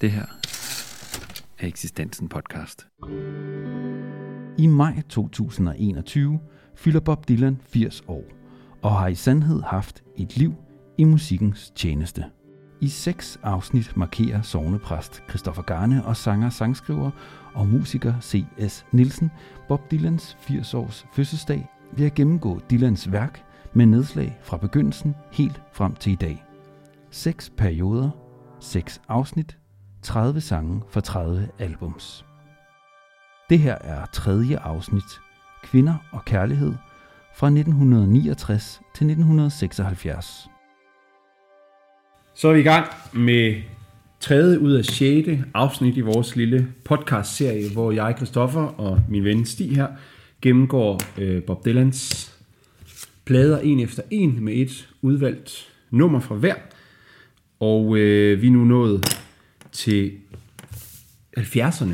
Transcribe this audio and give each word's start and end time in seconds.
Det 0.00 0.10
her 0.10 0.26
er 1.58 1.66
Eksistensen 1.66 2.28
podcast. 2.28 2.86
I 4.58 4.66
maj 4.66 5.02
2021 5.08 6.40
fylder 6.74 7.00
Bob 7.00 7.28
Dylan 7.28 7.60
80 7.62 8.02
år 8.08 8.24
og 8.82 8.96
har 8.96 9.08
i 9.08 9.14
sandhed 9.14 9.62
haft 9.62 10.02
et 10.16 10.36
liv 10.36 10.54
i 10.98 11.04
musikkens 11.04 11.72
tjeneste. 11.76 12.24
I 12.80 12.88
seks 12.88 13.38
afsnit 13.42 13.96
markerer 13.96 14.42
sovnepræst 14.42 15.22
Christoffer 15.28 15.62
Garne 15.62 16.04
og 16.04 16.16
sanger, 16.16 16.50
sangskriver 16.50 17.10
og 17.54 17.68
musiker 17.68 18.20
C.S. 18.20 18.86
Nielsen 18.92 19.30
Bob 19.68 19.90
Dylans 19.90 20.36
80 20.40 20.74
års 20.74 21.06
fødselsdag 21.12 21.68
ved 21.92 22.06
at 22.06 22.14
gennemgå 22.14 22.60
Dylans 22.70 23.12
værk 23.12 23.44
med 23.74 23.86
nedslag 23.86 24.38
fra 24.42 24.56
begyndelsen 24.56 25.14
helt 25.32 25.62
frem 25.72 25.94
til 25.94 26.12
i 26.12 26.16
dag. 26.16 26.44
Seks 27.10 27.52
perioder, 27.56 28.10
seks 28.60 29.00
afsnit, 29.08 29.57
30 30.02 30.40
sange 30.40 30.82
for 30.90 31.00
30 31.00 31.48
albums. 31.58 32.24
Det 33.50 33.58
her 33.58 33.74
er 33.80 34.06
tredje 34.06 34.58
afsnit, 34.58 35.20
Kvinder 35.62 35.94
og 36.12 36.24
Kærlighed, 36.24 36.72
fra 37.36 37.46
1969 37.46 38.80
til 38.94 39.04
1976. 39.06 40.48
Så 42.34 42.48
er 42.48 42.52
vi 42.52 42.60
i 42.60 42.62
gang 42.62 42.86
med 43.12 43.62
tredje 44.20 44.60
ud 44.60 44.72
af 44.72 44.84
sjette 44.84 45.44
afsnit 45.54 45.96
i 45.96 46.00
vores 46.00 46.36
lille 46.36 46.68
podcast-serie, 46.84 47.72
hvor 47.72 47.92
jeg, 47.92 48.14
Kristoffer 48.18 48.80
og 48.80 49.00
min 49.08 49.24
ven 49.24 49.46
Stig 49.46 49.76
her, 49.76 49.88
gennemgår 50.42 51.00
øh, 51.18 51.42
Bob 51.42 51.64
Dylans 51.64 52.32
plader 53.24 53.58
en 53.58 53.80
efter 53.80 54.02
en 54.10 54.44
med 54.44 54.54
et 54.54 54.88
udvalgt 55.02 55.68
nummer 55.90 56.20
fra 56.20 56.34
hver. 56.34 56.54
Og 57.60 57.96
øh, 57.96 58.42
vi 58.42 58.46
er 58.46 58.50
nu 58.50 58.64
nået 58.64 59.22
til 59.78 60.12
70'erne. 61.38 61.92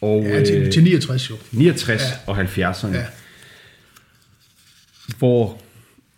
Og, 0.00 0.22
Ja, 0.22 0.44
til, 0.44 0.62
øh, 0.62 0.72
til 0.72 0.82
69 0.84 1.30
jo. 1.30 1.36
69 1.52 2.02
Ja. 2.02 2.06
og 2.26 2.40
70'erne. 2.40 2.96
Ja. 2.96 3.06
hvor 5.18 5.60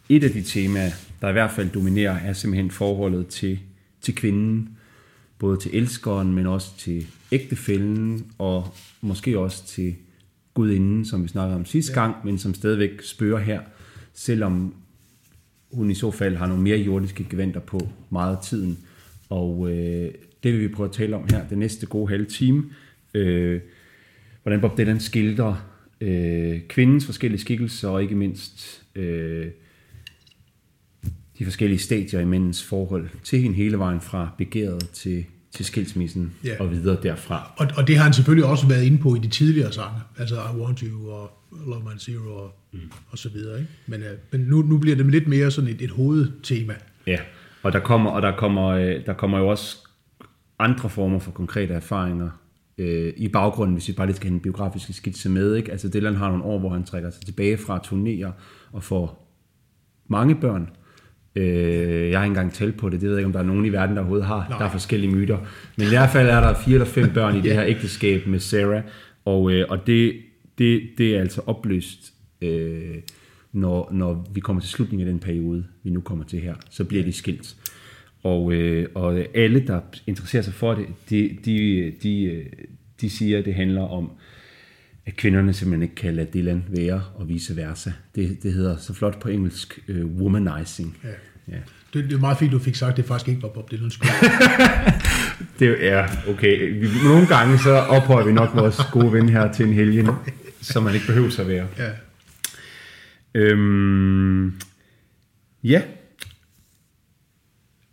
et 0.08 0.24
af 0.24 0.30
de 0.30 0.42
temaer, 0.42 0.90
der 1.20 1.28
i 1.28 1.32
hvert 1.32 1.50
fald 1.50 1.68
dominerer, 1.70 2.18
er 2.18 2.32
simpelthen 2.32 2.70
forholdet 2.70 3.26
til, 3.26 3.58
til 4.02 4.14
kvinden. 4.14 4.68
Både 5.38 5.56
til 5.60 5.70
elskeren, 5.76 6.32
men 6.32 6.46
også 6.46 6.68
til 6.78 7.06
ægtefælden, 7.32 8.26
og 8.38 8.74
måske 9.00 9.38
også 9.38 9.66
til 9.66 9.94
gudinden, 10.54 11.04
som 11.04 11.22
vi 11.22 11.28
snakkede 11.28 11.56
om 11.56 11.64
sidste 11.64 11.92
ja. 11.92 12.00
gang, 12.00 12.14
men 12.24 12.38
som 12.38 12.54
stadigvæk 12.54 12.90
spørger 13.02 13.38
her, 13.38 13.60
selvom 14.14 14.74
hun 15.72 15.90
i 15.90 15.94
så 15.94 16.10
fald 16.10 16.36
har 16.36 16.46
nogle 16.46 16.62
mere 16.62 16.78
jordiske 16.78 17.26
geventer 17.30 17.60
på 17.60 17.88
meget 18.10 18.36
af 18.36 18.42
tiden. 18.42 18.78
Og 19.28 19.70
øh, 19.70 20.10
det 20.42 20.52
vil 20.52 20.60
vi 20.60 20.68
prøve 20.68 20.88
at 20.88 20.94
tale 20.94 21.16
om 21.16 21.24
her, 21.30 21.48
det 21.48 21.58
næste 21.58 21.86
gode 21.86 22.08
halve 22.08 22.24
time. 22.24 22.64
Øh, 23.14 23.60
hvordan 24.42 24.60
Bob 24.60 24.78
Dylan 24.78 25.00
skildrer 25.00 25.54
øh, 26.00 26.60
kvindens 26.68 27.06
forskellige 27.06 27.40
skikkelser, 27.40 27.88
og 27.88 28.02
ikke 28.02 28.14
mindst 28.14 28.82
øh, 28.94 29.46
de 31.38 31.44
forskellige 31.44 31.78
stadier 31.78 32.20
i 32.20 32.24
mændens 32.24 32.64
forhold 32.64 33.08
til 33.24 33.40
hende 33.40 33.56
hele 33.56 33.78
vejen 33.78 34.00
fra 34.00 34.30
begæret 34.38 34.88
til, 34.88 35.24
til 35.50 35.64
skilsmissen 35.64 36.32
Ja. 36.44 36.56
og 36.60 36.70
videre 36.70 36.98
derfra. 37.02 37.52
Og, 37.56 37.66
og 37.76 37.88
det 37.88 37.96
har 37.96 38.04
han 38.04 38.12
selvfølgelig 38.12 38.44
også 38.44 38.68
været 38.68 38.84
inde 38.84 38.98
på 38.98 39.14
i 39.14 39.18
de 39.18 39.28
tidligere 39.28 39.72
sange. 39.72 40.00
Altså 40.18 40.34
I 40.34 40.60
Want 40.60 40.80
You 40.80 41.10
og 41.10 41.30
Love 41.66 41.84
Man 41.84 41.98
Zero 41.98 42.36
og, 42.36 42.54
mm. 42.72 42.80
og 43.10 43.18
så 43.18 43.28
videre. 43.28 43.58
Ikke? 43.58 43.70
Men, 43.86 44.02
øh, 44.02 44.10
men 44.32 44.40
nu, 44.40 44.62
nu 44.62 44.78
bliver 44.78 44.96
det 44.96 45.06
lidt 45.06 45.28
mere 45.28 45.50
sådan 45.50 45.70
et, 45.70 45.82
et 45.82 45.90
hovedtema. 45.90 46.74
Ja, 47.06 47.18
og 47.62 47.72
der 47.72 47.80
kommer, 47.80 48.10
og 48.10 48.22
der 48.22 48.36
kommer, 48.36 48.66
øh, 48.66 49.06
der 49.06 49.12
kommer 49.12 49.38
jo 49.38 49.48
også 49.48 49.87
andre 50.58 50.90
former 50.90 51.18
for 51.18 51.30
konkrete 51.30 51.74
erfaringer 51.74 52.30
øh, 52.78 53.12
i 53.16 53.28
baggrunden, 53.28 53.74
hvis 53.74 53.88
vi 53.88 53.92
bare 53.92 54.06
lige 54.06 54.16
skal 54.16 54.28
have 54.28 54.34
en 54.34 54.40
biografisk 54.40 54.94
skitse 54.94 55.28
med. 55.28 55.54
Ikke? 55.54 55.72
Altså 55.72 55.88
Dylan 55.88 56.14
har 56.14 56.28
nogle 56.28 56.44
år, 56.44 56.58
hvor 56.58 56.68
han 56.68 56.84
trækker 56.84 57.10
sig 57.10 57.24
tilbage 57.24 57.56
fra 57.56 57.80
turnéer 57.86 58.30
og 58.72 58.82
får 58.82 59.34
mange 60.08 60.34
børn. 60.34 60.70
Øh, 61.34 62.10
jeg 62.10 62.18
har 62.18 62.24
ikke 62.24 62.30
engang 62.30 62.52
talt 62.52 62.76
på 62.76 62.88
det, 62.88 63.00
det 63.00 63.08
ved 63.08 63.16
jeg 63.16 63.20
ikke, 63.20 63.26
om 63.26 63.32
der 63.32 63.40
er 63.40 63.44
nogen 63.44 63.64
i 63.64 63.68
verden, 63.68 63.96
der 63.96 64.02
overhovedet 64.02 64.26
har. 64.26 64.46
Nej. 64.48 64.58
Der 64.58 64.64
er 64.64 64.70
forskellige 64.70 65.12
myter. 65.14 65.38
Men 65.76 65.86
i 65.86 65.88
hvert 65.88 66.10
fald 66.10 66.28
er 66.28 66.40
der 66.40 66.54
fire 66.54 66.74
eller 66.74 66.86
fem 66.86 67.10
børn 67.14 67.36
i 67.36 67.40
det 67.40 67.52
her 67.52 67.64
ægteskab 67.64 68.26
med 68.26 68.38
Sarah, 68.38 68.82
og, 69.24 69.52
øh, 69.52 69.66
og 69.68 69.86
det, 69.86 70.16
det, 70.58 70.82
det 70.98 71.16
er 71.16 71.20
altså 71.20 71.42
opløst, 71.46 72.12
øh, 72.42 72.94
når, 73.52 73.88
når 73.92 74.26
vi 74.34 74.40
kommer 74.40 74.60
til 74.60 74.70
slutningen 74.70 75.08
af 75.08 75.12
den 75.12 75.20
periode, 75.20 75.64
vi 75.82 75.90
nu 75.90 76.00
kommer 76.00 76.24
til 76.24 76.40
her. 76.40 76.54
Så 76.70 76.84
bliver 76.84 77.04
de 77.04 77.12
skilt. 77.12 77.56
Og, 78.22 78.52
øh, 78.52 78.88
og 78.94 79.24
alle, 79.34 79.66
der 79.66 79.80
interesserer 80.06 80.42
sig 80.42 80.54
for 80.54 80.74
det, 80.74 80.86
de, 81.10 81.38
de, 81.44 81.92
de, 82.02 82.24
øh, 82.24 82.46
de 83.00 83.10
siger, 83.10 83.38
at 83.38 83.44
det 83.44 83.54
handler 83.54 83.82
om, 83.82 84.10
at 85.06 85.16
kvinderne 85.16 85.52
simpelthen 85.52 85.82
ikke 85.82 85.94
kan 85.94 86.14
lade 86.14 86.28
Dylan 86.34 86.64
være, 86.68 87.02
og 87.14 87.28
vice 87.28 87.56
versa. 87.56 87.92
Det, 88.14 88.42
det 88.42 88.52
hedder 88.52 88.76
så 88.76 88.94
flot 88.94 89.20
på 89.20 89.28
engelsk 89.28 89.78
uh, 89.88 90.20
womanizing. 90.20 90.96
Ja. 91.04 91.08
Ja. 91.48 91.58
Det, 91.94 92.04
det 92.04 92.12
er 92.12 92.18
meget 92.18 92.38
fint, 92.38 92.52
du 92.52 92.58
fik 92.58 92.74
sagt, 92.74 92.90
at 92.90 92.96
det 92.96 93.04
faktisk 93.04 93.28
ikke 93.28 93.42
var 93.42 93.48
Bob 93.48 93.72
Dylan's 93.72 93.90
skyld. 93.90 94.10
Det 95.58 95.88
er 95.88 96.08
okay. 96.28 96.84
Nogle 97.04 97.26
gange 97.26 97.58
så 97.58 97.70
ophøjer 97.70 98.26
vi 98.26 98.32
nok 98.32 98.54
vores 98.54 98.80
gode 98.92 99.12
ven 99.12 99.28
her 99.28 99.52
til 99.52 99.66
en 99.66 99.72
helgen, 99.72 100.08
som 100.60 100.82
man 100.82 100.94
ikke 100.94 101.06
behøver 101.06 101.40
at 101.40 101.48
være. 101.48 101.66
Ja. 101.78 101.90
Øhm, 103.34 104.54
ja. 105.64 105.82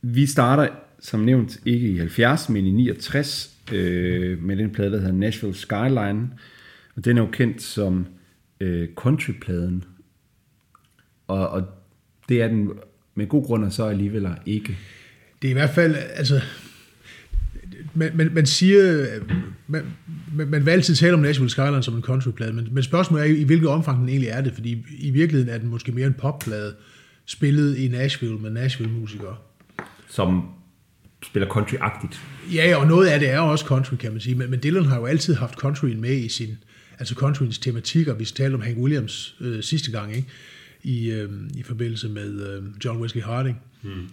Vi 0.08 0.26
starter, 0.26 0.68
som 1.00 1.20
nævnt, 1.20 1.60
ikke 1.66 1.90
i 1.90 1.98
70, 1.98 2.50
men 2.50 2.66
i 2.66 2.72
69, 2.72 3.58
øh, 3.74 4.44
med 4.44 4.58
den 4.58 4.70
plade, 4.70 4.92
der 4.92 4.98
hedder 4.98 5.14
Nashville 5.14 5.56
Skyline. 5.56 6.30
Og 6.96 7.06
den 7.06 7.18
er 7.18 7.22
jo 7.22 7.28
kendt 7.32 7.62
som 7.62 8.08
øh, 8.60 8.90
countrypladen. 8.96 9.84
Og, 11.28 11.50
og 11.50 11.64
det 12.30 12.42
er 12.42 12.48
den 12.48 12.70
med 13.16 13.28
god 13.28 13.46
grund, 13.46 13.66
og 13.66 13.72
så 13.72 13.86
alligevel 13.86 14.28
ikke. 14.46 14.78
Det 15.42 15.48
er 15.48 15.52
i 15.52 15.54
hvert 15.54 15.70
fald, 15.70 15.96
altså, 16.16 16.42
man, 17.94 18.12
man, 18.18 18.34
man 18.34 18.46
siger, 18.46 19.06
man, 19.68 19.86
man, 20.34 20.48
man 20.48 20.66
vil 20.66 20.72
altid 20.72 20.96
tale 20.96 21.14
om 21.14 21.20
Nashville 21.20 21.50
Skyline 21.50 21.84
som 21.84 21.96
en 21.96 22.02
countryplade, 22.02 22.54
men, 22.54 22.68
men 22.72 22.84
spørgsmålet 22.84 23.30
er 23.30 23.36
i 23.36 23.44
hvilket 23.44 23.70
omfang 23.70 24.00
den 24.00 24.10
egentlig 24.10 24.30
er 24.30 24.42
det, 24.42 24.54
fordi 24.54 24.86
i 24.98 25.10
virkeligheden 25.10 25.54
er 25.54 25.58
den 25.58 25.70
måske 25.70 25.92
mere 25.92 26.08
en 26.08 26.14
popplade, 26.14 26.76
spillet 27.26 27.78
i 27.78 27.88
Nashville 27.88 28.38
med 28.38 28.50
Nashville-musikere. 28.50 29.36
Som 30.16 30.44
spiller 31.24 31.50
country-agtigt. 31.50 32.20
Ja, 32.54 32.76
og 32.76 32.88
noget 32.88 33.08
af 33.08 33.20
det 33.20 33.30
er 33.30 33.40
også 33.40 33.66
country, 33.66 33.96
kan 33.96 34.12
man 34.12 34.22
sige, 34.22 34.36
men, 34.36 34.50
men 34.50 34.60
Dylan 34.64 34.86
har 34.86 35.00
jo 35.00 35.06
altid 35.06 35.36
haft 35.36 35.54
countryen 35.54 36.02
med 36.02 36.18
i 36.18 36.30
sin, 36.30 36.58
altså 37.00 37.16
countryens 37.16 37.60
tematikker. 37.60 38.14
Vi 38.14 38.26
talte 38.26 38.56
om 38.56 38.62
Hank 38.62 38.78
Williams 38.78 39.36
øh, 39.42 39.64
sidste 39.64 39.92
gang, 39.92 40.16
ikke? 40.16 40.28
I, 40.84 41.12
øh, 41.12 41.30
i 41.56 41.64
forbindelse 41.64 42.10
med 42.10 42.50
øh, 42.50 42.64
John 42.86 43.02
Wesley 43.02 43.24
Harding. 43.24 43.58
Mm. 43.84 44.10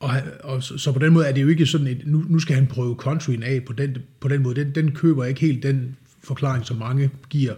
Og, 0.00 0.10
og 0.44 0.62
så, 0.62 0.78
så 0.78 0.92
på 0.92 0.98
den 0.98 1.12
måde 1.12 1.26
er 1.26 1.32
det 1.32 1.42
jo 1.42 1.48
ikke 1.48 1.66
sådan, 1.66 1.86
et, 1.86 2.06
nu, 2.06 2.24
nu 2.28 2.38
skal 2.38 2.54
han 2.54 2.66
prøve 2.66 2.96
countryen 2.96 3.42
af 3.42 3.64
på 3.64 3.72
den, 3.72 3.96
på 4.20 4.28
den 4.28 4.42
måde. 4.42 4.64
Den, 4.64 4.74
den 4.74 4.94
køber 4.94 5.24
ikke 5.24 5.40
helt 5.40 5.62
den 5.62 5.96
forklaring, 6.24 6.66
som 6.66 6.76
mange 6.76 7.10
giver. 7.30 7.54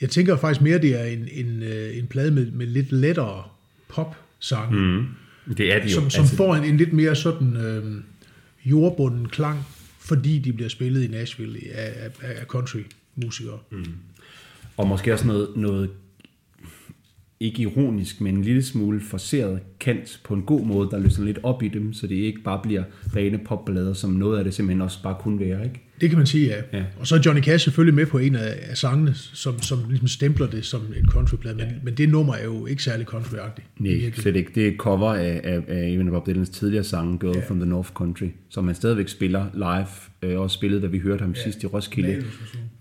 Jeg 0.00 0.10
tænker 0.10 0.36
faktisk 0.36 0.62
mere, 0.62 0.78
det 0.78 1.00
er 1.00 1.04
en, 1.04 1.28
en, 1.32 1.62
øh, 1.62 1.98
en 1.98 2.06
plade 2.06 2.30
med, 2.30 2.50
med 2.50 2.66
lidt 2.66 2.92
lettere 2.92 3.42
pop-sange. 3.88 4.80
Mm 4.80 5.06
Det 5.48 5.74
er 5.74 5.78
det 5.82 5.84
jo. 5.84 5.94
som, 5.94 6.10
som 6.10 6.22
altså, 6.22 6.36
får 6.36 6.54
en, 6.54 6.64
en 6.64 6.76
lidt 6.76 6.92
mere 6.92 7.16
sådan 7.16 7.56
øh, 7.56 8.02
jordbunden 8.64 9.28
klang, 9.28 9.58
fordi 9.98 10.38
de 10.38 10.52
bliver 10.52 10.68
spillet 10.68 11.04
i 11.04 11.08
Nashville 11.08 11.58
af, 11.74 11.92
af, 12.04 12.10
af 12.40 12.46
country-musikere. 12.46 13.58
Mm. 13.70 13.84
Og 14.76 14.88
måske 14.88 15.12
også 15.12 15.26
noget, 15.26 15.48
noget 15.56 15.90
ikke 17.40 17.62
ironisk, 17.62 18.20
men 18.20 18.36
en 18.36 18.42
lille 18.42 18.62
smule 18.62 19.00
forseret 19.00 19.60
kant 19.80 20.20
på 20.24 20.34
en 20.34 20.42
god 20.42 20.66
måde, 20.66 20.90
der 20.90 20.98
løsner 20.98 21.24
lidt 21.24 21.38
op 21.42 21.62
i 21.62 21.68
dem, 21.68 21.92
så 21.92 22.06
det 22.06 22.14
ikke 22.14 22.42
bare 22.42 22.60
bliver 22.62 22.84
rene 23.16 23.38
popballader, 23.38 23.92
som 23.92 24.10
noget 24.10 24.38
af 24.38 24.44
det 24.44 24.54
simpelthen 24.54 24.82
også 24.82 25.02
bare 25.02 25.16
kunne 25.20 25.40
være, 25.40 25.64
ikke? 25.64 25.85
Det 26.00 26.08
kan 26.08 26.18
man 26.18 26.26
sige, 26.26 26.46
ja. 26.46 26.62
Ja. 26.72 26.78
ja. 26.78 26.84
Og 26.98 27.06
så 27.06 27.14
er 27.14 27.20
Johnny 27.26 27.42
Cash 27.42 27.64
selvfølgelig 27.64 27.94
med 27.94 28.06
på 28.06 28.18
en 28.18 28.34
af, 28.34 28.58
af 28.62 28.76
sangene, 28.76 29.14
som, 29.14 29.62
som 29.62 29.78
ligesom 29.88 30.08
stempler 30.08 30.46
det 30.46 30.64
som 30.64 30.80
en 30.96 31.08
countryplade, 31.08 31.56
men, 31.56 31.66
men 31.82 31.94
det 31.94 32.08
nummer 32.08 32.34
er 32.34 32.44
jo 32.44 32.66
ikke 32.66 32.82
særlig 32.82 33.06
countryagtigt. 33.06 33.66
Nej, 33.78 34.10
slet 34.14 34.36
ikke. 34.36 34.50
Det 34.54 34.64
er 34.64 34.68
et 34.68 34.76
cover 34.76 35.14
af, 35.14 35.40
af, 35.44 35.62
af 35.68 35.86
en 35.86 36.00
af 36.06 36.12
Bob 36.12 36.26
Dylans 36.26 36.48
tidligere 36.50 36.84
sange, 36.84 37.18
Girl 37.18 37.36
yeah. 37.36 37.46
from 37.46 37.58
the 37.60 37.68
North 37.68 37.90
Country, 37.92 38.28
som 38.48 38.66
han 38.66 38.74
stadigvæk 38.74 39.08
spiller 39.08 39.46
live, 39.54 40.32
øh, 40.32 40.40
også 40.40 40.54
spillet, 40.54 40.82
da 40.82 40.86
vi 40.86 40.98
hørte 40.98 41.20
ham 41.20 41.30
yeah. 41.30 41.44
sidst 41.44 41.62
i 41.62 41.66
Roskilde. 41.66 42.24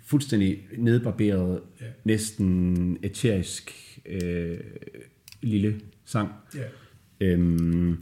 Fuldstændig 0.08 0.58
nedbarberet, 0.78 1.60
Ja. 1.82 1.86
næsten 2.04 2.98
eterisk 3.04 3.72
øh, 4.10 4.58
lille 5.42 5.76
sang. 6.06 6.30
Ja. 6.56 6.62
Øhm, 7.28 7.98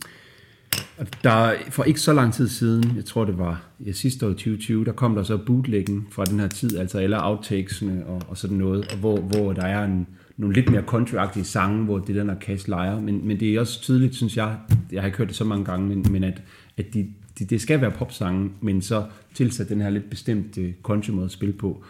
der, 1.24 1.54
for 1.70 1.84
ikke 1.84 2.00
så 2.00 2.14
lang 2.14 2.34
tid 2.34 2.48
siden, 2.48 2.96
jeg 2.96 3.06
tror 3.06 3.26
det 3.26 3.38
var 3.38 3.64
ja, 3.86 3.92
sidste 3.92 4.26
år 4.26 4.30
2020, 4.30 4.86
der 4.86 4.92
kom 4.92 5.16
der 5.16 5.24
så 5.24 5.38
bootleggen 5.38 6.08
fra 6.12 6.26
den 6.26 6.40
her 6.40 6.48
tid, 6.48 6.78
altså 6.78 6.98
alle 6.98 7.26
outtakesene 7.26 8.06
og, 8.06 8.22
og 8.28 8.38
sådan 8.38 8.58
noget, 8.58 8.92
og 8.92 8.98
hvor, 8.98 9.18
hvor 9.18 9.54
der 9.54 9.66
er 9.66 9.86
en 9.86 10.08
nogle 10.38 10.56
lidt 10.56 10.72
mere 10.72 10.82
country 10.82 11.42
sange, 11.44 11.86
hvor 11.86 12.00
det 12.00 12.16
der 12.16 12.32
og 12.32 12.38
Cash 12.42 12.70
leger, 12.70 13.02
men, 13.02 13.28
men 13.28 13.40
det 13.40 13.56
er 13.56 13.60
også 13.60 13.82
tydeligt, 13.82 14.16
synes 14.16 14.38
jeg, 14.38 14.58
jeg 14.92 15.02
har 15.02 15.06
ikke 15.06 15.18
hørt 15.18 15.28
det 15.28 15.36
så 15.36 15.46
mange 15.46 15.66
gange, 15.66 15.88
men, 15.88 16.06
men 16.10 16.24
at, 16.24 16.42
at 16.78 16.94
de, 16.94 17.08
de, 17.40 17.46
det 17.46 17.62
skal 17.62 17.82
være 17.82 17.92
popsange, 17.92 18.52
men 18.62 18.82
så 18.82 19.06
tilsat 19.34 19.70
den 19.70 19.82
her 19.82 19.90
lidt 19.90 20.10
bestemte 20.10 20.74
country 20.84 21.12
måde 21.12 21.26
at 21.26 21.32
spille 21.32 21.54
på. 21.54 21.84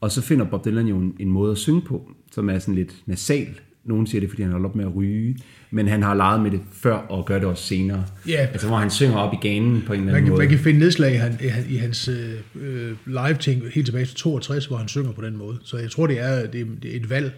Og 0.00 0.10
så 0.10 0.22
finder 0.22 0.44
Bob 0.44 0.64
Dylan 0.64 0.86
jo 0.86 0.98
en, 0.98 1.16
en 1.18 1.30
måde 1.30 1.52
at 1.52 1.58
synge 1.58 1.80
på, 1.80 2.12
som 2.32 2.50
er 2.50 2.58
sådan 2.58 2.74
lidt 2.74 3.02
nasal. 3.06 3.60
Nogen 3.86 4.06
siger 4.06 4.20
det, 4.20 4.28
fordi 4.30 4.42
han 4.42 4.52
har 4.52 4.58
op 4.64 4.76
med 4.76 4.84
at 4.84 4.96
ryge, 4.96 5.36
men 5.70 5.88
han 5.88 6.02
har 6.02 6.14
leget 6.14 6.40
med 6.42 6.50
det 6.50 6.60
før 6.72 6.94
og 6.94 7.26
gør 7.26 7.38
det 7.38 7.48
også 7.48 7.62
senere. 7.62 8.04
Ja. 8.28 8.32
Altså 8.52 8.66
hvor 8.66 8.76
han 8.76 8.90
synger 8.90 9.16
op 9.16 9.32
i 9.34 9.48
ganen 9.48 9.82
på 9.86 9.92
en 9.92 9.98
eller 10.00 10.04
Man 10.04 10.14
anden 10.14 10.24
kan, 10.24 10.30
måde. 10.30 10.38
man 10.42 10.48
kan 10.48 10.58
finde 10.58 10.78
nedslag 10.78 11.12
i, 11.14 11.16
han, 11.16 11.38
i, 11.42 11.46
han- 11.46 11.64
hans 11.78 12.08
øh, 12.08 12.92
live-ting 13.06 13.62
helt 13.74 13.86
tilbage 13.86 14.04
til 14.04 14.16
62, 14.16 14.66
hvor 14.66 14.76
han 14.76 14.88
synger 14.88 15.12
på 15.12 15.22
den 15.22 15.36
måde. 15.36 15.58
Så 15.64 15.76
jeg 15.78 15.90
tror, 15.90 16.06
det 16.06 16.20
er, 16.20 16.46
det 16.46 16.60
er, 16.60 16.64
det 16.82 16.92
er 16.92 16.96
et 16.96 17.10
valg, 17.10 17.32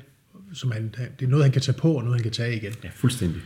som 0.53 0.71
han, 0.73 0.95
det 1.21 1.25
er 1.27 1.31
noget, 1.31 1.45
han 1.45 1.53
kan 1.53 1.63
tage 1.63 1.79
på, 1.79 1.93
og 1.93 2.03
noget, 2.03 2.17
han 2.17 2.23
kan 2.23 2.33
tage 2.33 2.57
igen. 2.57 2.73
Ja, 2.85 2.89
fuldstændig. 2.95 3.41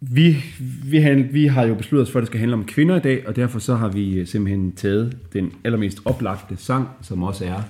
Vi, 0.00 0.36
vi, 0.84 0.98
har, 0.98 1.32
vi 1.32 1.46
har 1.46 1.66
jo 1.66 1.74
besluttet 1.74 2.06
os 2.06 2.12
for, 2.12 2.18
at 2.18 2.22
det 2.22 2.26
skal 2.26 2.40
handle 2.40 2.54
om 2.56 2.64
kvinder 2.64 2.96
i 2.96 3.00
dag, 3.00 3.26
og 3.28 3.36
derfor 3.36 3.58
så 3.58 3.74
har 3.74 3.88
vi 3.88 4.14
øh, 4.18 4.26
simpelthen 4.26 4.72
taget 4.72 5.16
den 5.32 5.52
allermest 5.64 5.98
oplagte 6.04 6.56
sang, 6.56 6.88
som 7.02 7.22
også 7.22 7.44
er 7.44 7.62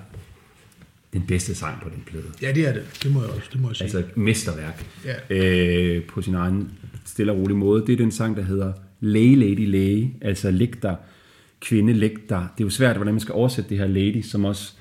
den 1.18 1.26
bedste 1.28 1.54
sang 1.54 1.80
på 1.82 1.88
den 1.88 2.02
plade. 2.06 2.24
Ja, 2.42 2.52
det 2.52 2.68
er 2.68 2.72
det. 2.72 2.82
Det 3.02 3.12
må 3.12 3.20
jeg 3.22 3.30
også 3.30 3.48
det 3.52 3.60
må 3.60 3.68
jeg 3.68 3.76
sige. 3.76 3.84
Altså 3.84 3.98
et 3.98 4.16
mesterværk 4.16 4.86
Ja. 5.04 5.36
øh, 5.36 6.04
på 6.04 6.22
sin 6.22 6.34
egen 6.34 6.70
stille 7.04 7.32
og 7.32 7.38
rolig 7.38 7.56
måde. 7.56 7.86
Det 7.86 7.92
er 7.92 7.96
den 7.96 8.10
sang, 8.10 8.36
der 8.36 8.42
hedder 8.42 8.72
Lay 9.00 9.36
Lady 9.36 9.66
Lay, 9.70 10.06
altså 10.20 10.50
læg 10.50 10.82
dig, 10.82 10.96
kvinde, 11.60 11.92
læg 11.92 12.12
dig. 12.28 12.46
Det 12.58 12.62
er 12.62 12.66
jo 12.66 12.70
svært, 12.70 12.96
hvordan 12.96 13.14
man 13.14 13.20
skal 13.20 13.32
oversætte 13.32 13.70
det 13.70 13.78
her 13.78 13.86
lady, 13.86 14.22
som 14.22 14.44
også 14.44 14.72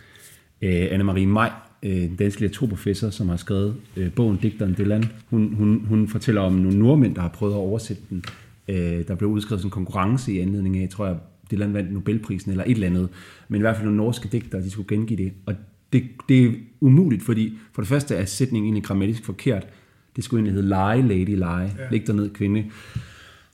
øh, 0.61 0.85
Anne-Marie 0.85 1.25
Maj, 1.25 1.51
øh, 1.83 1.91
den 1.91 2.15
danske 2.15 2.41
litteraturprofessor, 2.41 3.09
som 3.09 3.29
har 3.29 3.37
skrevet 3.37 3.75
øh, 3.97 4.11
bogen 4.13 4.37
Digteren 4.37 4.75
Dylan, 4.77 5.03
hun, 5.29 5.53
hun, 5.53 5.85
hun 5.87 6.07
fortæller 6.07 6.41
om 6.41 6.53
nogle 6.53 6.79
nordmænd, 6.79 7.15
der 7.15 7.21
har 7.21 7.29
prøvet 7.29 7.53
at 7.53 7.57
oversætte 7.57 8.01
den. 8.09 8.23
Øh, 8.67 9.07
der 9.07 9.15
blev 9.15 9.29
udskrevet 9.29 9.61
sådan 9.61 9.67
en 9.67 9.71
konkurrence 9.71 10.33
i 10.33 10.39
anledning 10.39 10.77
af, 10.77 10.89
tror 10.89 11.05
jeg, 11.07 11.15
Dylan 11.51 11.73
vandt 11.73 11.93
Nobelprisen 11.93 12.51
eller 12.51 12.63
et 12.63 12.71
eller 12.71 12.87
andet. 12.87 13.09
Men 13.47 13.57
i 13.57 13.61
hvert 13.61 13.75
fald 13.75 13.85
nogle 13.85 13.97
norske 13.97 14.29
digtere, 14.31 14.61
de 14.61 14.71
skulle 14.71 14.87
gengive 14.87 15.23
det. 15.23 15.31
Og 15.45 15.55
det, 15.93 16.03
det 16.29 16.45
er 16.45 16.51
umuligt, 16.81 17.23
fordi 17.23 17.57
for 17.73 17.81
det 17.81 17.89
første 17.89 18.15
er 18.15 18.25
sætningen 18.25 18.65
egentlig 18.65 18.83
grammatisk 18.83 19.25
forkert. 19.25 19.67
Det 20.15 20.23
skulle 20.23 20.39
egentlig 20.39 20.53
hedde 20.53 20.67
lie, 20.67 21.17
lady, 21.17 21.35
lie. 21.35 21.73
Ja. 21.79 21.89
Læg 21.91 22.07
dig 22.07 22.15
ned, 22.15 22.29
kvinde. 22.29 22.65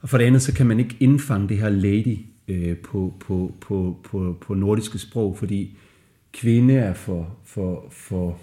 Og 0.01 0.09
for 0.09 0.17
det 0.17 0.25
andet, 0.25 0.41
så 0.41 0.53
kan 0.53 0.65
man 0.65 0.79
ikke 0.79 0.97
indfange 0.99 1.49
det 1.49 1.57
her 1.57 1.69
lady 1.69 2.17
øh, 2.47 2.77
på, 2.77 3.13
på, 3.19 3.55
på, 3.61 3.97
på, 4.03 4.37
på 4.41 4.53
nordiske 4.53 4.99
sprog, 4.99 5.37
fordi 5.37 5.77
kvinde 6.33 6.73
er 6.73 6.93
for, 6.93 7.35
for, 7.45 7.85
for 7.91 8.37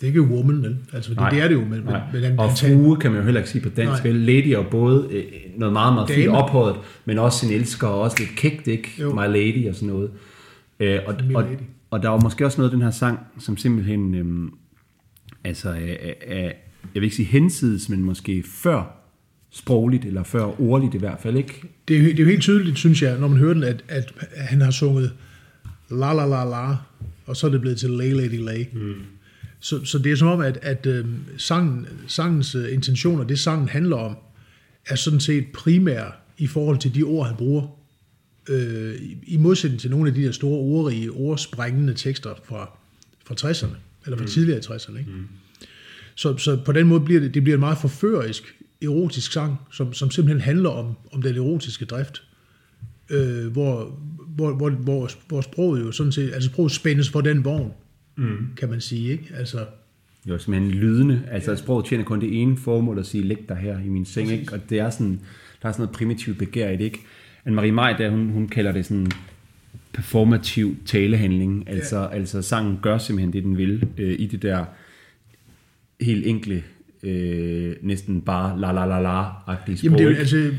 Det 0.00 0.02
er 0.02 0.06
ikke 0.06 0.22
woman, 0.22 0.62
vel? 0.62 0.76
Altså, 0.92 1.10
det, 1.10 1.22
det 1.30 1.40
er 1.42 1.48
det 1.48 1.54
jo, 1.54 1.60
men, 1.60 1.70
men, 1.70 1.82
Nej. 1.84 2.00
men 2.12 2.38
og 2.38 2.50
frue 2.50 2.96
kan 2.96 3.10
man 3.10 3.20
jo 3.20 3.24
heller 3.24 3.40
ikke 3.40 3.50
sige 3.50 3.62
på 3.62 3.68
dansk. 3.68 4.04
Nej. 4.04 4.12
vel? 4.12 4.20
Lady 4.20 4.48
er 4.48 4.62
både 4.70 5.08
øh, 5.10 5.24
noget 5.56 5.72
meget, 5.72 5.94
meget 5.94 6.10
fint 6.10 6.28
ophøjet, 6.28 6.76
men 7.04 7.18
også 7.18 7.38
sin 7.38 7.50
elsker, 7.50 7.86
og 7.86 8.00
også 8.00 8.16
lidt 8.18 8.30
kægt, 8.36 8.68
ikke? 8.68 8.92
Jo. 9.00 9.14
My 9.14 9.26
lady 9.26 9.68
og 9.68 9.74
sådan 9.74 9.88
noget. 9.88 10.10
Øh, 10.80 10.98
og, 11.06 11.14
og. 11.34 11.46
Og 11.92 12.02
der 12.02 12.08
var 12.08 12.20
måske 12.20 12.46
også 12.46 12.58
noget 12.58 12.70
af 12.70 12.74
den 12.76 12.82
her 12.82 12.90
sang, 12.90 13.18
som 13.38 13.56
simpelthen, 13.56 14.14
øhm, 14.14 14.50
altså, 15.44 15.68
er, 15.68 16.12
er, 16.26 16.42
jeg 16.94 17.00
vil 17.00 17.02
ikke 17.02 17.16
sige 17.16 17.26
hensides, 17.26 17.88
men 17.88 18.02
måske 18.02 18.44
før 18.46 18.98
sprogligt, 19.50 20.04
eller 20.04 20.22
før 20.22 20.60
ordligt 20.60 20.94
i 20.94 20.98
hvert 20.98 21.20
fald, 21.20 21.36
ikke? 21.36 21.62
det, 21.88 21.96
er, 21.96 22.00
jo- 22.00 22.06
det 22.06 22.18
er 22.18 22.22
jo 22.24 22.28
helt 22.28 22.42
tydeligt, 22.42 22.78
synes 22.78 23.02
jeg, 23.02 23.18
når 23.18 23.28
man 23.28 23.38
hører 23.38 23.54
den, 23.54 23.64
at, 23.64 23.84
at 23.88 24.14
han 24.34 24.60
har 24.60 24.70
sunget 24.70 25.12
la 25.90 26.12
la 26.12 26.26
la 26.26 26.44
la, 26.44 26.76
og 27.26 27.36
så 27.36 27.46
er 27.46 27.50
det 27.50 27.60
blevet 27.60 27.78
til 27.78 27.90
lay 27.90 28.12
lady 28.12 28.44
lay. 28.44 28.64
Mm. 28.72 28.94
Så, 29.60 29.84
så 29.84 29.98
det 29.98 30.12
er 30.12 30.16
som 30.16 30.28
om, 30.28 30.40
at, 30.40 30.58
at 30.62 30.86
øh, 30.86 31.06
sangen, 31.36 31.86
sangens 32.06 32.54
øh, 32.54 32.72
intentioner, 32.72 33.24
det 33.24 33.38
sangen 33.38 33.68
handler 33.68 33.96
om, 33.96 34.16
er 34.86 34.94
sådan 34.94 35.20
set 35.20 35.44
primære 35.54 36.12
i 36.38 36.46
forhold 36.46 36.78
til 36.78 36.94
de 36.94 37.02
ord, 37.02 37.26
han 37.26 37.36
bruger. 37.36 37.81
Øh, 38.48 38.94
i- 39.22 39.36
modsætning 39.36 39.80
til 39.80 39.90
nogle 39.90 40.08
af 40.08 40.14
de 40.14 40.22
der 40.22 40.32
store 40.32 40.58
ordrige, 40.58 41.10
ordsprængende 41.10 41.94
tekster 41.94 42.30
fra, 42.44 42.78
fra 43.26 43.34
60'erne, 43.34 43.76
eller 44.04 44.16
fra 44.16 44.24
mm. 44.24 44.28
tidligere 44.30 44.58
i 44.58 44.62
60'erne. 44.62 44.98
Ikke? 44.98 45.10
Mm. 45.10 45.26
Så, 46.14 46.36
så 46.36 46.58
på 46.64 46.72
den 46.72 46.86
måde 46.86 47.00
bliver 47.00 47.20
det, 47.20 47.34
det 47.34 47.42
bliver 47.42 47.56
en 47.56 47.60
meget 47.60 47.78
forførisk, 47.78 48.54
erotisk 48.82 49.32
sang, 49.32 49.56
som, 49.72 49.92
som 49.92 50.10
simpelthen 50.10 50.40
handler 50.40 50.70
om, 50.70 50.94
om 51.12 51.22
den 51.22 51.36
erotiske 51.36 51.84
drift. 51.84 52.22
Øh, 53.10 53.46
hvor, 53.46 53.98
hvor, 54.28 54.54
hvor, 54.54 54.70
hvor, 54.70 55.10
hvor 55.28 55.40
sproget 55.40 55.80
jo 55.80 55.92
sådan 55.92 56.12
set, 56.12 56.32
altså 56.34 56.48
sproget 56.50 56.72
spændes 56.72 57.10
for 57.10 57.20
den 57.20 57.44
vogn, 57.44 57.72
mm. 58.16 58.36
kan 58.56 58.70
man 58.70 58.80
sige. 58.80 59.12
Ikke? 59.12 59.24
Altså, 59.34 59.66
Jo, 60.26 60.38
simpelthen 60.38 60.70
lydende. 60.70 61.22
Altså, 61.30 61.50
ja. 61.50 61.56
sproget 61.56 61.86
tjener 61.86 62.04
kun 62.04 62.20
det 62.20 62.42
ene 62.42 62.56
formål 62.56 62.98
at 62.98 63.06
sige, 63.06 63.24
læg 63.24 63.48
dig 63.48 63.56
her 63.56 63.78
i 63.80 63.88
min 63.88 64.04
seng, 64.04 64.30
ikke? 64.32 64.52
Og 64.52 64.60
det 64.70 64.78
er 64.78 64.90
sådan, 64.90 65.20
der 65.62 65.68
er 65.68 65.72
sådan 65.72 65.82
noget 65.82 65.96
primitivt 65.96 66.38
begær 66.38 66.70
i 66.70 66.76
det, 66.76 66.84
ikke? 66.84 67.00
Anne-Marie 67.46 67.72
Maj, 67.72 67.92
der, 67.92 68.10
hun, 68.10 68.28
hun 68.28 68.48
kalder 68.48 68.72
det 68.72 68.86
sådan 68.86 69.10
performativ 69.92 70.76
talehandling. 70.86 71.68
Altså, 71.68 71.98
ja. 71.98 72.08
altså 72.08 72.42
sangen 72.42 72.78
gør 72.82 72.98
simpelthen 72.98 73.32
det, 73.32 73.44
den 73.44 73.56
vil 73.56 73.88
øh, 73.98 74.16
i 74.18 74.26
det 74.26 74.42
der 74.42 74.64
helt 76.00 76.26
enkle, 76.26 76.62
øh, 77.02 77.76
næsten 77.82 78.22
bare 78.22 78.60
la 78.60 78.72
la 78.72 78.86
la 78.86 79.00
la-agtige 79.00 79.76
sprog. 79.76 79.84
Jamen 79.84 79.98
det 79.98 80.06
er 80.06 80.10
jo, 80.10 80.16
altså, 80.16 80.52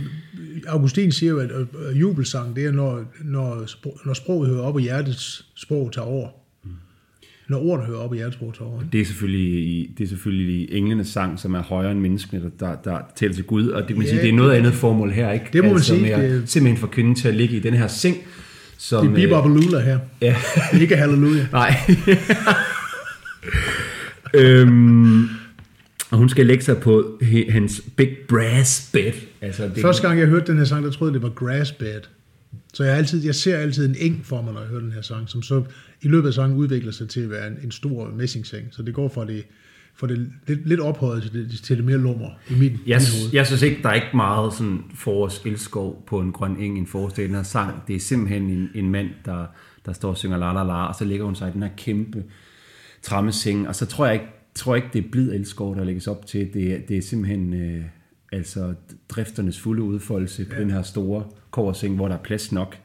Augustin 0.68 1.12
siger 1.12 1.30
jo, 1.30 1.40
at 1.40 1.52
jubelsang, 1.94 2.56
det 2.56 2.66
er, 2.66 2.72
når, 2.72 3.06
når, 3.24 3.66
sprog, 3.66 4.00
når 4.06 4.14
sproget 4.14 4.50
hører 4.50 4.62
op, 4.62 4.76
og 4.76 4.82
hjertets 4.82 5.46
sprog 5.56 5.92
tager 5.92 6.06
over. 6.06 6.30
Når 7.50 7.66
ordene 7.66 7.86
hører 7.88 7.98
op, 8.00 8.14
tager 8.16 8.70
over. 8.70 8.82
ikke? 8.82 8.92
Det 8.92 9.02
er 9.02 9.06
selvfølgelig, 9.06 9.54
i, 9.64 9.94
det 9.98 10.04
er 10.04 10.08
selvfølgelig 10.08 10.56
i 10.56 10.78
englenes 10.78 11.08
sang, 11.08 11.40
som 11.40 11.54
er 11.54 11.62
højere 11.64 11.92
end 11.92 12.00
menneskene, 12.00 12.42
der, 12.60 12.68
der, 12.68 12.76
der 12.84 12.98
taler 13.16 13.34
til 13.34 13.44
Gud, 13.44 13.68
og 13.68 13.80
det 13.82 13.88
kan 13.88 13.98
man 13.98 14.06
Ja, 14.06 14.12
sige, 14.12 14.22
det 14.22 14.30
er 14.30 14.34
noget 14.34 14.52
andet 14.52 14.74
formål 14.74 15.12
her, 15.12 15.32
ikke? 15.32 15.46
Det 15.54 15.64
må 15.64 15.68
man 15.70 15.76
altså, 15.76 15.88
sige, 15.94 16.02
Med 16.02 16.10
at, 16.12 16.32
det- 16.32 16.50
simpelthen 16.50 16.80
for 16.80 16.88
kvinden 16.88 17.16
til 17.16 17.28
at 17.28 17.36
ligge 17.36 17.56
i 17.56 17.60
den 17.60 17.74
her 17.74 17.88
seng, 17.88 18.18
som... 18.78 19.08
Det 19.08 19.24
er 19.24 19.28
bebop 19.28 19.44
og 19.44 19.50
lula 19.50 19.80
her. 19.80 20.00
Ja. 20.22 20.36
Ikke 20.82 20.96
halleluja. 20.98 21.48
Nej. 21.52 21.76
øhm, 24.34 25.24
og 26.12 26.18
hun 26.18 26.30
skal 26.30 26.46
lægge 26.46 26.64
sig 26.64 26.78
på 26.78 27.20
hans 27.50 27.82
big 27.96 28.10
brass 28.30 28.90
bed. 28.94 29.12
Altså, 29.42 29.64
det, 29.64 29.82
Første 29.82 30.08
gang 30.08 30.20
jeg 30.20 30.28
hørte 30.28 30.48
den 30.52 30.58
her 30.58 30.66
sang, 30.66 30.84
der 30.86 30.92
troede 30.92 31.12
jeg, 31.14 31.22
det 31.22 31.24
var 31.24 31.34
grassbed. 31.36 32.02
Så 32.74 32.84
jeg, 32.84 32.98
altid, 32.98 33.26
jeg 33.26 33.36
ser 33.36 33.58
altid 33.58 33.90
en 33.90 33.96
eng 34.00 34.26
for 34.26 34.42
mig, 34.42 34.54
når 34.54 34.60
jeg 34.62 34.70
hører 34.70 34.82
den 34.82 34.92
her 34.92 35.02
sang, 35.02 35.30
som 35.30 35.42
så 35.42 35.64
i 36.02 36.08
løbet 36.08 36.28
af 36.28 36.34
sangen 36.34 36.58
udvikler 36.58 36.92
sig 36.92 37.10
til 37.10 37.20
at 37.22 37.30
være 37.30 37.48
en, 37.48 37.58
en 37.64 37.72
stor 37.72 38.12
messingseng. 38.16 38.68
Så 38.72 38.82
det 38.84 38.94
går 38.94 39.08
fra 39.10 39.26
det, 39.26 39.44
fra 39.96 40.08
det 40.08 40.32
lidt, 40.48 40.68
lidt 40.68 40.80
ophøjet 40.80 41.24
til 41.24 41.34
det, 41.34 41.60
til 41.64 41.78
det 41.78 41.86
mere 41.86 41.98
lummer 41.98 42.30
i 42.50 42.54
min, 42.54 42.62
jeg, 42.62 42.70
mit 42.70 42.88
hoved. 42.88 43.34
jeg 43.34 43.48
synes 43.48 43.62
ikke, 43.62 43.80
der 43.84 43.90
er 43.90 43.94
ikke 43.94 44.08
meget 44.16 44.54
sådan 44.54 44.80
forårs 44.96 45.42
elskov 45.46 46.04
på 46.08 46.20
en 46.20 46.32
grøn 46.32 46.58
eng 46.60 46.78
i 46.78 46.80
en 46.80 47.10
den 47.16 47.36
her 47.36 47.44
sang. 47.44 47.88
Det 47.88 47.96
er 47.96 48.00
simpelthen 48.00 48.44
en, 48.50 48.70
en 48.76 48.92
mand, 48.92 49.10
der, 49.26 49.46
der 49.86 49.94
står 49.94 50.10
og 50.10 50.18
synger 50.18 50.38
la 50.38 50.54
la 50.54 50.64
la, 50.64 50.86
og 50.86 50.96
så 50.96 51.06
lægger 51.06 51.26
hun 51.26 51.36
sig 51.36 51.50
i 51.50 51.52
den 51.54 51.64
her 51.64 51.70
kæmpe 51.78 52.24
trammeseng, 53.02 53.68
og 53.68 53.76
så 53.76 53.86
tror 53.86 54.06
jeg 54.06 54.14
ikke, 54.14 54.26
tror 54.56 54.76
ikke 54.76 54.88
det 54.94 55.06
er 55.06 55.10
blid 55.12 55.32
elskov, 55.32 55.76
der 55.76 55.84
lægges 55.84 56.08
op 56.08 56.26
til. 56.26 56.50
Det, 56.54 56.74
er- 56.74 56.80
det 56.88 56.98
er 56.98 57.02
simpelthen 57.02 57.54
øh, 57.54 57.84
altså 58.32 58.74
drifternes 59.10 59.60
fulde 59.60 59.82
udfoldelse 59.82 60.46
på 60.46 60.56
den 60.60 60.72
her 60.72 60.82
store 60.82 61.24
koverseng, 61.54 61.96
hvor 61.96 62.08
der 62.08 62.16
er 62.16 62.20
plads 62.20 62.52
nok. 62.52 62.76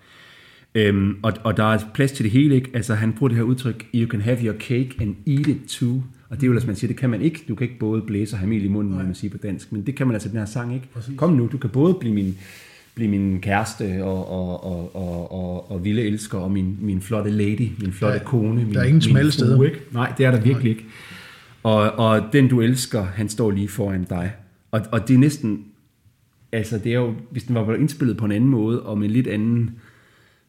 Øhm, 0.75 1.17
og, 1.23 1.33
og 1.45 1.57
der 1.57 1.65
er 1.75 1.79
plads 1.95 2.13
til 2.13 2.25
det 2.25 2.33
hele, 2.33 2.55
ikke? 2.55 2.71
Altså 2.75 2.95
han 2.95 3.13
bruger 3.13 3.29
det 3.29 3.37
her 3.37 3.45
udtryk, 3.45 3.87
you 3.95 4.09
can 4.11 4.21
have 4.21 4.39
your 4.45 4.55
cake 4.59 4.91
and 5.01 5.15
eat 5.27 5.47
it 5.47 5.57
too. 5.69 6.03
Og 6.31 6.37
det 6.37 6.43
er 6.43 6.47
jo, 6.47 6.53
altså 6.53 6.67
man 6.67 6.77
siger, 6.77 6.89
det 6.89 6.97
kan 6.97 7.11
man 7.11 7.23
ikke. 7.23 7.45
Du 7.49 7.55
kan 7.55 7.65
ikke 7.65 7.79
både 7.79 8.03
blæse 8.03 8.35
og 8.35 8.39
have 8.39 8.49
mel 8.49 8.65
i 8.65 8.69
munden, 8.69 8.95
når 8.95 9.03
man 9.03 9.15
siger 9.15 9.31
på 9.31 9.39
dansk. 9.39 9.73
Men 9.73 9.87
det 9.87 9.95
kan 9.95 10.07
man 10.07 10.15
altså 10.15 10.29
i 10.29 10.31
den 10.31 10.39
her 10.39 10.47
sang, 10.47 10.75
ikke? 10.75 10.87
Præcis. 10.95 11.15
Kom 11.17 11.33
nu, 11.33 11.49
du 11.53 11.59
kan 11.59 11.71
både 11.71 11.95
blive 11.95 12.15
min, 12.15 12.39
blive 12.95 13.11
min 13.11 13.41
kæreste 13.41 14.05
og, 14.05 14.31
og, 14.31 14.65
og, 14.65 14.97
og, 14.97 15.33
og, 15.33 15.71
og 15.71 15.85
vilde 15.85 16.03
elsker, 16.03 16.39
og 16.39 16.51
min, 16.51 16.77
min 16.81 17.01
flotte 17.01 17.31
lady, 17.31 17.69
min 17.81 17.93
flotte 17.93 18.19
Der- 18.19 18.25
kone. 18.25 18.65
Min, 18.65 18.75
der 18.75 18.81
er 18.81 18.85
ingen 18.85 19.03
smalle 19.03 19.33
steder. 19.33 19.63
Ikke? 19.63 19.79
Nej, 19.93 20.13
det 20.19 20.27
er 20.27 20.31
der 20.31 20.41
virkelig 20.41 20.71
ikke. 20.71 20.85
Og, 21.63 21.93
og 21.93 22.23
den 22.33 22.49
du 22.49 22.61
elsker, 22.61 23.03
han 23.05 23.29
står 23.29 23.51
lige 23.51 23.69
foran 23.69 24.05
dig. 24.05 24.33
Og, 24.71 24.81
og 24.93 25.09
det 25.09 25.15
er 25.15 25.19
næsten, 25.19 25.65
altså 26.53 26.79
det 26.85 26.93
er 26.93 26.97
jo, 26.99 27.15
hvis 27.31 27.43
den 27.45 27.55
var 27.55 27.65
blevet 27.65 27.81
indspillet 27.81 28.17
på 28.17 28.25
en 28.25 28.33
anden 28.33 28.51
måde, 28.51 28.83
og 28.83 28.99
med 28.99 29.09
lidt 29.09 29.27
anden 29.27 29.71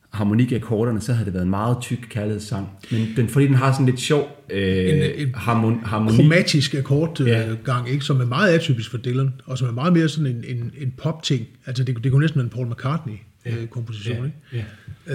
harmonik 0.09 0.51
i 0.51 0.55
akkorderne, 0.55 1.01
så 1.01 1.13
havde 1.13 1.25
det 1.25 1.33
været 1.33 1.43
en 1.43 1.49
meget 1.49 1.77
tyk 1.81 1.97
kærlighedssang. 2.09 2.67
Men 2.91 3.07
den, 3.15 3.27
fordi 3.27 3.47
den 3.47 3.55
har 3.55 3.71
sådan 3.71 3.85
lidt 3.85 3.99
sjov 3.99 4.45
øh, 4.49 4.89
En- 4.89 5.27
en- 5.27 5.33
harmon, 5.35 5.79
harmoni. 5.85 6.15
Kromatisk 6.17 6.73
akkordgang, 6.75 7.29
Ja. 7.29 7.55
gang, 7.63 7.89
ikke, 7.89 8.05
som 8.05 8.21
er 8.21 8.25
meget 8.25 8.53
atypisk 8.53 8.91
for 8.91 8.97
Dylan, 8.97 9.33
og 9.45 9.57
som 9.57 9.67
er 9.67 9.71
meget 9.71 9.93
mere 9.93 10.09
sådan 10.09 10.35
en, 10.35 10.43
en, 10.57 10.71
en 10.81 10.93
pop-ting. 10.97 11.45
Altså 11.65 11.83
det, 11.83 12.03
det 12.03 12.11
kunne 12.11 12.21
næsten 12.21 12.37
være 12.39 12.43
en 12.43 12.49
Paul 12.49 12.67
McCartney-komposition. 12.67 14.25
ikke? 14.25 14.37
ja. 14.53 14.63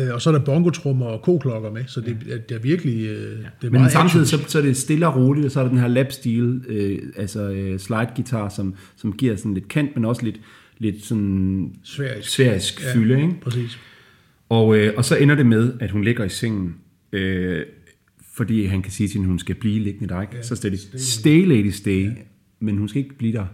Øh, 0.06 0.14
og 0.14 0.22
så 0.22 0.30
er 0.30 0.34
der 0.38 0.44
bongotrummer 0.44 1.06
og 1.06 1.22
koklokker 1.22 1.70
med, 1.70 1.84
så 1.86 2.00
det, 2.00 2.16
det 2.48 2.54
er 2.54 2.58
virkelig 2.58 3.06
øh, 3.06 3.38
det 3.62 3.66
er 3.66 3.70
Men 3.70 3.90
samtidig 3.90 4.26
så, 4.28 4.38
så 4.46 4.58
er 4.58 4.62
det 4.62 4.76
stille 4.76 5.06
og 5.06 5.16
roligt, 5.16 5.46
og 5.46 5.52
så 5.52 5.60
er 5.60 5.64
der 5.64 5.70
den 5.70 5.78
her 5.80 5.88
lap-stil, 5.88 6.62
øh, 6.68 6.98
altså 7.16 7.50
øh, 7.50 7.78
slide-guitar, 7.78 8.48
som, 8.48 8.74
som 8.96 9.12
giver 9.12 9.36
sådan 9.36 9.54
lidt 9.54 9.68
kant, 9.68 9.90
men 9.96 10.04
også 10.04 10.22
lidt, 10.24 10.36
lidt 10.78 11.04
sådan 11.04 11.74
Sfærisk. 11.84 12.30
sfærisk 12.30 12.80
fylde, 12.94 13.22
ikke? 13.22 13.40
Præcis. 13.40 13.78
Og, 14.48 14.76
øh, 14.78 14.94
og 14.96 15.04
så 15.04 15.16
ender 15.16 15.34
det 15.34 15.46
med, 15.46 15.72
at 15.80 15.90
hun 15.90 16.04
ligger 16.04 16.24
i 16.24 16.28
sengen, 16.28 16.76
øh, 17.12 17.66
fordi 18.34 18.64
han 18.64 18.82
kan 18.82 18.92
sige 18.92 19.08
til 19.08 19.14
hende, 19.14 19.28
hun 19.28 19.38
skal 19.38 19.54
blive 19.54 19.80
liggende 19.80 20.14
der, 20.14 20.20
ikke? 20.22 20.36
Ja, 20.36 20.42
så 20.42 20.56
stay, 20.56 20.74
stay, 20.74 20.98
stay 20.98 21.46
lady 21.46 21.70
stay, 21.70 22.04
ja. 22.04 22.12
men 22.60 22.78
hun 22.78 22.88
skal 22.88 23.02
ikke 23.02 23.14
blive 23.14 23.32
der, 23.32 23.46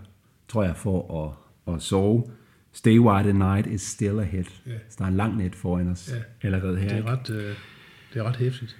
tror 0.49 0.65
jeg, 0.65 0.77
for 0.77 1.27
at, 1.69 1.75
at 1.75 1.83
sove. 1.83 2.25
Stay 2.73 2.99
while 2.99 3.23
the 3.31 3.39
night 3.39 3.67
is 3.67 3.81
still 3.83 4.19
ahead. 4.19 4.45
Ja. 4.67 4.73
Så 4.89 4.97
der 4.99 5.05
er 5.05 5.09
en 5.09 5.17
lang 5.17 5.37
net 5.37 5.55
foran 5.55 5.89
os 5.89 6.12
ja. 6.12 6.49
allerede 6.49 6.79
her. 6.79 6.89
Det 6.89 6.99
er 6.99 7.07
ret, 7.07 7.31
øh, 7.31 7.55
det 8.15 8.21
er 8.21 8.23
ret 8.23 8.37
hæftigt. 8.37 8.77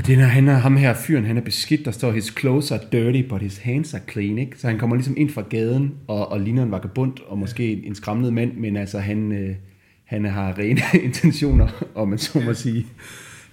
Og 0.00 0.06
det 0.06 0.18
er, 0.18 0.24
han 0.24 0.48
er, 0.48 0.54
ham 0.54 0.76
her 0.76 0.94
fyren, 0.94 1.24
han 1.24 1.36
er 1.36 1.40
beskidt, 1.40 1.84
der 1.84 1.90
står, 1.90 2.12
his 2.12 2.34
clothes 2.40 2.72
are 2.72 2.80
dirty, 2.92 3.28
but 3.28 3.42
his 3.42 3.58
hands 3.58 3.94
are 3.94 4.02
clean, 4.12 4.38
ikke? 4.38 4.58
Så 4.58 4.66
han 4.66 4.78
kommer 4.78 4.96
ligesom 4.96 5.14
ind 5.16 5.30
fra 5.30 5.42
gaden, 5.42 5.94
og, 6.06 6.32
og 6.32 6.40
ligner 6.40 6.62
en 6.62 6.70
vagabund, 6.70 7.12
og 7.26 7.38
måske 7.38 7.72
en, 7.72 7.84
en 7.84 7.94
skræmmende 7.94 8.32
mand, 8.32 8.56
men 8.56 8.76
altså 8.76 8.98
han, 8.98 9.32
øh, 9.32 9.56
han 10.04 10.24
har 10.24 10.58
rene 10.58 10.80
intentioner, 11.06 11.68
om 11.94 12.08
man 12.08 12.18
så 12.18 12.40
må 12.40 12.54
sige. 12.54 12.86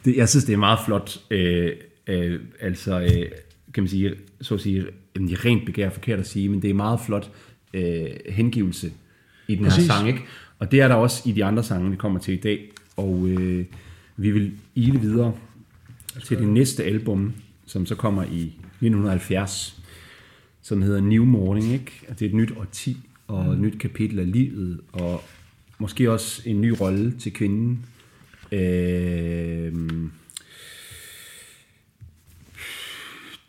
Det, 0.05 0.17
jeg 0.17 0.29
synes, 0.29 0.45
det 0.45 0.53
er 0.53 0.57
meget 0.57 0.79
flot, 0.85 1.17
øh, 1.31 1.71
øh, 2.07 2.39
altså, 2.61 2.99
øh, 2.99 3.31
kan 3.73 3.83
man 3.83 3.87
sige, 3.87 4.13
så 4.41 4.53
at 4.53 4.61
sige, 4.61 4.85
rent 5.17 5.65
begær 5.65 5.89
forkert 5.89 6.19
at 6.19 6.27
sige, 6.27 6.49
men 6.49 6.61
det 6.61 6.69
er 6.69 6.73
meget 6.73 6.99
flot 6.99 7.31
øh, 7.73 8.05
hengivelse 8.29 8.91
i 9.47 9.55
den 9.55 9.63
Præcis. 9.63 9.87
her 9.87 9.93
sang, 9.93 10.07
ikke? 10.07 10.21
Og 10.59 10.71
det 10.71 10.81
er 10.81 10.87
der 10.87 10.95
også 10.95 11.29
i 11.29 11.31
de 11.31 11.45
andre 11.45 11.63
sange, 11.63 11.89
vi 11.89 11.95
kommer 11.95 12.19
til 12.19 12.33
i 12.33 12.37
dag, 12.37 12.71
og 12.97 13.27
øh, 13.27 13.65
vi 14.17 14.31
vil 14.31 14.51
ile 14.75 14.99
videre 14.99 15.33
til 16.23 16.37
det 16.37 16.47
næste 16.47 16.83
album, 16.83 17.33
som 17.65 17.85
så 17.85 17.95
kommer 17.95 18.23
i 18.23 18.43
1970, 18.43 19.81
som 20.61 20.81
hedder 20.81 21.01
New 21.01 21.25
Morning, 21.25 21.73
ikke? 21.73 21.91
det 22.09 22.21
er 22.21 22.29
et 22.29 22.35
nyt 22.35 22.51
årti 22.57 22.97
og 23.27 23.53
et 23.53 23.59
nyt 23.59 23.79
kapitel 23.79 24.19
af 24.19 24.31
livet, 24.31 24.79
og 24.91 25.23
måske 25.79 26.11
også 26.11 26.41
en 26.45 26.61
ny 26.61 26.73
rolle 26.81 27.13
til 27.19 27.33
kvinden. 27.33 27.85
Øh, 28.51 29.73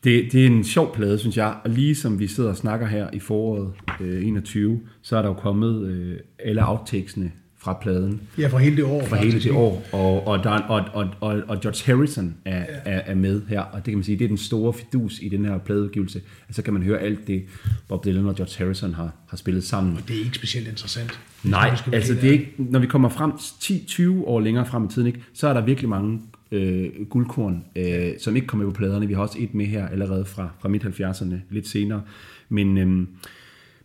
det, 0.04 0.32
det 0.32 0.42
er 0.42 0.46
en 0.46 0.64
sjov 0.64 0.94
plade, 0.94 1.18
synes 1.18 1.36
jeg. 1.36 1.56
Og 1.64 1.70
lige 1.70 1.94
som 1.94 2.18
vi 2.18 2.26
sidder 2.26 2.50
og 2.50 2.56
snakker 2.56 2.86
her 2.86 3.10
i 3.12 3.18
foråret 3.18 3.72
øh, 4.00 4.26
21, 4.26 4.80
så 5.02 5.16
er 5.16 5.22
der 5.22 5.28
jo 5.28 5.34
kommet 5.34 5.86
øh, 5.86 6.18
alle 6.38 6.68
outtakesene 6.68 7.32
fra 7.60 7.78
pladen. 7.82 8.20
Ja, 8.38 8.48
fra 8.48 8.58
hele 8.58 8.76
det 8.76 8.84
år. 8.84 9.06
Fra 9.06 9.16
hele 9.16 9.40
det 9.40 9.52
år. 9.52 9.84
Og, 9.92 10.26
og, 10.26 10.44
der, 10.44 10.50
og, 10.50 10.84
og, 10.92 11.08
og, 11.20 11.42
og 11.48 11.60
George 11.60 11.92
Harrison 11.92 12.34
er, 12.44 12.58
ja. 12.58 12.64
er, 12.84 13.00
er 13.06 13.14
med 13.14 13.42
her, 13.48 13.60
og 13.60 13.76
det 13.76 13.84
kan 13.84 13.94
man 13.94 14.04
sige, 14.04 14.18
det 14.18 14.24
er 14.24 14.28
den 14.28 14.38
store 14.38 14.72
fidus 14.72 15.18
i 15.22 15.28
den 15.28 15.44
her 15.44 15.58
pladeudgivelse. 15.58 16.18
Altså, 16.48 16.56
så 16.56 16.62
kan 16.62 16.72
man 16.72 16.82
høre 16.82 16.98
alt 16.98 17.26
det, 17.26 17.44
Bob 17.88 18.04
Dylan 18.04 18.26
og 18.26 18.36
George 18.36 18.52
Harrison 18.58 18.94
har, 18.94 19.12
har 19.28 19.36
spillet 19.36 19.64
sammen. 19.64 19.96
Og 19.96 20.08
det 20.08 20.16
er 20.16 20.24
ikke 20.24 20.36
specielt 20.36 20.68
interessant. 20.68 21.20
Nej, 21.44 21.76
altså 21.92 22.14
det 22.14 22.24
er 22.24 22.32
ikke, 22.32 22.54
når 22.58 22.78
vi 22.78 22.86
kommer 22.86 23.08
frem 23.08 23.30
10-20 23.30 24.24
år 24.24 24.40
længere 24.40 24.66
frem 24.66 24.84
i 24.84 24.88
tiden, 24.88 25.06
ikke, 25.06 25.22
så 25.32 25.48
er 25.48 25.52
der 25.52 25.60
virkelig 25.60 25.88
mange 25.88 26.20
øh, 26.52 26.88
guldkorn, 27.10 27.64
øh, 27.76 28.12
som 28.18 28.36
ikke 28.36 28.46
kommer 28.46 28.66
på 28.66 28.72
pladerne. 28.72 29.06
Vi 29.06 29.14
har 29.14 29.22
også 29.22 29.36
et 29.40 29.54
med 29.54 29.66
her 29.66 29.88
allerede 29.88 30.24
fra, 30.24 30.48
fra 30.60 30.68
midt-70'erne, 30.68 31.34
lidt 31.50 31.68
senere. 31.68 32.02
Men, 32.48 32.78
øh, 32.78 32.86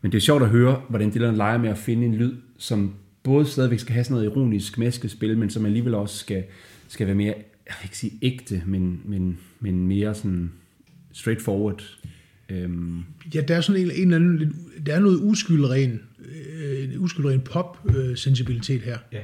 men 0.01 0.11
det 0.11 0.15
er 0.15 0.19
sjovt 0.19 0.43
at 0.43 0.49
høre, 0.49 0.81
hvordan 0.89 1.11
Dylan 1.13 1.35
leger 1.35 1.57
med 1.57 1.69
at 1.69 1.77
finde 1.77 2.05
en 2.05 2.15
lyd, 2.15 2.33
som 2.57 2.93
både 3.23 3.45
stadigvæk 3.45 3.79
skal 3.79 3.93
have 3.93 4.03
sådan 4.03 4.15
noget 4.15 4.25
ironisk 4.25 4.77
maskespil, 4.77 5.37
men 5.37 5.49
som 5.49 5.65
alligevel 5.65 5.93
også 5.93 6.17
skal, 6.17 6.43
skal 6.87 7.07
være 7.07 7.15
mere, 7.15 7.33
jeg 7.67 7.75
vil 7.81 7.85
ikke 7.85 7.97
sige 7.97 8.13
ægte, 8.21 8.63
men, 8.65 9.01
men, 9.05 9.37
men 9.59 9.87
mere 9.87 10.15
sådan 10.15 10.51
straightforward. 11.11 11.83
Øhm. 12.49 13.03
Ja, 13.35 13.41
der 13.41 13.55
er 13.55 13.61
sådan 13.61 13.81
en, 13.81 13.91
en 13.91 14.01
eller 14.01 14.15
anden, 14.15 14.55
der 14.85 14.95
er 14.95 14.99
noget 14.99 15.19
uskyldren, 15.21 16.01
øh, 16.19 17.01
uskyldren 17.01 17.41
pop-sensibilitet 17.41 18.81
her, 18.81 18.97
ja. 19.11 19.19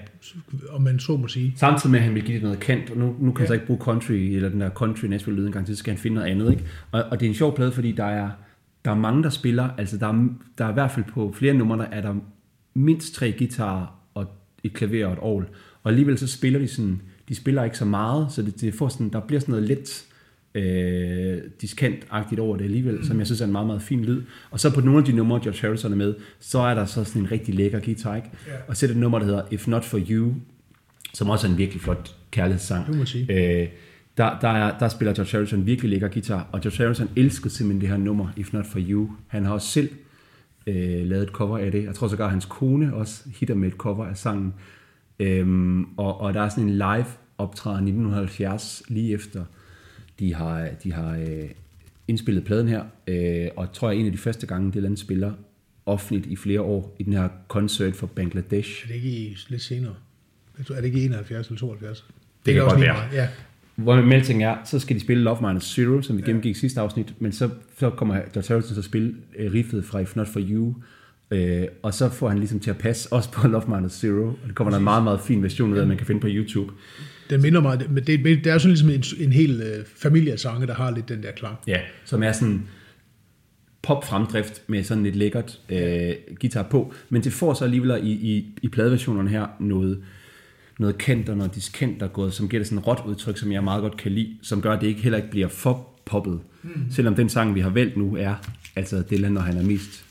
om 0.69 0.81
man 0.81 0.99
så 0.99 1.17
må 1.17 1.27
sige. 1.27 1.53
Samtidig 1.55 1.91
med, 1.91 1.99
at 1.99 2.05
han 2.05 2.15
vil 2.15 2.23
give 2.23 2.35
det 2.35 2.43
noget 2.43 2.59
kant, 2.59 2.89
og 2.89 2.97
nu, 2.97 3.15
nu 3.19 3.31
kan 3.31 3.31
ja. 3.31 3.37
han 3.37 3.47
så 3.47 3.53
ikke 3.53 3.65
bruge 3.65 3.79
country, 3.79 4.13
eller 4.13 4.49
den 4.49 4.61
der 4.61 4.69
country 4.69 5.05
Nashville 5.05 5.39
lyd 5.39 5.45
engang, 5.45 5.67
så 5.67 5.75
skal 5.75 5.93
han 5.93 6.01
finde 6.01 6.15
noget 6.15 6.27
andet, 6.27 6.51
ikke? 6.51 6.63
Og, 6.91 7.03
og 7.03 7.19
det 7.19 7.25
er 7.25 7.29
en 7.29 7.35
sjov 7.35 7.55
plade, 7.55 7.71
fordi 7.71 7.91
der 7.91 8.05
er, 8.05 8.29
der 8.85 8.91
er 8.91 8.95
mange, 8.95 9.23
der 9.23 9.29
spiller, 9.29 9.69
altså 9.77 9.97
der 9.97 10.07
er, 10.07 10.27
der 10.57 10.65
er 10.65 10.69
i 10.69 10.73
hvert 10.73 10.91
fald 10.91 11.05
på 11.05 11.33
flere 11.37 11.53
numre, 11.53 11.93
er 11.93 12.01
der 12.01 12.15
mindst 12.79 13.13
tre 13.13 13.35
guitarer 13.37 14.01
og 14.13 14.25
et 14.63 14.73
klaver 14.73 15.05
og 15.05 15.13
et 15.13 15.19
orgel. 15.21 15.45
Og 15.83 15.91
alligevel 15.91 16.17
så 16.17 16.27
spiller 16.27 16.59
de 16.59 16.67
sådan, 16.67 17.01
de 17.29 17.35
spiller 17.35 17.63
ikke 17.63 17.77
så 17.77 17.85
meget, 17.85 18.31
så 18.31 18.41
det, 18.41 18.61
det 18.61 18.73
får 18.73 18.89
sådan, 18.89 19.09
der 19.09 19.19
bliver 19.19 19.39
sådan 19.39 19.51
noget 19.51 19.67
lidt 19.67 20.05
øh, 20.55 21.37
diskantagtigt 21.61 22.41
over 22.41 22.57
det 22.57 22.63
alligevel, 22.63 22.95
mm. 22.95 23.03
som 23.03 23.19
jeg 23.19 23.25
synes 23.25 23.41
er 23.41 23.45
en 23.45 23.51
meget, 23.51 23.67
meget 23.67 23.81
fin 23.81 24.05
lyd. 24.05 24.21
Og 24.51 24.59
så 24.59 24.73
på 24.73 24.81
nogle 24.81 24.99
af 24.99 25.05
de 25.05 25.11
numre, 25.11 25.39
George 25.43 25.59
Harrison 25.61 25.91
er 25.91 25.95
med, 25.95 26.15
så 26.39 26.59
er 26.59 26.73
der 26.73 26.85
så 26.85 27.03
sådan 27.03 27.21
en 27.21 27.31
rigtig 27.31 27.55
lækker 27.55 27.79
guitar, 27.79 28.15
ikke? 28.15 28.29
Yeah. 28.47 28.59
Og 28.67 28.77
så 28.77 28.85
er 28.85 28.87
det 28.87 28.95
et 28.95 29.01
nummer, 29.01 29.19
der 29.19 29.25
hedder 29.25 29.41
If 29.51 29.67
Not 29.67 29.85
For 29.85 29.99
You, 30.09 30.33
som 31.13 31.29
også 31.29 31.47
er 31.47 31.51
en 31.51 31.57
virkelig 31.57 31.81
flot 31.81 32.15
kærlighedssang. 32.31 32.87
Det 32.87 32.97
må 32.97 33.05
sige. 33.05 33.61
Øh, 33.61 33.67
der, 34.17 34.39
der, 34.39 34.47
er, 34.47 34.77
der 34.77 34.89
spiller 34.89 35.13
George 35.13 35.31
Harrison 35.31 35.65
virkelig 35.65 35.89
lækker 35.89 36.07
guitar, 36.07 36.49
og 36.51 36.61
George 36.61 36.83
Harrison 36.83 37.09
elskede 37.15 37.49
simpelthen 37.53 37.81
det 37.81 37.89
her 37.89 37.97
nummer, 37.97 38.27
If 38.37 38.53
Not 38.53 38.65
For 38.65 38.79
You. 38.89 39.09
Han 39.27 39.45
har 39.45 39.53
også 39.53 39.67
selv 39.67 39.89
øh, 40.69 41.05
lavet 41.05 41.23
et 41.23 41.29
cover 41.29 41.57
af 41.57 41.71
det. 41.71 41.83
Jeg 41.83 41.95
tror 41.95 42.07
sågar, 42.07 42.25
at 42.25 42.31
hans 42.31 42.45
kone 42.45 42.95
også 42.95 43.23
hitter 43.39 43.55
med 43.55 43.67
et 43.67 43.73
cover 43.73 44.05
af 44.05 44.17
sangen. 44.17 44.53
Øhm, 45.19 45.85
og, 45.97 46.21
og 46.21 46.33
der 46.33 46.41
er 46.41 46.49
sådan 46.49 46.63
en 46.63 46.73
live 46.73 47.05
optræden 47.37 47.87
i 47.87 47.91
1970, 47.91 48.83
lige 48.87 49.13
efter 49.13 49.45
de 50.19 50.35
har, 50.35 50.69
de 50.83 50.93
har 50.93 51.17
øh, 51.17 51.49
indspillet 52.07 52.43
pladen 52.43 52.67
her, 52.67 52.83
øh, 53.07 53.47
og 53.55 53.73
tror 53.73 53.89
jeg 53.89 53.99
en 53.99 54.05
af 54.05 54.11
de 54.11 54.17
første 54.17 54.47
gange, 54.47 54.71
det 54.71 54.83
land 54.83 54.97
spiller 54.97 55.33
offentligt 55.85 56.25
i 56.25 56.35
flere 56.35 56.61
år 56.61 56.95
i 56.99 57.03
den 57.03 57.13
her 57.13 57.29
koncert 57.47 57.95
for 57.95 58.07
Bangladesh. 58.07 58.83
Er 58.83 58.87
det 58.87 58.95
ikke 58.95 59.09
i, 59.09 59.37
lidt 59.47 59.61
senere? 59.61 59.95
Er 60.57 60.63
det 60.75 60.85
ikke 60.85 61.05
71 61.05 61.47
eller 61.47 61.59
72? 61.59 61.99
Det, 61.99 62.45
det 62.45 62.53
kan 62.53 62.63
godt 62.63 62.81
være. 62.81 62.97
Ja 63.13 63.27
hvor 63.83 64.01
melting 64.01 64.43
er, 64.43 64.55
så 64.65 64.79
skal 64.79 64.95
de 64.95 65.01
spille 65.01 65.23
Love 65.23 65.37
Minus 65.47 65.63
Zero, 65.63 66.01
som 66.01 66.17
vi 66.17 66.21
gennemgik 66.21 66.55
i 66.55 66.59
sidste 66.59 66.81
afsnit, 66.81 67.21
men 67.21 67.31
så, 67.31 67.49
så 67.79 67.89
kommer 67.89 68.15
George 68.15 68.47
Harrison 68.47 68.73
til 68.73 68.79
at 68.79 68.85
spille 68.85 69.15
uh, 69.39 69.53
riffet 69.53 69.85
fra 69.85 69.99
If 69.99 70.15
Not 70.15 70.27
For 70.27 70.39
You, 70.39 70.75
uh, 71.31 71.67
og 71.83 71.93
så 71.93 72.09
får 72.09 72.29
han 72.29 72.37
ligesom 72.37 72.59
til 72.59 72.69
at 72.69 72.77
passe 72.77 73.13
også 73.13 73.31
på 73.31 73.47
Love 73.47 73.63
Minus 73.67 73.91
Zero, 73.91 74.27
og 74.27 74.47
det 74.47 74.55
kommer 74.55 74.71
der 74.71 74.77
en 74.77 74.83
meget, 74.83 75.03
meget 75.03 75.21
fin 75.21 75.43
version 75.43 75.73
ud 75.73 75.77
af, 75.77 75.87
man 75.87 75.97
kan 75.97 76.07
finde 76.07 76.21
på 76.21 76.27
YouTube. 76.29 76.73
Det 77.29 77.41
minder 77.41 77.61
mig, 77.61 77.79
det, 77.79 78.07
det, 78.07 78.25
det 78.25 78.47
er 78.47 78.57
sådan 78.57 78.71
ligesom 78.71 78.89
en, 78.89 79.03
en 79.27 79.33
hel 79.33 79.61
uh, 79.61 79.85
familie 79.95 80.31
af 80.31 80.39
sange, 80.39 80.67
der 80.67 80.73
har 80.73 80.91
lidt 80.91 81.09
den 81.09 81.23
der 81.23 81.31
klang. 81.31 81.55
Ja, 81.67 81.79
som 82.05 82.23
er 82.23 82.31
sådan 82.31 82.61
pop 83.81 84.05
fremdrift 84.05 84.63
med 84.67 84.83
sådan 84.83 85.03
lidt 85.03 85.15
lækkert 85.15 85.59
uh, 85.71 85.77
guitar 86.41 86.63
på, 86.63 86.93
men 87.09 87.23
det 87.23 87.33
får 87.33 87.53
så 87.53 87.63
alligevel 87.63 87.99
i, 88.03 88.11
i, 88.11 88.59
i 88.61 88.67
pladeversionerne 88.67 89.29
her 89.29 89.47
noget, 89.59 90.03
noget 90.79 90.97
kendt 90.97 91.29
og 91.29 91.37
noget 91.37 91.55
diskent, 91.55 91.99
der 91.99 92.05
er 92.05 92.09
gået, 92.09 92.33
som 92.33 92.49
giver 92.49 92.59
det 92.59 92.67
sådan 92.67 92.79
et 92.79 92.87
råt 92.87 93.03
udtryk, 93.05 93.37
som 93.37 93.51
jeg 93.51 93.63
meget 93.63 93.81
godt 93.81 93.97
kan 93.97 94.11
lide, 94.11 94.37
som 94.41 94.61
gør, 94.61 94.73
at 94.73 94.81
det 94.81 94.87
ikke 94.87 95.01
heller 95.01 95.17
ikke 95.17 95.31
bliver 95.31 95.47
for 95.47 95.87
poppet. 96.05 96.39
Mm. 96.63 96.69
Selvom 96.91 97.15
den 97.15 97.29
sang, 97.29 97.55
vi 97.55 97.59
har 97.59 97.69
valgt 97.69 97.97
nu, 97.97 98.15
er 98.15 98.35
altså 98.75 99.03
det 99.09 99.31
når 99.31 99.41
han 99.41 99.57
er 99.57 99.63
mest, 99.63 100.05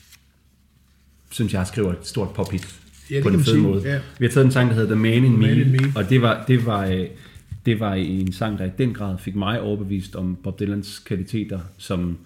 synes 1.31 1.53
jeg, 1.53 1.67
skriver 1.67 1.91
et 1.91 2.07
stort 2.07 2.33
pophit 2.33 2.79
ja, 3.11 3.23
på 3.23 3.29
den 3.29 3.43
fede 3.43 3.57
måde. 3.57 3.81
Ja. 3.85 3.99
Vi 4.19 4.25
har 4.25 4.31
taget 4.31 4.45
en 4.45 4.51
sang, 4.51 4.69
der 4.69 4.75
hedder 4.75 4.95
The 4.95 5.01
Man 5.01 5.13
in, 5.13 5.31
Me, 5.31 5.37
Man 5.37 5.57
in 5.57 5.71
Me, 5.71 5.93
og 5.95 6.09
det 6.09 6.21
var, 6.21 6.45
det 6.47 6.65
var, 6.65 6.85
øh, 6.85 7.05
det 7.65 7.79
var 7.79 7.93
en 7.93 8.33
sang, 8.33 8.59
der 8.59 8.65
i 8.65 8.71
den 8.77 8.93
grad 8.93 9.17
fik 9.17 9.35
mig 9.35 9.61
overbevist 9.61 10.15
om 10.15 10.37
Bob 10.43 10.59
Dylans 10.59 10.99
kvaliteter 10.99 11.59
som 11.77 12.17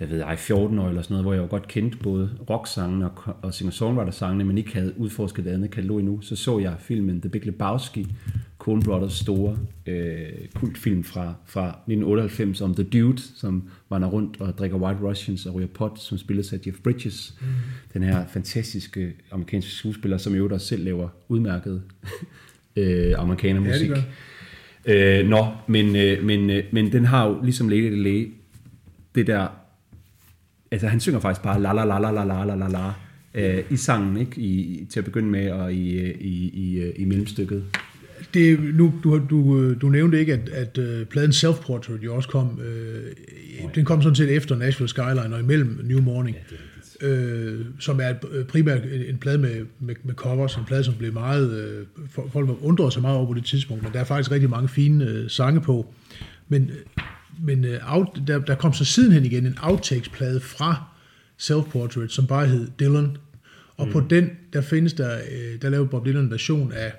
jeg 0.00 0.10
ved 0.10 0.18
jeg, 0.18 0.38
14 0.38 0.78
år 0.78 0.88
eller 0.88 1.02
sådan 1.02 1.14
noget, 1.14 1.24
hvor 1.24 1.32
jeg 1.32 1.42
jo 1.42 1.46
godt 1.50 1.68
kendte 1.68 1.98
både 1.98 2.30
rock-sangene 2.50 3.10
og, 3.10 3.36
og 3.42 3.54
singer-songwriter-sangene, 3.54 4.44
men 4.44 4.58
ikke 4.58 4.74
havde 4.74 4.94
udforsket 4.96 5.44
det 5.44 5.50
andet 5.50 5.70
katalog 5.70 5.98
endnu, 5.98 6.20
så 6.20 6.36
så 6.36 6.58
jeg 6.58 6.74
filmen 6.78 7.20
The 7.20 7.30
Big 7.30 7.46
Lebowski, 7.46 8.06
Coen 8.58 8.82
Brothers 8.82 9.12
store 9.12 9.58
øh, 9.86 10.28
kultfilm 10.54 11.04
fra, 11.04 11.34
fra 11.46 11.68
1998 11.68 12.60
om 12.60 12.74
The 12.74 12.84
Dude, 12.84 13.22
som 13.36 13.68
vandrer 13.90 14.08
rundt 14.10 14.40
og 14.40 14.58
drikker 14.58 14.76
White 14.76 15.00
Russians 15.02 15.46
og 15.46 15.54
ryger 15.54 15.68
pot, 15.68 16.00
som 16.00 16.18
spilles 16.18 16.52
af 16.52 16.58
Jeff 16.66 16.78
Bridges. 16.78 17.34
Mm. 17.40 17.46
Den 17.92 18.02
her 18.02 18.26
fantastiske 18.26 19.12
amerikanske 19.30 19.70
skuespiller, 19.70 20.18
som 20.18 20.34
jo 20.34 20.48
der 20.48 20.58
selv 20.58 20.84
laver 20.84 21.08
udmærket 21.28 21.82
øh, 22.76 23.14
amerikanermusik. 23.18 23.90
Ja, 24.86 25.20
øh, 25.20 25.28
nå, 25.28 25.46
men, 25.66 25.96
øh, 25.96 26.24
men, 26.24 26.50
øh, 26.50 26.64
men 26.72 26.92
den 26.92 27.04
har 27.04 27.26
jo 27.28 27.42
ligesom 27.42 27.68
Lady 27.68 27.92
Delay 27.92 28.32
det 29.14 29.26
der 29.26 29.48
altså 30.70 30.86
han 30.86 31.00
synger 31.00 31.20
faktisk 31.20 31.42
bare 31.42 31.62
la 31.62 31.72
la 31.72 31.84
la 31.84 31.98
la 31.98 32.10
la 32.10 32.24
la 32.24 32.44
la 32.44 32.54
la 32.54 32.68
la 32.68 32.92
øh, 33.34 33.64
i 33.70 33.76
sangen, 33.76 34.16
ikke? 34.16 34.40
I, 34.40 34.86
til 34.90 35.00
at 35.00 35.04
begynde 35.04 35.28
med, 35.28 35.50
og 35.50 35.72
i, 35.72 36.12
i, 36.12 36.50
i, 36.54 36.92
i 36.96 37.04
mellemstykket. 37.04 37.64
Det, 38.34 38.74
nu, 38.74 38.94
du, 39.04 39.20
du, 39.30 39.74
du 39.74 39.88
nævnte 39.88 40.20
ikke, 40.20 40.32
at, 40.32 40.48
at 40.48 40.78
uh, 40.78 41.06
pladen 41.06 41.32
Self 41.32 41.56
Portrait 41.66 42.02
jo 42.04 42.14
også 42.14 42.28
kom, 42.28 42.60
uh, 43.64 43.74
den 43.74 43.84
kom 43.84 44.02
sådan 44.02 44.16
set 44.16 44.30
efter 44.30 44.56
Nashville 44.56 44.88
Skyline 44.88 45.34
og 45.34 45.40
imellem 45.40 45.80
New 45.84 46.00
Morning, 46.00 46.36
ja, 47.02 47.08
øh, 47.08 47.64
som 47.78 48.00
er 48.00 48.08
et, 48.08 48.46
primært 48.48 48.82
en, 48.84 49.02
en 49.08 49.18
plade 49.18 49.38
med, 49.38 49.66
med, 49.80 49.94
med 50.04 50.14
covers, 50.14 50.56
en 50.56 50.64
plade, 50.66 50.84
som 50.84 50.94
blev 50.94 51.12
meget, 51.12 51.86
uh, 52.14 52.30
folk 52.32 52.50
undrede 52.62 52.92
sig 52.92 53.02
meget 53.02 53.16
over 53.16 53.26
på 53.26 53.34
det 53.34 53.44
tidspunkt, 53.44 53.82
men 53.82 53.92
der 53.92 54.00
er 54.00 54.04
faktisk 54.04 54.30
rigtig 54.30 54.50
mange 54.50 54.68
fine 54.68 55.04
uh, 55.04 55.30
sange 55.30 55.60
på. 55.60 55.94
Men 56.48 56.70
men 57.38 57.64
uh, 57.64 57.94
out, 57.94 58.08
der, 58.26 58.38
der 58.38 58.54
kom 58.54 58.72
så 58.72 58.84
sidenhen 58.84 59.24
igen 59.24 59.46
en 59.46 59.58
outtakes-plade 59.62 60.40
fra 60.40 60.84
Self 61.38 61.64
Portrait, 61.70 62.12
som 62.12 62.26
bare 62.26 62.46
hed 62.46 62.68
Dylan. 62.80 63.16
Og 63.76 63.86
mm. 63.86 63.92
på 63.92 64.02
den, 64.10 64.30
der 64.52 64.60
findes 64.60 64.92
der, 64.92 65.18
uh, 65.18 65.60
der 65.62 65.68
lavede 65.68 65.88
Bob 65.88 66.06
Dylan 66.06 66.24
en 66.24 66.30
version 66.30 66.72
af 66.72 66.92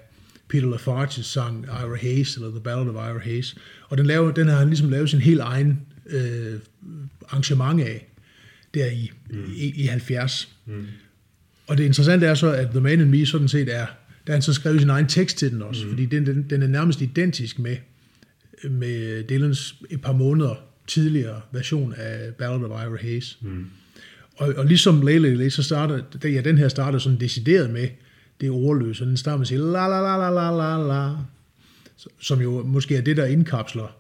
Peter 0.50 0.76
Lafarge's 0.76 1.24
sang 1.24 1.66
Ira 1.66 1.96
Hayes, 2.02 2.36
eller 2.36 2.50
The 2.50 2.60
Ballad 2.60 2.88
of 2.88 2.96
Ira 2.96 3.20
Hayes. 3.20 3.56
Og 3.90 3.98
den, 3.98 4.06
laver, 4.06 4.32
den 4.32 4.48
har 4.48 4.58
han 4.58 4.68
ligesom 4.68 4.90
lavet 4.90 5.10
sin 5.10 5.20
helt 5.20 5.40
egen 5.40 5.80
øh, 6.06 6.60
arrangement 7.30 7.82
af, 7.82 8.08
der 8.74 8.86
i, 8.86 9.12
mm. 9.30 9.44
i, 9.56 9.84
i 9.84 9.86
70. 9.86 10.50
Mm. 10.66 10.86
Og 11.68 11.78
det 11.78 11.84
interessante 11.84 12.26
er 12.26 12.34
så, 12.34 12.52
at 12.52 12.70
The 12.70 12.80
Man 12.80 13.02
in 13.02 13.12
Me 13.12 13.26
sådan 13.26 13.48
set 13.48 13.76
er, 13.76 13.86
der 14.28 14.34
han 14.34 14.42
så 14.42 14.54
skrevet 14.54 14.80
sin 14.80 14.90
egen 14.90 15.08
tekst 15.08 15.38
til 15.38 15.52
den 15.52 15.62
også, 15.62 15.84
mm. 15.84 15.90
fordi 15.90 16.06
den, 16.06 16.26
den, 16.26 16.46
den 16.50 16.62
er 16.64 16.68
nærmest 16.68 17.02
identisk 17.02 17.60
med, 17.60 17.78
med 18.64 19.24
Dylans 19.24 19.76
et 19.90 20.02
par 20.02 20.14
måneder 20.14 20.56
tidligere 20.88 21.42
version 21.52 21.94
af 21.98 22.34
Ballad 22.34 22.70
of 22.70 22.84
Ira 22.84 22.98
Hayes. 23.02 23.38
Mm. 23.42 23.66
Og, 24.36 24.54
og 24.58 24.66
ligesom 24.66 25.02
Layla 25.02 25.50
så 25.50 25.64
starter, 25.64 26.00
ja, 26.24 26.42
den 26.42 26.58
her 26.58 26.68
starter 26.68 27.00
sådan 27.00 27.20
decideret 27.20 27.70
med 27.70 27.88
det 28.42 28.50
ordløse, 28.50 29.06
den 29.06 29.18
starter 29.18 29.38
med 29.38 29.44
at 29.44 29.48
sige 29.48 29.60
la 29.60 29.88
la 29.88 30.02
la 30.02 30.18
la 30.18 30.30
la 30.30 30.52
la 30.52 30.88
la, 30.88 31.16
som 32.20 32.42
jo 32.42 32.64
måske 32.64 32.96
er 32.96 33.02
det, 33.02 33.18
der 33.18 33.26
indkapsler 33.26 33.96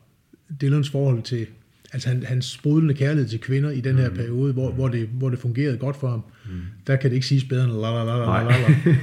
Dylans 0.61 0.89
forhold 0.89 1.23
til, 1.23 1.47
altså 1.93 2.09
han, 2.09 2.23
hans 2.23 2.45
sprudlende 2.45 2.93
kærlighed 2.93 3.29
til 3.29 3.39
kvinder 3.39 3.69
i 3.69 3.79
den 3.79 3.97
her 3.97 4.09
mm. 4.09 4.15
periode, 4.15 4.53
hvor, 4.53 4.71
hvor, 4.71 4.87
det, 4.87 5.07
hvor 5.07 5.29
det 5.29 5.39
fungerede 5.39 5.77
godt 5.77 5.95
for 5.99 6.09
ham. 6.09 6.23
Mm. 6.45 6.61
Der 6.87 6.95
kan 6.95 7.09
det 7.09 7.15
ikke 7.15 7.27
siges 7.27 7.43
bedre 7.43 7.63
end 7.63 7.73
la 7.73 7.89
la 7.91 8.03
la 8.03 8.17
la 8.17 8.43
la 8.43 8.57
la. 8.59 8.95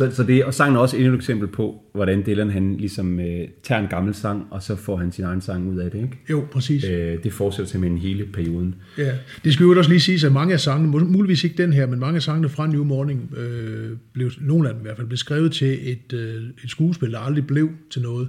Så, 0.00 0.10
så 0.16 0.22
det, 0.22 0.44
og 0.44 0.54
sangen 0.54 0.76
er 0.76 0.80
også 0.80 0.96
endnu 0.96 1.12
et 1.12 1.16
eksempel 1.16 1.48
på, 1.48 1.82
hvordan 1.94 2.22
Dylan 2.26 2.50
han 2.50 2.76
ligesom 2.76 3.20
øh, 3.20 3.48
tager 3.62 3.80
en 3.80 3.88
gammel 3.88 4.14
sang, 4.14 4.46
og 4.50 4.62
så 4.62 4.76
får 4.76 4.96
han 4.96 5.12
sin 5.12 5.24
egen 5.24 5.40
sang 5.40 5.68
ud 5.68 5.78
af 5.78 5.90
det, 5.90 5.98
ikke? 6.02 6.18
Jo, 6.30 6.46
præcis. 6.52 6.84
Øh, 6.84 7.22
det 7.22 7.32
fortsætter 7.32 7.70
simpelthen 7.70 7.98
hele 7.98 8.26
perioden. 8.26 8.74
Ja, 8.98 9.12
det 9.44 9.52
skal 9.52 9.64
jo 9.64 9.78
også 9.78 9.90
lige 9.90 10.00
sige, 10.00 10.26
at 10.26 10.32
mange 10.32 10.54
af 10.54 10.60
sangene, 10.60 10.98
muligvis 11.04 11.44
ikke 11.44 11.62
den 11.62 11.72
her, 11.72 11.86
men 11.86 11.98
mange 11.98 12.16
af 12.16 12.22
sangene 12.22 12.48
fra 12.48 12.66
New 12.66 12.84
Morning, 12.84 13.34
øh, 13.36 13.96
blev, 14.12 14.30
nogle 14.40 14.68
af 14.68 14.74
dem 14.74 14.82
i 14.82 14.84
hvert 14.84 14.96
fald, 14.96 15.06
blev 15.06 15.16
skrevet 15.16 15.52
til 15.52 15.92
et, 15.92 16.12
øh, 16.12 16.42
et 16.64 16.70
skuespil, 16.70 17.12
der 17.12 17.18
aldrig 17.18 17.46
blev 17.46 17.70
til 17.90 18.02
noget, 18.02 18.28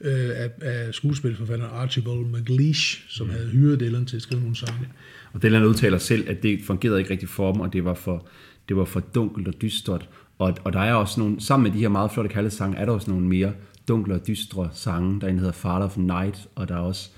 øh, 0.00 0.30
af, 0.34 0.50
af 0.60 0.94
skuespilforfatteren 0.94 1.70
Archibald 1.74 2.40
McLeish, 2.40 3.04
som 3.08 3.26
mm. 3.26 3.32
havde 3.32 3.46
hyret 3.46 3.80
Dylan 3.80 4.04
til 4.04 4.16
at 4.16 4.22
skrive 4.22 4.40
nogle 4.40 4.56
sange. 4.56 4.88
Og 5.32 5.42
Dylan 5.42 5.64
udtaler 5.64 5.98
selv, 5.98 6.24
at 6.28 6.42
det 6.42 6.60
fungerede 6.66 6.98
ikke 6.98 7.10
rigtig 7.10 7.28
for 7.28 7.52
dem, 7.52 7.60
og 7.60 7.72
det 7.72 7.84
var 7.84 7.94
for, 7.94 8.26
det 8.68 8.76
var 8.76 8.84
for 8.84 9.00
dunkelt 9.00 9.48
og 9.48 9.54
dystert, 9.62 10.08
og, 10.40 10.54
og 10.64 10.72
der 10.72 10.80
er 10.80 10.94
også 10.94 11.20
nogle, 11.20 11.40
sammen 11.40 11.62
med 11.62 11.78
de 11.78 11.82
her 11.82 11.88
meget 11.88 12.10
flotte 12.10 12.30
kaldsange, 12.30 12.76
er 12.76 12.84
der 12.84 12.92
også 12.92 13.10
nogle 13.10 13.26
mere 13.26 13.52
dunkle 13.88 14.14
og 14.14 14.26
dystre 14.26 14.68
sange. 14.72 15.20
Der 15.20 15.26
er 15.26 15.30
en, 15.30 15.36
der 15.36 15.40
hedder 15.40 15.52
Father 15.52 15.84
of 15.84 15.96
Night, 15.96 16.48
og 16.54 16.68
der 16.68 16.74
er 16.74 16.80
også 16.80 17.10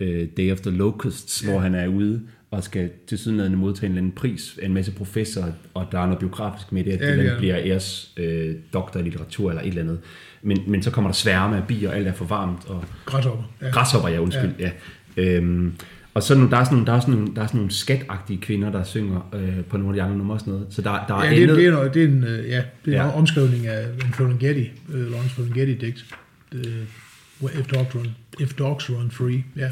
uh, 0.00 0.06
Day 0.36 0.52
of 0.52 0.60
the 0.60 0.70
Locusts, 0.70 1.38
yeah. 1.38 1.52
hvor 1.52 1.60
han 1.60 1.74
er 1.74 1.86
ude 1.86 2.20
og 2.50 2.64
skal 2.64 2.90
til 3.06 3.18
sydenladende 3.18 3.58
modtage 3.58 3.86
en 3.86 3.92
eller 3.92 4.02
anden 4.02 4.12
pris 4.12 4.58
af 4.62 4.66
en 4.66 4.74
masse 4.74 4.92
professorer, 4.92 5.52
og 5.74 5.86
der 5.92 5.98
er 5.98 6.04
noget 6.04 6.18
biografisk 6.18 6.72
med 6.72 6.84
det, 6.84 6.92
at 6.92 7.00
ja, 7.00 7.16
det 7.16 7.24
ja. 7.24 7.38
bliver 7.38 7.56
æres 7.58 8.12
øh, 8.16 8.54
doktor 8.72 9.00
i 9.00 9.02
litteratur 9.02 9.50
eller 9.50 9.62
et 9.62 9.68
eller 9.68 9.82
andet. 9.82 10.00
Men, 10.42 10.58
men 10.66 10.82
så 10.82 10.90
kommer 10.90 11.10
der 11.10 11.14
sværme 11.14 11.56
af 11.56 11.66
bier, 11.66 11.88
og 11.88 11.96
alt 11.96 12.06
er 12.06 12.12
for 12.12 12.24
varmt. 12.24 12.66
Og 12.68 12.84
græshopper. 13.04 13.44
Ja. 13.62 13.70
Græshopper, 13.70 14.08
ja, 14.08 14.18
undskyld. 14.18 14.52
Ja. 14.58 14.70
Ja. 15.16 15.36
Øhm, 15.36 15.74
og 16.14 16.22
så 16.22 16.34
der 16.34 16.56
er 16.56 16.64
sådan 16.64 16.86
der 16.86 16.92
er 16.92 17.00
sådan 17.00 17.14
nogle, 17.14 17.34
der 17.34 17.42
er 17.42 17.46
sådan 17.46 17.58
nogle 17.58 17.72
skatagtige 17.72 18.40
kvinder, 18.40 18.72
der 18.72 18.84
synger 18.84 19.30
øh, 19.34 19.64
på 19.64 19.76
nogle 19.76 19.88
af 19.88 19.94
de 19.94 20.02
andre 20.02 20.16
numre 20.18 20.36
og 20.36 20.40
sådan 20.40 20.52
noget. 20.52 20.66
Så 20.70 20.82
der, 20.82 21.04
der 21.08 21.14
er 21.14 21.24
ja, 21.24 21.40
det, 21.40 21.48
det, 21.48 21.66
er, 21.66 21.70
noget, 21.70 21.94
det 21.94 22.02
er 22.02 22.08
en, 22.08 22.24
øh, 22.24 22.48
ja, 22.48 22.62
det 22.84 22.94
er 22.94 23.02
ja. 23.02 23.08
en 23.08 23.14
omskrivning 23.14 23.66
af 23.66 23.86
en 24.06 24.12
Ferlinghetti, 24.12 24.70
uh, 24.88 24.94
Lawrence 24.94 25.34
Ferlinghetti-digt. 25.34 26.04
If 27.42 27.66
dogs, 27.66 27.94
run, 27.94 28.06
if 28.40 28.54
dogs 28.54 28.90
run 28.90 29.10
free, 29.10 29.44
ja. 29.56 29.70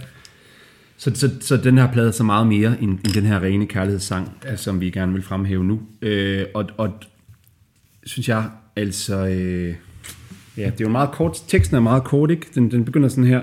Så, 0.97 1.11
så, 1.15 1.31
så 1.41 1.57
den 1.57 1.79
her 1.79 1.93
plade 1.93 2.09
er 2.09 2.13
så 2.13 2.25
meget 2.25 2.47
mere 2.47 2.77
end, 2.81 2.91
end 2.91 3.13
den 3.15 3.25
her 3.25 3.43
rene 3.43 3.67
kærlighedssang, 3.67 4.37
ja. 4.45 4.57
som 4.57 4.81
vi 4.81 4.91
gerne 4.91 5.13
vil 5.13 5.23
fremhæve 5.23 5.65
nu. 5.65 5.83
Øh, 6.03 6.45
og, 6.55 6.69
og 6.77 6.93
synes 8.05 8.29
jeg 8.29 8.45
altså... 8.77 9.27
Øh, 9.27 9.75
ja, 10.57 10.65
det 10.65 10.81
er 10.81 10.85
jo 10.85 10.89
meget 10.89 11.11
kort. 11.11 11.37
Teksten 11.49 11.77
er 11.77 11.81
meget 11.81 12.05
kort, 12.05 12.31
ikke? 12.31 12.47
Den, 12.55 12.71
den 12.71 12.85
begynder 12.85 13.09
sådan 13.09 13.25
her. 13.25 13.43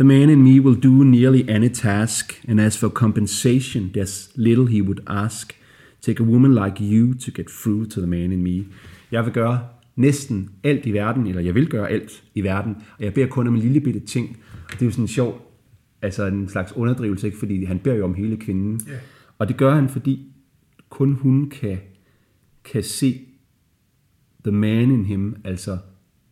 The 0.00 0.06
man 0.06 0.30
in 0.30 0.42
me 0.42 0.60
will 0.60 0.80
do 0.80 1.04
nearly 1.04 1.44
any 1.46 1.68
task, 1.68 2.42
and 2.48 2.58
as 2.58 2.74
for 2.74 2.88
compensation, 2.88 3.90
there's 3.92 4.30
little 4.34 4.66
he 4.66 4.80
would 4.80 5.00
ask. 5.06 5.54
Take 6.00 6.20
a 6.20 6.22
woman 6.22 6.54
like 6.54 6.80
you 6.80 7.14
to 7.14 7.30
get 7.30 7.50
through 7.50 7.86
to 7.90 8.00
the 8.00 8.06
man 8.06 8.32
in 8.32 8.42
me. 8.42 8.64
Jeg 9.12 9.24
vil 9.24 9.32
gøre 9.32 9.68
næsten 9.96 10.50
alt 10.64 10.86
i 10.86 10.92
verden, 10.92 11.26
eller 11.26 11.42
jeg 11.42 11.54
vil 11.54 11.68
gøre 11.68 11.90
alt 11.90 12.24
i 12.34 12.40
verden, 12.40 12.76
og 12.98 13.04
jeg 13.04 13.14
beder 13.14 13.26
kun 13.26 13.48
om 13.48 13.54
en 13.54 13.60
lille 13.60 13.80
bitte 13.80 14.00
ting. 14.00 14.36
Det 14.70 14.82
er 14.82 14.86
jo 14.86 14.90
sådan 14.90 15.04
en 15.04 15.08
sjov, 15.08 15.52
altså 16.02 16.26
en 16.26 16.48
slags 16.48 16.72
underdrivelse, 16.76 17.26
ikke? 17.26 17.38
fordi 17.38 17.64
han 17.64 17.78
beder 17.78 17.96
jo 17.96 18.04
om 18.04 18.14
hele 18.14 18.36
kvinden. 18.36 18.80
Yeah. 18.88 19.00
Og 19.38 19.48
det 19.48 19.56
gør 19.56 19.74
han, 19.74 19.88
fordi 19.88 20.32
kun 20.88 21.12
hun 21.12 21.50
kan, 21.50 21.78
kan 22.64 22.82
se 22.82 23.20
the 24.44 24.52
man 24.52 24.90
in 24.90 25.04
him, 25.04 25.36
altså 25.44 25.78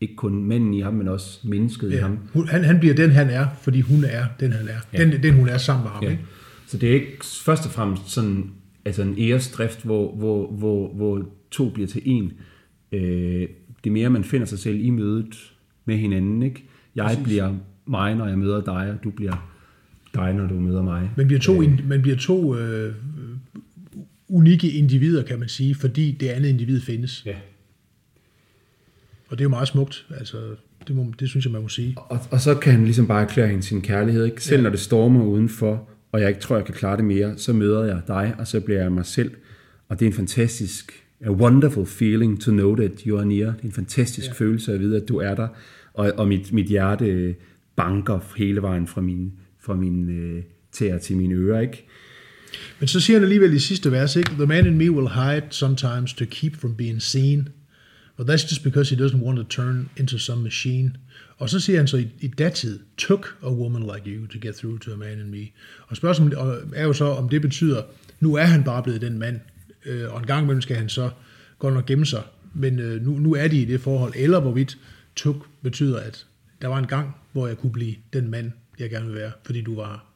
ikke 0.00 0.16
kun 0.16 0.44
mænden 0.44 0.74
i 0.74 0.80
ham, 0.80 0.94
men 0.94 1.08
også 1.08 1.38
mennesket 1.44 1.90
ja. 1.90 1.96
i 1.96 1.98
ham. 1.98 2.18
Han, 2.48 2.64
han 2.64 2.80
bliver 2.80 2.94
den, 2.94 3.10
han 3.10 3.30
er, 3.30 3.46
fordi 3.62 3.80
hun 3.80 4.04
er 4.04 4.24
den, 4.40 4.52
han 4.52 4.68
er. 4.68 4.78
Ja. 4.92 5.04
Den, 5.04 5.22
den, 5.22 5.34
hun 5.34 5.48
er 5.48 5.58
sammen 5.58 5.84
med 5.84 5.90
ham. 5.90 6.04
Ja. 6.04 6.10
Ikke? 6.10 6.22
Så 6.66 6.78
det 6.78 6.88
er 6.88 6.94
ikke 6.94 7.24
først 7.44 7.66
og 7.66 7.72
fremmest 7.72 8.10
sådan, 8.10 8.50
altså 8.84 9.02
en 9.02 9.14
æresdrift, 9.18 9.84
hvor, 9.84 10.16
hvor, 10.16 10.50
hvor, 10.50 10.94
hvor 10.94 11.28
to 11.50 11.70
bliver 11.70 11.88
til 11.88 12.02
en. 12.04 12.32
Øh, 12.92 13.48
det 13.84 13.90
er 13.90 13.90
mere, 13.90 14.10
man 14.10 14.24
finder 14.24 14.46
sig 14.46 14.58
selv 14.58 14.84
i 14.84 14.90
mødet 14.90 15.52
med 15.84 15.96
hinanden. 15.96 16.42
Ikke? 16.42 16.64
Jeg 16.94 17.04
Præcis. 17.04 17.24
bliver 17.24 17.54
mig, 17.86 18.14
når 18.14 18.26
jeg 18.26 18.38
møder 18.38 18.60
dig, 18.64 18.90
og 18.90 19.04
du 19.04 19.10
bliver 19.10 19.52
dig, 20.14 20.34
når 20.34 20.46
du 20.46 20.54
møder 20.54 20.82
mig. 20.82 21.10
Man 21.16 21.26
bliver 21.26 21.40
to, 21.40 21.62
øh. 21.62 21.88
man 21.88 22.02
bliver 22.02 22.16
to 22.16 22.56
øh, 22.56 22.94
unikke 24.28 24.70
individer, 24.70 25.22
kan 25.22 25.38
man 25.38 25.48
sige, 25.48 25.74
fordi 25.74 26.16
det 26.20 26.28
andet 26.28 26.48
individ 26.48 26.80
findes. 26.80 27.22
Ja. 27.26 27.34
Og 29.28 29.38
det 29.38 29.40
er 29.40 29.44
jo 29.44 29.48
meget 29.48 29.68
smukt, 29.68 30.06
altså 30.18 30.36
det, 30.88 30.96
må, 30.96 31.12
det 31.20 31.28
synes 31.28 31.44
jeg, 31.44 31.52
man 31.52 31.62
må 31.62 31.68
sige. 31.68 31.94
Og, 31.96 32.20
og 32.30 32.40
så 32.40 32.54
kan 32.54 32.72
han 32.72 32.84
ligesom 32.84 33.06
bare 33.06 33.22
erklære 33.22 33.48
hende 33.48 33.62
sin 33.62 33.82
kærlighed, 33.82 34.24
ikke? 34.24 34.44
Selv 34.44 34.56
ja. 34.56 34.62
når 34.62 34.70
det 34.70 34.80
stormer 34.80 35.24
udenfor, 35.24 35.88
og 36.12 36.20
jeg 36.20 36.28
ikke 36.28 36.40
tror, 36.40 36.56
jeg 36.56 36.64
kan 36.64 36.74
klare 36.74 36.96
det 36.96 37.04
mere, 37.04 37.38
så 37.38 37.52
møder 37.52 37.84
jeg 37.84 38.00
dig, 38.06 38.34
og 38.38 38.46
så 38.46 38.60
bliver 38.60 38.82
jeg 38.82 38.92
mig 38.92 39.06
selv. 39.06 39.30
Og 39.88 40.00
det 40.00 40.06
er 40.06 40.10
en 40.10 40.16
fantastisk, 40.16 40.92
a 41.20 41.30
wonderful 41.30 41.86
feeling 41.86 42.40
to 42.40 42.50
know 42.50 42.76
that 42.76 43.00
you 43.00 43.18
are 43.18 43.26
near. 43.26 43.50
Det 43.52 43.60
er 43.60 43.64
en 43.64 43.72
fantastisk 43.72 44.26
ja. 44.26 44.32
følelse 44.32 44.72
at 44.72 44.80
vide, 44.80 44.96
at 44.96 45.08
du 45.08 45.16
er 45.16 45.34
der. 45.34 45.48
Og, 45.94 46.12
og 46.16 46.28
mit, 46.28 46.52
mit 46.52 46.66
hjerte 46.66 47.34
banker 47.76 48.20
hele 48.36 48.62
vejen 48.62 48.86
fra 48.86 49.00
min, 49.00 49.32
fra 49.60 49.74
min 49.74 50.10
øh, 50.10 50.42
tæer 50.72 50.98
til 50.98 51.16
mine 51.16 51.34
ører, 51.34 51.60
ikke? 51.60 51.86
Men 52.80 52.88
så 52.88 53.00
siger 53.00 53.16
han 53.16 53.22
alligevel 53.22 53.54
i 53.54 53.58
sidste 53.58 53.92
vers, 53.92 54.16
ikke? 54.16 54.30
The 54.30 54.46
man 54.46 54.66
in 54.66 54.78
me 54.78 54.90
will 54.90 55.08
hide 55.08 55.42
sometimes 55.50 56.14
to 56.14 56.24
keep 56.30 56.56
from 56.56 56.74
being 56.74 57.02
seen. 57.02 57.48
But 58.18 58.26
that's 58.26 58.44
just 58.50 58.64
because 58.64 58.90
he 58.90 58.96
doesn't 58.96 59.22
want 59.22 59.38
to 59.38 59.44
turn 59.44 59.90
into 59.96 60.18
some 60.18 60.42
machine. 60.42 60.96
Og 61.36 61.50
så 61.50 61.60
siger 61.60 61.78
han 61.78 61.88
så 61.88 61.96
i, 61.96 62.08
i 62.20 62.28
datid, 62.28 62.78
took 62.96 63.38
a 63.42 63.50
woman 63.50 63.82
like 63.82 64.10
you 64.10 64.26
to 64.26 64.38
get 64.42 64.54
through 64.54 64.80
to 64.80 64.92
a 64.92 64.96
man 64.96 65.18
in 65.18 65.30
me. 65.30 65.46
Og 65.86 65.96
spørgsmålet 65.96 66.38
er 66.74 66.84
jo 66.84 66.92
så, 66.92 67.04
om 67.04 67.28
det 67.28 67.42
betyder, 67.42 67.82
nu 68.20 68.34
er 68.34 68.44
han 68.44 68.64
bare 68.64 68.82
blevet 68.82 69.00
den 69.00 69.18
mand, 69.18 69.40
øh, 69.86 70.12
og 70.12 70.20
en 70.20 70.26
gang 70.26 70.42
imellem 70.42 70.60
skal 70.60 70.76
han 70.76 70.88
så 70.88 71.10
godt 71.58 71.74
nok 71.74 71.86
gemme 71.86 72.06
sig, 72.06 72.22
men 72.54 72.78
øh, 72.78 73.02
nu, 73.02 73.18
nu 73.18 73.34
er 73.34 73.48
de 73.48 73.62
i 73.62 73.64
det 73.64 73.80
forhold, 73.80 74.12
eller 74.16 74.40
hvorvidt 74.40 74.78
took 75.16 75.46
betyder, 75.62 76.00
at 76.00 76.26
der 76.62 76.68
var 76.68 76.78
en 76.78 76.86
gang, 76.86 77.16
hvor 77.32 77.46
jeg 77.46 77.58
kunne 77.58 77.72
blive 77.72 77.94
den 78.12 78.30
mand, 78.30 78.52
jeg 78.78 78.90
gerne 78.90 79.06
vil 79.06 79.14
være, 79.14 79.32
fordi 79.44 79.60
du 79.60 79.76
var 79.76 80.07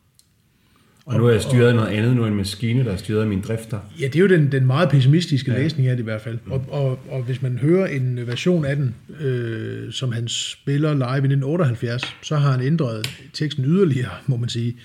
og 1.07 1.19
nu 1.19 1.27
er 1.27 1.33
jeg 1.33 1.43
styret 1.43 1.69
af 1.69 1.75
noget 1.75 1.88
andet, 1.88 2.17
nu 2.17 2.23
er 2.23 2.27
en 2.27 2.35
maskine, 2.35 2.85
der 2.85 2.93
er 2.93 2.97
styret 2.97 3.21
af 3.21 3.27
mine 3.27 3.43
drifter. 3.43 3.81
Ja, 4.01 4.07
det 4.07 4.17
er 4.17 4.21
jo 4.21 4.27
den, 4.27 4.53
den 4.53 4.67
meget 4.67 4.88
pessimistiske 4.88 5.53
ja. 5.53 5.59
læsning 5.59 5.88
af 5.88 5.97
det 5.97 6.03
i 6.03 6.05
hvert 6.05 6.21
fald. 6.21 6.38
Og, 6.47 6.65
og, 6.69 6.99
og 7.11 7.23
hvis 7.23 7.43
man 7.43 7.59
hører 7.59 7.87
en 7.87 8.27
version 8.27 8.65
af 8.65 8.77
den, 8.77 8.95
øh, 9.21 9.93
som 9.93 10.12
han 10.12 10.29
spiller 10.29 10.95
live 10.95 11.05
i 11.05 11.33
1978, 11.33 12.17
så 12.23 12.37
har 12.37 12.51
han 12.51 12.61
ændret 12.61 13.09
teksten 13.33 13.65
yderligere, 13.65 14.11
må 14.27 14.37
man 14.37 14.49
sige, 14.49 14.77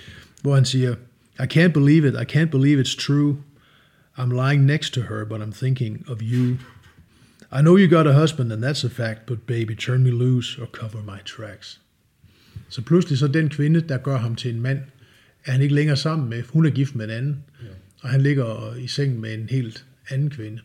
hvor 0.41 0.55
han 0.55 0.65
siger, 0.65 0.95
I 1.39 1.43
can't 1.53 1.71
believe 1.71 2.07
it, 2.07 2.13
I 2.13 2.37
can't 2.37 2.49
believe 2.49 2.81
it's 2.81 3.05
true. 3.05 3.37
I'm 4.17 4.49
lying 4.49 4.65
next 4.65 4.93
to 4.93 5.01
her, 5.01 5.25
but 5.25 5.41
I'm 5.41 5.51
thinking 5.51 6.03
of 6.07 6.17
you. 6.21 6.57
I 7.51 7.61
know 7.61 7.77
you 7.77 7.87
got 7.87 8.07
a 8.07 8.13
husband, 8.13 8.51
and 8.51 8.63
that's 8.63 8.85
a 8.85 8.89
fact, 8.89 9.25
but 9.25 9.39
baby, 9.47 9.75
turn 9.75 10.03
me 10.03 10.11
loose 10.11 10.61
or 10.61 10.65
cover 10.65 11.01
my 11.05 11.19
tracks. 11.25 11.79
Så 12.69 12.81
pludselig 12.81 13.17
så 13.17 13.27
den 13.27 13.49
kvinde, 13.49 13.81
der 13.81 13.97
gør 13.97 14.17
ham 14.17 14.35
til 14.35 14.53
en 14.53 14.61
mand, 14.61 14.79
er 15.47 15.51
han 15.51 15.61
ikke 15.61 15.75
længere 15.75 15.97
sammen 15.97 16.29
med. 16.29 16.43
Hun 16.53 16.65
er 16.65 16.69
gift 16.69 16.95
med 16.95 17.05
en 17.05 17.11
anden, 17.11 17.43
ja. 17.61 17.67
og 18.01 18.09
han 18.09 18.21
ligger 18.21 18.75
i 18.75 18.87
sengen 18.87 19.21
med 19.21 19.33
en 19.33 19.47
helt 19.49 19.85
anden 20.09 20.29
kvinde. 20.29 20.59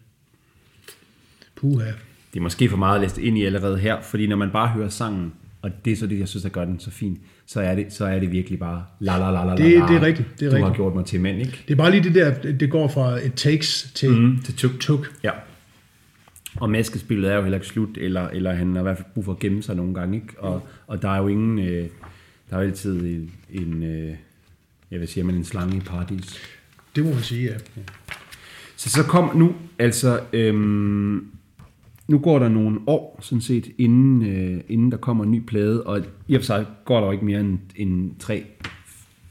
Puha. 1.57 1.87
Det 2.33 2.39
er 2.39 2.43
måske 2.43 2.69
for 2.69 2.77
meget 2.77 2.95
at 2.95 3.01
læse 3.01 3.23
ind 3.23 3.39
i 3.39 3.45
allerede 3.45 3.79
her, 3.79 4.01
fordi 4.01 4.27
når 4.27 4.37
man 4.37 4.51
bare 4.51 4.69
hører 4.69 4.89
sangen, 4.89 5.33
og 5.63 5.71
det 5.85 5.93
er 5.93 5.97
så 5.97 6.07
det, 6.07 6.19
jeg 6.19 6.29
synes, 6.29 6.43
der 6.43 6.49
gør 6.49 6.65
den 6.65 6.81
så 6.81 6.91
fin, 6.91 7.19
så 7.47 7.61
er 7.61 7.75
det, 7.75 7.93
så 7.93 8.05
er 8.05 8.19
det 8.19 8.33
virkelig 8.33 8.59
bare 8.59 8.85
la 9.01 9.19
la 9.19 9.31
la 9.31 9.45
la 9.45 9.51
det, 9.51 9.59
det 9.59 9.97
er 9.97 10.03
rigtigt. 10.03 10.29
Det 10.41 10.47
er 10.47 10.51
du 10.51 10.57
rigtigt. 10.57 10.69
har 10.69 10.75
gjort 10.75 10.95
mig 10.95 11.05
til 11.05 11.21
mænd, 11.21 11.39
ikke? 11.39 11.63
Det 11.69 11.73
er 11.73 11.77
bare 11.77 11.91
lige 11.91 12.03
det 12.03 12.15
der, 12.15 12.53
det 12.53 12.71
går 12.71 12.89
fra 12.89 13.27
et 13.27 13.35
takes 13.35 13.93
til, 13.95 14.11
mm, 14.11 14.39
til 14.43 14.55
tuk. 14.55 14.81
tuk. 14.81 15.13
Ja. 15.23 15.31
Og 16.57 16.71
maskespillet 16.71 17.31
er 17.31 17.37
jo 17.37 17.43
heller 17.43 17.59
ikke 17.59 17.67
slut, 17.67 17.99
eller, 17.99 18.29
eller 18.29 18.53
han 18.53 18.73
har 18.73 18.81
i 18.81 18.83
hvert 18.83 18.97
fald 18.97 19.09
brug 19.15 19.25
for 19.25 19.33
at 19.33 19.39
gemme 19.39 19.63
sig 19.63 19.77
nogle 19.77 19.95
gange, 19.95 20.17
ikke? 20.17 20.35
Og, 20.39 20.63
og 20.87 21.03
der 21.03 21.09
er 21.09 21.19
jo 21.19 21.29
ingen, 21.29 21.59
øh, 21.59 21.89
der 22.51 22.57
er 22.57 22.61
jo 22.63 22.67
altid 22.67 23.01
en, 23.01 23.33
en 23.51 23.83
øh, 23.83 24.15
jeg 24.93 25.01
vil 25.01 25.09
sige, 25.09 25.25
man 25.25 25.35
en 25.35 25.45
slange 25.45 25.77
i 25.77 25.81
paradis. 25.81 26.39
Det 26.97 27.05
må 27.05 27.11
man 27.11 27.23
sige, 27.23 27.45
ja. 27.45 27.83
Så 28.77 28.91
så 28.91 29.03
kom 29.03 29.37
nu, 29.37 29.55
altså, 29.79 30.21
øhm, 30.33 31.27
nu 32.09 32.19
går 32.19 32.39
der 32.39 32.49
nogle 32.49 32.81
år, 32.87 33.19
sådan 33.23 33.41
set, 33.41 33.71
inden, 33.79 34.27
øh, 34.27 34.61
inden 34.69 34.91
der 34.91 34.97
kommer 34.97 35.25
en 35.25 35.31
ny 35.31 35.41
plade, 35.47 35.83
og 35.83 36.03
i 36.29 36.35
og 36.35 36.41
for 36.41 36.47
sig 36.47 36.67
går 36.85 36.99
der 36.99 37.07
jo 37.07 37.13
ikke 37.13 37.25
mere 37.25 37.41
end, 37.41 37.59
end 37.77 38.11
tre, 38.19 38.45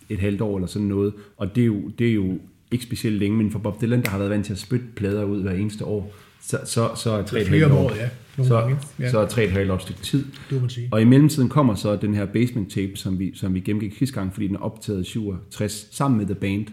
et 0.09 0.19
halvt 0.19 0.41
år 0.41 0.57
eller 0.57 0.67
sådan 0.67 0.87
noget, 0.87 1.13
og 1.37 1.55
det 1.55 1.61
er, 1.61 1.65
jo, 1.65 1.89
det 1.99 2.09
er 2.09 2.13
jo 2.13 2.39
ikke 2.71 2.85
specielt 2.85 3.15
længe, 3.15 3.37
men 3.37 3.51
for 3.51 3.59
Bob 3.59 3.81
Dylan, 3.81 4.01
der 4.01 4.09
har 4.09 4.17
været 4.17 4.31
vant 4.31 4.45
til 4.45 4.53
at 4.53 4.59
spytte 4.59 4.85
plader 4.95 5.23
ud 5.23 5.41
hver 5.41 5.51
eneste 5.51 5.85
år, 5.85 6.13
så, 6.41 6.59
så, 6.65 6.89
så 6.95 7.11
er 7.11 7.23
tre 7.23 7.41
et 7.41 7.47
halvt 7.47 7.71
år, 7.71 7.77
året, 7.77 7.97
ja. 7.97 8.09
Nogle 8.37 8.47
så, 8.47 8.59
gange. 8.59 8.77
Ja. 8.99 9.11
så 9.11 9.19
er 9.19 9.27
tre 9.27 9.43
et 9.43 9.51
halvt 9.51 9.71
år 9.71 9.75
et 9.75 9.81
stykke 9.81 10.01
tid. 10.01 10.25
Det 10.25 10.51
må 10.51 10.59
man 10.59 10.69
sige. 10.69 10.89
Og 10.91 11.01
i 11.01 11.05
mellemtiden 11.05 11.49
kommer 11.49 11.75
så 11.75 11.95
den 11.95 12.13
her 12.15 12.25
basement 12.25 12.71
tape, 12.71 12.91
som 12.95 13.19
vi, 13.19 13.31
som 13.35 13.53
vi 13.53 13.59
gennemgik 13.59 13.97
sidste 13.97 14.15
gang, 14.19 14.33
fordi 14.33 14.47
den 14.47 14.55
er 14.55 14.59
optaget 14.59 15.01
i 15.01 15.09
67 15.09 15.87
sammen 15.95 16.17
med 16.17 16.25
The 16.25 16.35
Band. 16.35 16.65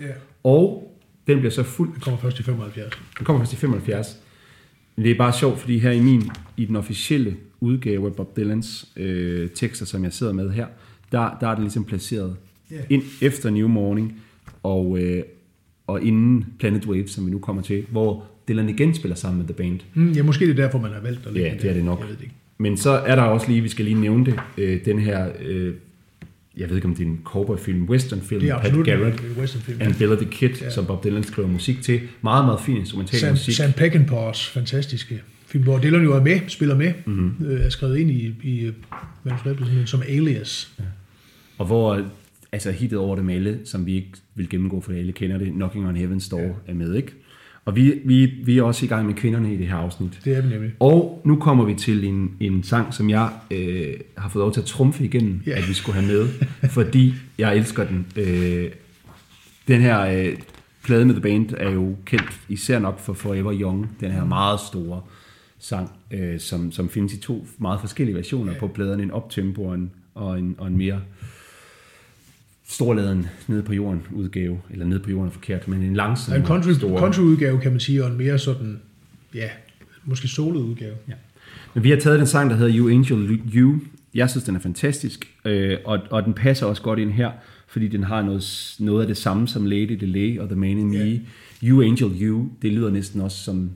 Ja. 0.00 0.04
Og 0.44 0.90
den 1.26 1.38
bliver 1.38 1.50
så 1.50 1.62
fuldt 1.62 1.94
Det 1.94 2.02
kommer 2.02 2.20
først 2.20 2.40
i 2.40 2.42
75. 2.42 2.94
den 3.18 3.26
kommer 3.26 3.40
først 3.40 3.52
i 3.52 3.56
75. 3.56 4.16
Men 4.96 5.04
det 5.04 5.12
er 5.12 5.18
bare 5.18 5.32
sjovt, 5.32 5.58
fordi 5.58 5.78
her 5.78 5.90
i 5.90 6.00
min, 6.00 6.30
i 6.56 6.64
den 6.64 6.76
officielle 6.76 7.36
udgave 7.60 8.06
af 8.06 8.12
Bob 8.14 8.36
Dylans 8.36 8.88
øh, 8.96 9.50
tekster, 9.50 9.86
som 9.86 10.04
jeg 10.04 10.12
sidder 10.12 10.32
med 10.32 10.50
her, 10.50 10.66
der, 11.12 11.36
der 11.40 11.48
er 11.48 11.54
det 11.54 11.60
ligesom 11.62 11.84
placeret 11.84 12.36
Ja. 12.70 12.76
ind 12.90 13.02
efter 13.22 13.50
New 13.50 13.68
Morning 13.68 14.20
og, 14.62 14.98
øh, 14.98 15.22
og 15.86 16.02
inden 16.02 16.46
Planet 16.58 16.86
Waves, 16.86 17.10
som 17.10 17.26
vi 17.26 17.30
nu 17.30 17.38
kommer 17.38 17.62
til, 17.62 17.86
hvor 17.90 18.24
Dylan 18.48 18.68
igen 18.68 18.94
spiller 18.94 19.16
sammen 19.16 19.38
med 19.38 19.46
The 19.46 19.54
Band. 19.54 19.80
Mm, 19.94 20.12
ja, 20.12 20.22
måske 20.22 20.44
det 20.46 20.50
er 20.58 20.62
derfor, 20.62 20.78
man 20.80 20.92
har 20.92 21.00
valgt 21.00 21.26
at 21.26 21.32
lægge 21.32 21.48
Ja, 21.48 21.54
det 21.62 21.70
er 21.70 21.74
det 21.74 21.84
nok. 21.84 21.98
Jeg 22.00 22.08
ved 22.08 22.16
det 22.16 22.22
ikke. 22.22 22.34
Men 22.58 22.76
så 22.76 22.90
er 22.90 23.14
der 23.14 23.22
også 23.22 23.48
lige, 23.48 23.60
vi 23.60 23.68
skal 23.68 23.84
lige 23.84 24.00
nævne 24.00 24.26
det, 24.26 24.34
øh, 24.58 24.84
den 24.84 24.98
her, 24.98 25.28
øh, 25.44 25.74
jeg 26.56 26.68
ved 26.68 26.76
ikke 26.76 26.88
om 26.88 26.94
det 26.94 27.02
er 27.02 27.08
en 27.08 27.20
cowboyfilm, 27.24 27.84
westernfilm, 27.88 28.40
Det 28.40 28.50
er 28.50 28.60
Pat 28.60 28.72
Garrett 28.84 29.22
westernfilm. 29.38 29.78
and 29.80 29.94
Bella 29.94 30.14
the 30.16 30.24
Kid, 30.30 30.48
Ja. 30.60 30.70
som 30.70 30.86
Bob 30.86 31.04
Dylan 31.04 31.22
skriver 31.24 31.48
musik 31.48 31.82
til. 31.82 32.00
Meget, 32.22 32.44
meget 32.44 32.60
fin 32.60 32.76
instrumental 32.76 33.20
Sam, 33.20 33.30
musik. 33.32 33.54
Sam 33.54 33.72
Peckinpahs 33.72 34.48
fantastiske 34.48 35.22
film, 35.46 35.64
hvor 35.64 35.78
Dylan 35.78 36.02
jo 36.04 36.12
er 36.12 36.22
med, 36.22 36.40
spiller 36.48 36.76
med, 36.76 36.92
Mhm. 37.06 37.16
mm-hmm. 37.16 37.46
øh, 37.46 37.60
er 37.64 37.68
skrevet 37.68 37.98
ind 37.98 38.10
i, 38.10 38.34
i 38.42 38.70
manuskriptet 39.24 39.66
sådan 39.66 39.80
en 39.80 39.86
som 39.86 40.02
alias. 40.08 40.72
Og 41.58 41.66
hvor 41.66 42.02
altså 42.52 42.70
hittet 42.70 42.98
over 42.98 43.16
dem 43.16 43.28
alle, 43.28 43.58
som 43.64 43.86
vi 43.86 43.94
ikke 43.94 44.10
vil 44.34 44.48
gennemgå, 44.48 44.80
for 44.80 44.92
alle 44.92 45.12
kender 45.12 45.38
det, 45.38 45.52
Knocking 45.52 45.86
on 45.88 45.96
Heaven's 45.96 46.30
Door 46.30 46.40
ja. 46.40 46.48
er 46.66 46.74
med, 46.74 46.94
ikke? 46.94 47.12
Og 47.64 47.76
vi, 47.76 48.00
vi, 48.04 48.26
vi 48.26 48.58
er 48.58 48.62
også 48.62 48.84
i 48.84 48.88
gang 48.88 49.06
med 49.06 49.14
kvinderne 49.14 49.54
i 49.54 49.56
det 49.56 49.66
her 49.66 49.76
afsnit. 49.76 50.20
Det 50.24 50.36
er 50.36 50.42
vi 50.42 50.48
nemlig. 50.48 50.72
Og 50.80 51.22
nu 51.24 51.36
kommer 51.36 51.64
vi 51.64 51.74
til 51.74 52.04
en, 52.04 52.30
en 52.40 52.62
sang, 52.62 52.94
som 52.94 53.10
jeg 53.10 53.30
øh, 53.50 53.94
har 54.18 54.28
fået 54.28 54.42
lov 54.42 54.52
til 54.52 54.60
at 54.60 54.66
trumfe 54.66 55.04
igennem, 55.04 55.42
ja. 55.46 55.50
at 55.50 55.68
vi 55.68 55.74
skulle 55.74 56.00
have 56.00 56.12
med, 56.12 56.28
fordi 56.70 57.14
jeg 57.38 57.56
elsker 57.56 57.84
den. 57.84 58.06
Øh, 58.16 58.70
den 59.68 59.80
her 59.80 60.00
øh, 60.00 60.36
plade 60.84 61.04
med 61.04 61.14
The 61.14 61.22
Band 61.22 61.54
er 61.56 61.70
jo 61.70 61.96
kendt 62.04 62.40
især 62.48 62.78
nok 62.78 63.00
for 63.00 63.12
Forever 63.12 63.54
Young, 63.60 63.90
den 64.00 64.10
her 64.10 64.24
meget 64.24 64.60
store 64.60 65.00
sang, 65.58 65.90
øh, 66.10 66.40
som, 66.40 66.72
som 66.72 66.88
findes 66.88 67.12
i 67.12 67.20
to 67.20 67.46
meget 67.58 67.80
forskellige 67.80 68.16
versioner 68.16 68.52
ja. 68.52 68.58
på 68.58 68.68
pladerne, 68.68 69.02
en 69.02 69.10
optempo 69.10 69.64
og 69.64 69.74
en, 69.74 69.90
og 70.14 70.38
en, 70.38 70.54
og 70.58 70.66
en 70.66 70.76
mere 70.76 71.00
storladen 72.66 73.26
nede 73.48 73.62
på 73.62 73.72
jorden 73.74 74.02
udgave, 74.12 74.58
eller 74.70 74.86
nede 74.86 75.00
på 75.00 75.10
jorden 75.10 75.26
er 75.28 75.32
forkert, 75.32 75.68
men 75.68 75.82
en 75.82 75.94
langsom 75.94 76.34
En 76.34 76.44
country, 76.46 76.72
stor. 76.72 76.98
country 76.98 77.20
udgave, 77.20 77.60
kan 77.60 77.70
man 77.70 77.80
sige, 77.80 78.04
og 78.04 78.10
en 78.10 78.18
mere 78.18 78.38
sådan, 78.38 78.80
ja, 79.34 79.48
måske 80.04 80.28
solo 80.28 80.58
udgave. 80.58 80.94
Ja. 81.08 81.12
Men 81.74 81.84
vi 81.84 81.90
har 81.90 81.96
taget 81.96 82.18
den 82.18 82.26
sang, 82.26 82.50
der 82.50 82.56
hedder 82.56 82.78
You 82.78 82.88
Angel 82.88 83.40
You. 83.56 83.74
Jeg 84.14 84.30
synes, 84.30 84.44
den 84.44 84.56
er 84.56 84.60
fantastisk, 84.60 85.28
øh, 85.44 85.76
og, 85.84 85.98
og 86.10 86.24
den 86.24 86.34
passer 86.34 86.66
også 86.66 86.82
godt 86.82 86.98
ind 86.98 87.10
her, 87.12 87.30
fordi 87.68 87.88
den 87.88 88.04
har 88.04 88.22
noget, 88.22 88.74
noget 88.78 89.00
af 89.00 89.06
det 89.06 89.16
samme 89.16 89.48
som 89.48 89.66
Lady 89.66 89.92
Delay 90.00 90.38
og 90.38 90.48
The 90.48 90.56
Man 90.56 90.70
in 90.78 90.90
Me. 90.90 90.96
Ja. 90.98 91.18
You 91.62 91.82
Angel 91.82 92.22
You, 92.22 92.48
det 92.62 92.72
lyder 92.72 92.90
næsten 92.90 93.20
også 93.20 93.44
som, 93.44 93.70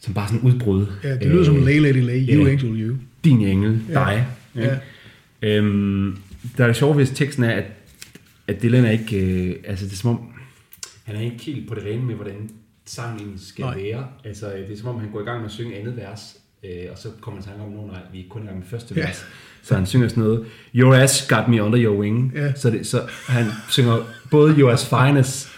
som 0.00 0.14
bare 0.14 0.28
sådan 0.28 0.40
udbrud. 0.50 0.86
Ja, 1.04 1.14
det 1.18 1.26
lyder 1.26 1.44
som 1.44 1.56
Lay 1.64 1.80
Lady 1.80 2.02
Lay, 2.02 2.28
You 2.36 2.44
ja. 2.44 2.50
Angel 2.50 2.80
You. 2.82 2.96
Din 3.24 3.40
engel, 3.46 3.80
Ja. 3.88 3.94
dig. 3.94 4.26
Ja. 4.56 4.78
Øhm, 5.42 6.16
der 6.56 6.62
er 6.64 6.66
det 6.68 6.76
sjovt, 6.76 6.96
hvis 6.96 7.10
teksten 7.10 7.44
er, 7.44 7.50
at, 7.50 7.64
at 8.48 8.62
Dylan 8.62 8.84
er 8.84 8.90
ikke, 8.90 9.16
øh, 9.20 9.56
altså 9.66 9.84
det 9.84 9.92
er 9.92 9.96
som 9.96 10.10
om, 10.10 10.20
han 11.04 11.16
er 11.16 11.20
ikke 11.20 11.44
helt 11.44 11.68
på 11.68 11.74
det 11.74 11.84
rene 11.84 12.02
med, 12.04 12.14
hvordan 12.14 12.50
sangen 12.86 13.38
skal 13.38 13.64
Nej. 13.64 13.74
Være. 13.76 14.06
Altså 14.24 14.46
det 14.68 14.72
er 14.72 14.78
som 14.78 14.88
om, 14.88 15.00
han 15.00 15.10
går 15.12 15.20
i 15.20 15.24
gang 15.24 15.38
med 15.38 15.46
at 15.46 15.52
synge 15.52 15.76
andet 15.78 15.96
vers, 15.96 16.36
øh, 16.64 16.70
og 16.92 16.98
så 16.98 17.08
kommer 17.20 17.40
han 17.40 17.48
tanke 17.50 17.62
om, 17.64 17.70
no, 17.72 17.86
nej, 17.86 18.00
vi 18.12 18.18
er 18.20 18.24
kun 18.30 18.42
i 18.42 18.46
gang 18.46 18.58
med 18.58 18.66
første 18.66 18.94
Ja. 18.96 19.00
vers. 19.06 19.26
Så 19.62 19.74
han 19.74 19.86
synger 19.86 20.08
sådan 20.08 20.22
noget, 20.22 20.44
Your 20.74 20.94
ass 20.94 21.26
got 21.28 21.48
me 21.48 21.62
under 21.62 21.84
your 21.84 21.98
wing. 22.00 22.32
Ja. 22.36 22.52
Så, 22.54 22.70
det, 22.70 22.86
så 22.86 23.02
han 23.28 23.46
synger 23.70 23.98
både 24.30 24.52
You're 24.54 24.70
as 24.72 24.88
fine 24.88 25.18
as, 25.18 25.52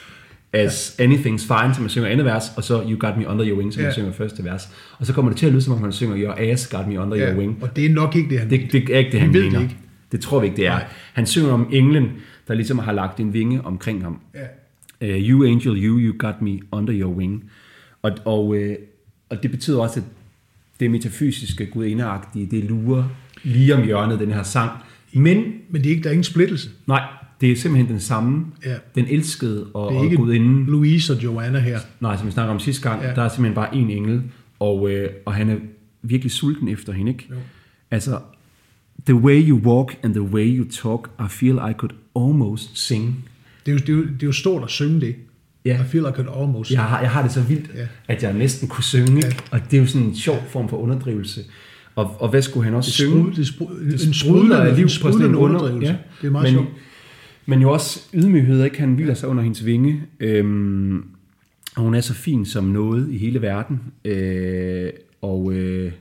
as 0.53 1.01
anything's 1.01 1.47
fine, 1.63 1.75
som 1.75 1.83
han 1.83 1.89
synger 1.89 2.09
andet 2.09 2.27
vers, 2.27 2.45
og 2.57 2.65
så 2.65 2.83
You 2.83 2.97
got 2.99 3.17
me 3.19 3.27
under 3.29 3.47
your 3.49 3.59
wing, 3.59 3.73
som 3.73 3.81
Ja. 3.81 3.87
han 3.87 3.93
synger 3.95 4.13
første 4.13 4.45
vers. 4.45 4.69
Og 4.99 5.07
så 5.07 5.13
kommer 5.13 5.31
det 5.31 5.39
til 5.39 5.47
at 5.47 5.53
lyde, 5.53 5.63
som 5.63 5.73
om 5.73 5.83
han 5.83 5.93
synger 5.93 6.17
Your 6.19 6.35
ass 6.39 6.67
got 6.67 6.87
me 6.89 6.99
under 7.01 7.19
your 7.29 7.39
wing. 7.39 7.59
og 7.63 7.77
det 7.77 7.85
er 7.87 7.91
nok 7.91 8.17
ikke 8.17 8.31
det, 8.31 8.39
han 8.39 8.51
Det, 8.51 8.73
det 8.73 8.89
er 8.95 8.99
ikke 8.99 9.13
det, 9.13 9.21
han 9.21 9.33
Vi 9.33 9.39
ved 9.39 9.45
mener. 9.45 9.59
det 9.59 9.65
ikke. 9.65 9.77
Det 10.13 10.21
tror 10.21 10.41
vi 10.41 10.47
ikke, 10.47 10.57
det 10.57 10.67
er. 10.67 10.71
Nej. 10.73 10.85
Han 11.13 11.27
synger 11.27 11.53
om 11.53 11.69
englen, 11.73 12.09
der 12.49 12.55
ligesom 12.55 12.79
har 12.79 12.93
lagt 12.93 13.21
en 13.21 13.33
vinge 13.33 13.65
omkring 13.65 14.03
ham. 14.03 14.21
Ja. 14.35 14.41
Uh, 15.17 15.29
you 15.29 15.45
angel, 15.47 15.85
you, 15.85 15.99
you 15.99 16.15
got 16.19 16.43
me 16.43 16.59
under 16.73 16.95
your 17.01 17.15
wing. 17.15 17.45
Og, 18.03 18.13
og, 18.25 18.47
uh, 18.49 18.59
og 19.31 19.43
det 19.43 19.51
betyder 19.51 19.81
også, 19.81 20.01
at 20.01 20.07
det 20.81 20.91
metafysiske, 20.91 21.67
gudindeagtige, 21.67 22.47
det 22.47 22.65
lurer 22.65 23.05
lige 23.43 23.75
om 23.75 23.85
hjørnet, 23.85 24.21
den 24.21 24.33
her 24.33 24.43
sang. 24.43 24.71
Men 25.13 25.45
Men 25.71 25.83
det 25.83 25.87
er 25.87 25.91
ikke, 25.91 26.03
der 26.03 26.09
er 26.09 26.13
ingen 26.13 26.25
splittelse. 26.25 26.71
nej, 26.87 27.03
det 27.41 27.53
er 27.53 27.57
simpelthen 27.57 27.91
den 27.93 28.01
samme. 28.01 28.47
Ja. 28.65 28.75
Den 28.95 29.07
elskede 29.11 29.67
og, 29.75 29.91
Det 29.91 29.97
er 29.97 29.99
og 30.01 30.05
ikke 30.05 30.17
gudinden. 30.17 30.67
Louise 30.67 31.13
og 31.13 31.25
Joanna 31.25 31.59
her. 31.59 31.79
Nej, 32.01 32.17
som 32.17 32.27
vi 32.27 32.33
snakker 32.33 32.55
om 32.55 32.61
sidste 32.61 32.89
gang, 32.89 33.03
Ja. 33.03 33.09
ja. 33.09 33.15
der 33.15 33.23
er 33.23 33.29
simpelthen 33.29 33.55
bare 33.55 33.75
en 33.75 33.91
engel, 33.91 34.23
og, 34.59 34.91
øh, 34.91 35.09
og 35.27 35.35
han 35.35 35.49
er 35.51 35.57
virkelig 36.03 36.33
sulten 36.33 36.69
efter 36.69 36.93
hende, 36.93 37.13
ikke? 37.13 37.27
Jo. 37.31 37.37
Altså, 37.91 38.19
the 39.07 39.15
way 39.15 39.49
you 39.49 39.57
walk 39.65 39.97
and 40.03 40.13
the 40.15 40.23
way 40.23 40.59
you 40.59 40.65
talk, 40.71 41.11
I 41.21 41.29
feel 41.31 41.55
I 41.71 41.73
could 41.79 41.93
almost 42.17 42.79
sing. 42.79 43.25
Det 43.67 43.73
er, 43.73 43.77
jo, 43.77 43.79
det, 43.79 43.89
er 43.89 43.93
jo, 43.93 44.03
det 44.05 44.23
er 44.23 44.27
jo 44.27 44.33
stort 44.33 44.63
at 44.63 44.71
synge 44.71 45.01
det. 45.01 45.15
Ja. 45.65 45.83
I 45.83 45.87
feel 45.87 46.05
I 46.09 46.13
could 46.13 46.29
almost. 46.43 46.71
Jeg 46.71 46.81
har, 46.83 47.01
jeg 47.01 47.11
har 47.11 47.23
det 47.23 47.33
så 47.33 47.43
vildt, 47.43 47.71
ja. 47.75 47.87
at 48.09 48.23
jeg 48.23 48.33
næsten 48.33 48.69
kunne 48.69 48.85
synge, 48.85 49.17
ja. 49.27 49.33
og 49.51 49.61
det 49.71 49.77
er 49.77 49.81
jo 49.81 49.87
sådan 49.87 50.07
en 50.07 50.17
sjov 50.17 50.37
form 50.49 50.69
for 50.69 50.77
underdrivelse. 50.77 51.41
Og, 51.95 52.17
og 52.21 52.29
hvad 52.31 52.43
skulle 52.43 52.65
han 52.65 52.75
også 52.75 52.89
Det 52.89 52.95
synge? 52.95 53.13
sprud- 53.23 53.35
det 53.37 53.47
sprud- 53.47 53.91
Det 53.93 54.07
en 54.07 54.15
sprudler 54.15 54.57
af 54.57 54.77
liv 54.77 54.85
på 55.03 55.13
sådan 55.13 55.27
en 55.29 55.35
underdrivelse. 55.35 55.87
ja. 55.93 55.97
Det 56.21 56.27
er 56.27 56.31
meget 56.31 56.45
men, 56.45 56.53
sjovt. 56.53 56.69
Men 57.47 57.61
jo 57.63 57.71
også 57.73 58.01
ydmyghed, 58.15 58.65
ikke? 58.65 58.81
Han 58.81 58.95
hviler 58.95 59.15
sig 59.15 59.29
under 59.29 59.43
hendes 59.43 59.67
vinge. 59.67 60.03
Øhm, 60.21 60.97
og 61.77 61.83
hun 61.83 61.95
er 61.95 62.01
så 62.01 62.15
fin 62.15 62.47
som 62.47 62.65
noget 62.65 63.11
i 63.11 63.19
hele 63.19 63.43
verden. 63.43 63.81
Øh, 64.05 64.91
og, 65.23 65.53
øh, 65.53 65.93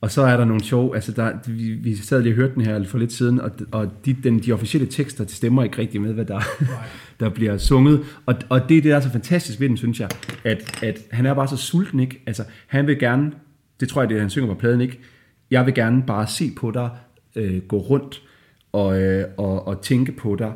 og 0.00 0.10
så 0.10 0.22
er 0.22 0.36
der 0.36 0.44
nogle 0.44 0.64
sjove, 0.64 0.94
altså 0.94 1.12
der, 1.12 1.32
vi, 1.46 1.72
vi 1.72 1.96
sad 1.96 2.22
lige 2.22 2.32
og 2.32 2.36
hørte 2.36 2.54
den 2.54 2.64
her 2.64 2.84
for 2.84 2.98
lidt 2.98 3.12
siden, 3.12 3.40
og, 3.40 3.50
og 3.72 3.90
de, 4.04 4.12
den, 4.12 4.38
de 4.38 4.52
officielle 4.52 4.88
tekster, 4.88 5.24
det 5.24 5.32
stemmer 5.32 5.64
ikke 5.64 5.78
rigtig 5.78 6.00
med, 6.00 6.12
hvad 6.12 6.24
der, 6.24 6.40
der 7.20 7.28
bliver 7.28 7.58
sunget. 7.58 8.04
Og, 8.26 8.34
og 8.48 8.68
det 8.68 8.76
er 8.76 8.82
det, 8.82 8.90
der 8.90 8.96
er 8.96 9.00
så 9.00 9.10
fantastisk 9.10 9.60
ved 9.60 9.68
den, 9.68 9.76
synes 9.76 10.00
jeg, 10.00 10.08
at, 10.44 10.82
at 10.82 10.98
han 11.10 11.26
er 11.26 11.34
bare 11.34 11.48
så 11.48 11.56
sulten, 11.56 12.00
ikke? 12.00 12.22
Altså, 12.26 12.44
han 12.66 12.86
vil 12.86 12.98
gerne, 12.98 13.32
det 13.80 13.88
tror 13.88 14.02
jeg, 14.02 14.08
det 14.08 14.16
er, 14.16 14.20
han 14.20 14.30
synger 14.30 14.54
på 14.54 14.60
pladen, 14.60 14.80
ikke? 14.80 15.00
Jeg 15.50 15.66
vil 15.66 15.74
gerne 15.74 16.02
bare 16.06 16.26
se 16.26 16.52
på 16.56 16.70
dig, 16.70 16.90
øh, 17.36 17.62
gå 17.62 17.78
rundt 17.78 18.22
og, 18.72 19.02
øh, 19.02 19.24
og, 19.36 19.66
og 19.66 19.82
tænke 19.82 20.12
på 20.12 20.36
dig. 20.36 20.52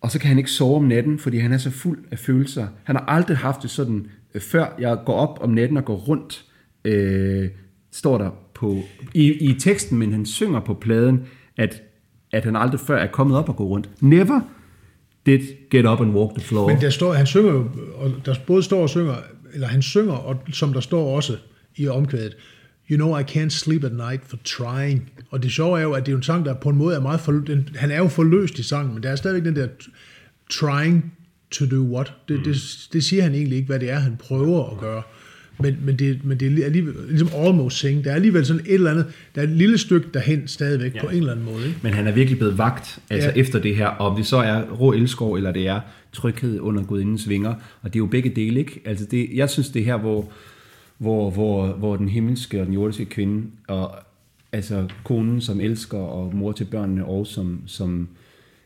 Og 0.00 0.10
så 0.10 0.18
kan 0.18 0.28
han 0.28 0.38
ikke 0.38 0.50
sove 0.50 0.76
om 0.76 0.84
natten, 0.84 1.18
fordi 1.18 1.38
han 1.38 1.52
er 1.52 1.58
så 1.58 1.70
fuld 1.70 2.04
af 2.10 2.18
følelser. 2.18 2.66
Han 2.84 2.96
har 2.96 3.04
aldrig 3.04 3.36
haft 3.36 3.62
det 3.62 3.70
sådan, 3.70 4.06
øh, 4.34 4.40
før 4.40 4.66
jeg 4.78 4.98
går 5.06 5.14
op 5.14 5.38
om 5.42 5.50
natten 5.50 5.76
og 5.76 5.84
går 5.84 5.96
rundt, 5.96 6.44
øh, 6.84 7.48
står 7.94 8.18
der 8.18 8.30
på, 8.54 8.82
i, 9.14 9.32
i 9.32 9.58
teksten, 9.58 9.98
men 9.98 10.12
han 10.12 10.26
synger 10.26 10.60
på 10.60 10.74
pladen, 10.74 11.20
at, 11.56 11.82
at 12.32 12.44
han 12.44 12.56
aldrig 12.56 12.80
før 12.80 12.96
er 12.96 13.06
kommet 13.06 13.36
op 13.36 13.48
og 13.48 13.56
gå 13.56 13.64
rundt. 13.64 13.90
Never 14.00 14.40
did 15.26 15.40
get 15.70 15.86
up 15.86 16.00
and 16.00 16.14
walk 16.14 16.34
the 16.34 16.44
floor. 16.44 16.68
Men 16.68 16.80
der 16.80 16.90
står, 16.90 17.12
han 17.12 17.26
synger 17.26 17.52
jo, 17.52 17.70
og 17.94 18.12
der 18.26 18.34
både 18.46 18.62
står 18.62 18.82
og 18.82 18.88
synger, 18.88 19.14
eller 19.54 19.66
han 19.66 19.82
synger, 19.82 20.12
og 20.12 20.36
som 20.52 20.72
der 20.72 20.80
står 20.80 21.16
også 21.16 21.36
i 21.76 21.88
omkvædet, 21.88 22.36
You 22.90 22.96
know 22.96 23.18
I 23.18 23.22
can't 23.22 23.48
sleep 23.48 23.84
at 23.84 23.92
night 23.92 24.22
for 24.26 24.36
trying. 24.44 25.12
Og 25.30 25.42
det 25.42 25.52
sjove 25.52 25.78
er 25.78 25.82
jo, 25.82 25.92
at 25.92 26.06
det 26.06 26.12
er 26.12 26.16
en 26.16 26.22
sang, 26.22 26.44
der 26.44 26.54
på 26.54 26.68
en 26.68 26.76
måde 26.76 26.96
er 26.96 27.00
meget 27.00 27.20
forløst. 27.20 27.76
Han 27.76 27.90
er 27.90 27.98
jo 27.98 28.08
forløst 28.08 28.58
i 28.58 28.62
sangen, 28.62 28.94
men 28.94 29.02
der 29.02 29.10
er 29.10 29.16
stadigvæk 29.16 29.44
den 29.44 29.56
der 29.56 29.68
trying 30.50 31.12
to 31.50 31.64
do 31.66 31.94
what. 31.94 32.12
Det, 32.28 32.38
mm. 32.38 32.44
det, 32.44 32.56
det 32.92 33.04
siger 33.04 33.22
han 33.22 33.34
egentlig 33.34 33.56
ikke, 33.56 33.66
hvad 33.66 33.80
det 33.80 33.90
er, 33.90 33.98
han 33.98 34.16
prøver 34.16 34.70
at 34.70 34.78
gøre. 34.78 35.02
Men, 35.58 35.76
men, 35.82 35.96
det, 35.98 36.24
men 36.24 36.40
det 36.40 36.58
er 36.60 36.64
alligevel, 36.64 36.94
ligesom 37.08 37.28
almost 37.36 37.78
sing. 37.78 38.04
Der 38.04 38.10
er 38.10 38.14
alligevel 38.14 38.46
sådan 38.46 38.62
et 38.66 38.74
eller 38.74 38.90
andet, 38.90 39.06
der 39.34 39.40
er 39.40 39.44
et 39.44 39.52
lille 39.52 39.78
stykke 39.78 40.06
derhen 40.14 40.48
stadigvæk 40.48 40.94
ja. 40.94 41.00
på 41.00 41.08
en 41.08 41.16
eller 41.16 41.32
anden 41.32 41.44
måde. 41.44 41.66
Ikke? 41.66 41.78
Men 41.82 41.92
han 41.92 42.06
er 42.06 42.12
virkelig 42.12 42.38
blevet 42.38 42.58
vagt 42.58 42.98
altså 43.10 43.28
Ja. 43.28 43.40
efter 43.40 43.58
det 43.58 43.76
her, 43.76 43.86
og 43.86 44.08
om 44.10 44.16
det 44.16 44.26
så 44.26 44.36
er 44.36 44.62
rå 44.62 44.92
elskov, 44.92 45.34
eller 45.34 45.52
det 45.52 45.68
er 45.68 45.80
tryghed 46.12 46.60
under 46.60 46.82
gudindens 46.82 47.28
vinger, 47.28 47.54
og 47.82 47.92
det 47.92 47.96
er 47.96 47.98
jo 47.98 48.06
begge 48.06 48.30
dele, 48.30 48.60
ikke? 48.60 48.80
Altså 48.84 49.04
det, 49.10 49.28
jeg 49.34 49.50
synes, 49.50 49.68
det 49.68 49.80
er 49.80 49.84
her, 49.86 49.96
hvor, 49.96 50.28
hvor, 50.98 51.30
hvor, 51.30 51.66
hvor 51.66 51.96
den 51.96 52.08
himmelske 52.08 52.60
og 52.60 52.66
den 52.66 52.74
jordiske 52.74 53.04
kvinde, 53.04 53.46
og 53.68 53.94
altså 54.52 54.88
konen 55.04 55.40
som 55.40 55.60
elsker, 55.60 55.98
og 55.98 56.34
mor 56.36 56.52
til 56.52 56.64
børnene, 56.64 57.04
og 57.04 57.26
som, 57.26 57.60
som 57.66 58.08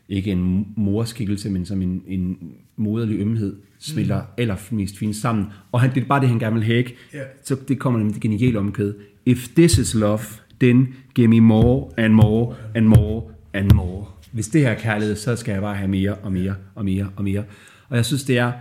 ikke 0.09 0.31
en 0.31 0.67
morskikkelse, 0.75 1.49
men 1.49 1.65
som 1.65 1.81
en, 1.81 2.03
en 2.07 2.37
moderlig 2.79 3.19
ømhed, 3.19 3.55
smelter 3.79 4.21
mm. 4.21 4.27
allermest 4.37 4.97
fint 4.97 5.15
sammen. 5.15 5.45
Og 5.71 5.81
han, 5.81 5.95
det 5.95 6.03
er 6.03 6.07
bare 6.07 6.21
det, 6.21 6.29
han 6.29 6.39
gerne 6.39 6.59
vil 6.59 6.71
ikke? 6.71 6.95
Ja. 7.13 7.23
Så 7.43 7.57
det 7.67 7.79
kommer 7.79 7.99
nemlig 7.99 8.13
det 8.15 8.21
geniale 8.21 8.59
omkæde. 8.59 8.95
If 9.25 9.47
this 9.55 9.77
is 9.77 9.95
love, 9.95 10.19
then 10.59 10.95
give 11.15 11.27
me 11.27 11.39
more 11.39 11.89
and 11.97 12.13
more 12.13 12.55
and 12.75 12.85
more 12.85 13.23
and 13.53 13.71
more. 13.71 14.05
Hvis 14.31 14.47
det 14.47 14.61
her 14.61 14.69
er 14.69 14.79
kærlighed, 14.79 15.15
så 15.15 15.35
skal 15.35 15.51
jeg 15.51 15.61
bare 15.61 15.75
have 15.75 15.87
mere 15.87 16.15
og 16.15 16.31
mere 16.31 16.55
og 16.75 16.85
mere 16.85 17.11
og 17.15 17.23
mere. 17.23 17.43
Og 17.89 17.95
jeg 17.97 18.05
synes, 18.05 18.23
det 18.23 18.37
er 18.37 18.51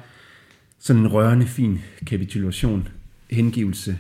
sådan 0.79 1.03
en 1.03 1.09
rørende, 1.09 1.47
fin 1.47 1.79
kapitulation, 2.07 2.89
hengivelse, 3.31 3.99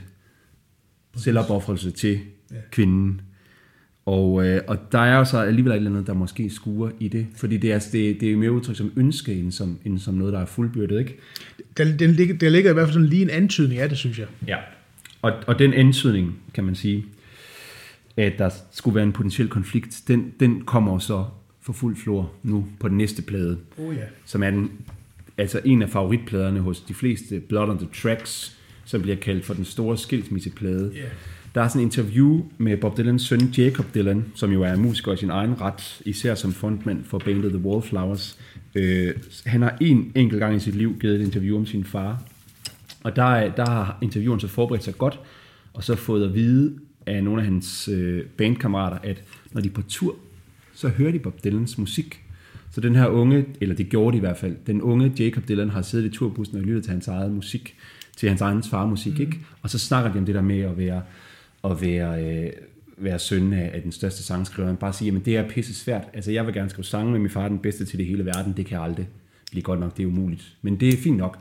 selvopoffrelse 1.16 1.90
til 1.90 2.20
kvinden. 2.70 3.20
Og, 4.08 4.46
øh, 4.46 4.60
og 4.66 4.92
der 4.92 4.98
er 4.98 5.18
jo 5.18 5.24
så 5.24 5.38
alligevel 5.38 5.72
et 5.72 5.76
eller 5.76 5.90
andet, 5.90 6.06
der 6.06 6.12
måske 6.12 6.50
skuer 6.50 6.90
i 7.00 7.08
det, 7.08 7.26
fordi 7.36 7.56
det 7.56 7.72
er, 7.72 7.78
det, 7.92 8.20
det 8.20 8.32
er 8.32 8.36
mere 8.36 8.52
udtryk 8.52 8.76
som 8.76 8.92
ønske, 8.96 9.34
end 9.34 9.52
som, 9.52 9.78
end 9.84 9.98
som 9.98 10.14
noget, 10.14 10.32
der 10.32 10.40
er 10.40 10.46
fuldbyrdet, 10.46 10.98
ikke? 10.98 11.16
Der, 11.76 11.96
den 11.96 12.12
ligger, 12.12 12.36
der 12.36 12.48
ligger 12.48 12.70
i 12.70 12.72
hvert 12.72 12.86
fald 12.86 12.92
sådan 12.92 13.08
lige 13.08 13.22
en 13.22 13.30
antydning 13.30 13.80
af 13.80 13.88
det, 13.88 13.98
synes 13.98 14.18
jeg. 14.18 14.26
Ja. 14.46 14.56
Og, 15.22 15.32
og 15.46 15.58
den 15.58 15.72
antydning, 15.74 16.38
kan 16.54 16.64
man 16.64 16.74
sige, 16.74 17.06
at 18.16 18.32
der 18.38 18.50
skulle 18.70 18.94
være 18.94 19.04
en 19.04 19.12
potentiel 19.12 19.48
konflikt, 19.48 20.02
den, 20.08 20.32
den 20.40 20.60
kommer 20.64 20.98
så 20.98 21.24
for 21.60 21.72
fuld 21.72 21.96
flor 21.96 22.32
nu 22.42 22.66
på 22.80 22.88
den 22.88 22.96
næste 22.96 23.22
plade, 23.22 23.58
Oh 23.78 23.96
ja. 23.96 24.00
som 24.24 24.42
er 24.42 24.50
den, 24.50 24.70
altså 25.38 25.60
en 25.64 25.82
af 25.82 25.88
favoritpladerne 25.88 26.60
hos 26.60 26.80
de 26.80 26.94
fleste, 26.94 27.40
Blood 27.40 27.68
on 27.68 27.78
the 27.78 27.88
Tracks, 28.02 28.58
som 28.84 29.02
bliver 29.02 29.16
kaldt 29.16 29.44
for 29.44 29.54
den 29.54 29.64
store 29.64 29.98
skilsmisseplade. 29.98 30.92
Ja. 30.94 31.00
Der 31.54 31.60
er 31.62 31.68
sådan 31.68 31.80
en 31.80 31.86
interview 31.86 32.42
med 32.58 32.76
Bob 32.76 32.96
Dylans 32.96 33.22
søn 33.22 33.40
Jacob 33.58 33.94
Dylan, 33.94 34.24
som 34.34 34.52
jo 34.52 34.62
er 34.62 34.76
musiker 34.76 35.12
i 35.12 35.16
sin 35.16 35.30
egen 35.30 35.60
ret, 35.60 36.00
især 36.04 36.34
som 36.34 36.52
frontmand 36.52 37.04
for 37.04 37.18
bandet 37.18 37.52
The 37.52 37.60
Wallflowers. 37.64 38.38
Øh, 38.74 39.14
han 39.46 39.62
har 39.62 39.76
en 39.80 40.12
enkelt 40.14 40.40
gang 40.40 40.56
i 40.56 40.58
sit 40.60 40.74
liv 40.74 40.96
givet 41.00 41.14
et 41.20 41.24
interview 41.24 41.56
om 41.58 41.66
sin 41.66 41.84
far, 41.84 42.22
og 43.04 43.16
der, 43.16 43.22
er- 43.24 43.54
der 43.54 43.66
har 43.70 43.98
intervieweren 44.02 44.40
så 44.40 44.48
forberedt 44.48 44.84
sig 44.84 44.98
godt, 44.98 45.20
og 45.74 45.84
så 45.84 45.94
fået 45.96 46.24
at 46.24 46.34
vide 46.34 46.74
af 47.06 47.24
nogle 47.24 47.40
af 47.42 47.46
hans 47.48 47.88
øh, 47.88 48.22
bandkammerater, 48.24 48.98
at 49.02 49.22
når 49.52 49.60
de 49.60 49.68
er 49.68 49.72
på 49.72 49.82
tur, 49.88 50.16
så 50.74 50.88
hører 50.88 51.12
de 51.12 51.18
Bob 51.18 51.44
Dylans 51.44 51.78
musik. 51.78 52.22
Så 52.70 52.80
den 52.80 52.96
her 52.96 53.06
unge, 53.06 53.44
eller 53.60 53.74
det 53.74 53.88
gjorde 53.88 54.12
de 54.12 54.16
i 54.16 54.20
hvert 54.20 54.36
fald, 54.36 54.56
den 54.66 54.82
unge 54.82 55.12
Jacob 55.18 55.48
Dylan 55.48 55.70
har 55.70 55.82
siddet 55.82 56.06
i 56.06 56.16
turbussen 56.16 56.56
og 56.56 56.62
lyttet 56.62 56.82
til 56.84 56.90
hans 56.92 57.08
eget 57.08 57.30
musik, 57.32 57.76
til 58.16 58.28
hans 58.28 58.40
egen 58.40 58.62
far 58.62 58.86
musik, 58.86 59.14
mm. 59.14 59.20
ikke? 59.20 59.38
Og 59.62 59.70
så 59.70 59.78
snakker 59.78 60.12
de 60.12 60.18
om 60.18 60.24
det 60.26 60.34
der 60.34 60.42
med 60.42 60.60
at 60.60 60.78
være, 60.78 61.02
at 61.64 61.80
være, 61.80 62.24
øh, 62.24 62.50
være 62.96 63.18
søn 63.18 63.52
af, 63.52 63.70
af 63.74 63.82
den 63.82 63.92
største 63.92 64.22
sangskriver. 64.22 64.68
Man 64.68 64.76
bare 64.76 64.92
siger, 64.92 65.12
men 65.12 65.22
det 65.24 65.36
er 65.36 65.48
pisse 65.48 65.74
svært. 65.74 66.02
Altså, 66.14 66.32
jeg 66.32 66.46
vil 66.46 66.54
gerne 66.54 66.70
skrive 66.70 66.84
sange, 66.84 67.12
men 67.12 67.22
min 67.22 67.30
far 67.30 67.44
er 67.44 67.48
den 67.48 67.58
bedste 67.58 67.84
til 67.84 67.98
det 67.98 68.06
hele 68.06 68.24
verden. 68.24 68.52
Det 68.56 68.66
kan 68.66 68.74
jeg 68.74 68.84
aldrig 68.84 69.08
blive 69.50 69.62
godt 69.62 69.80
nok. 69.80 69.96
Det 69.96 70.02
er 70.02 70.06
umuligt. 70.06 70.56
Men 70.62 70.80
det 70.80 70.88
er 70.88 70.96
fint 70.96 71.16
nok. 71.16 71.38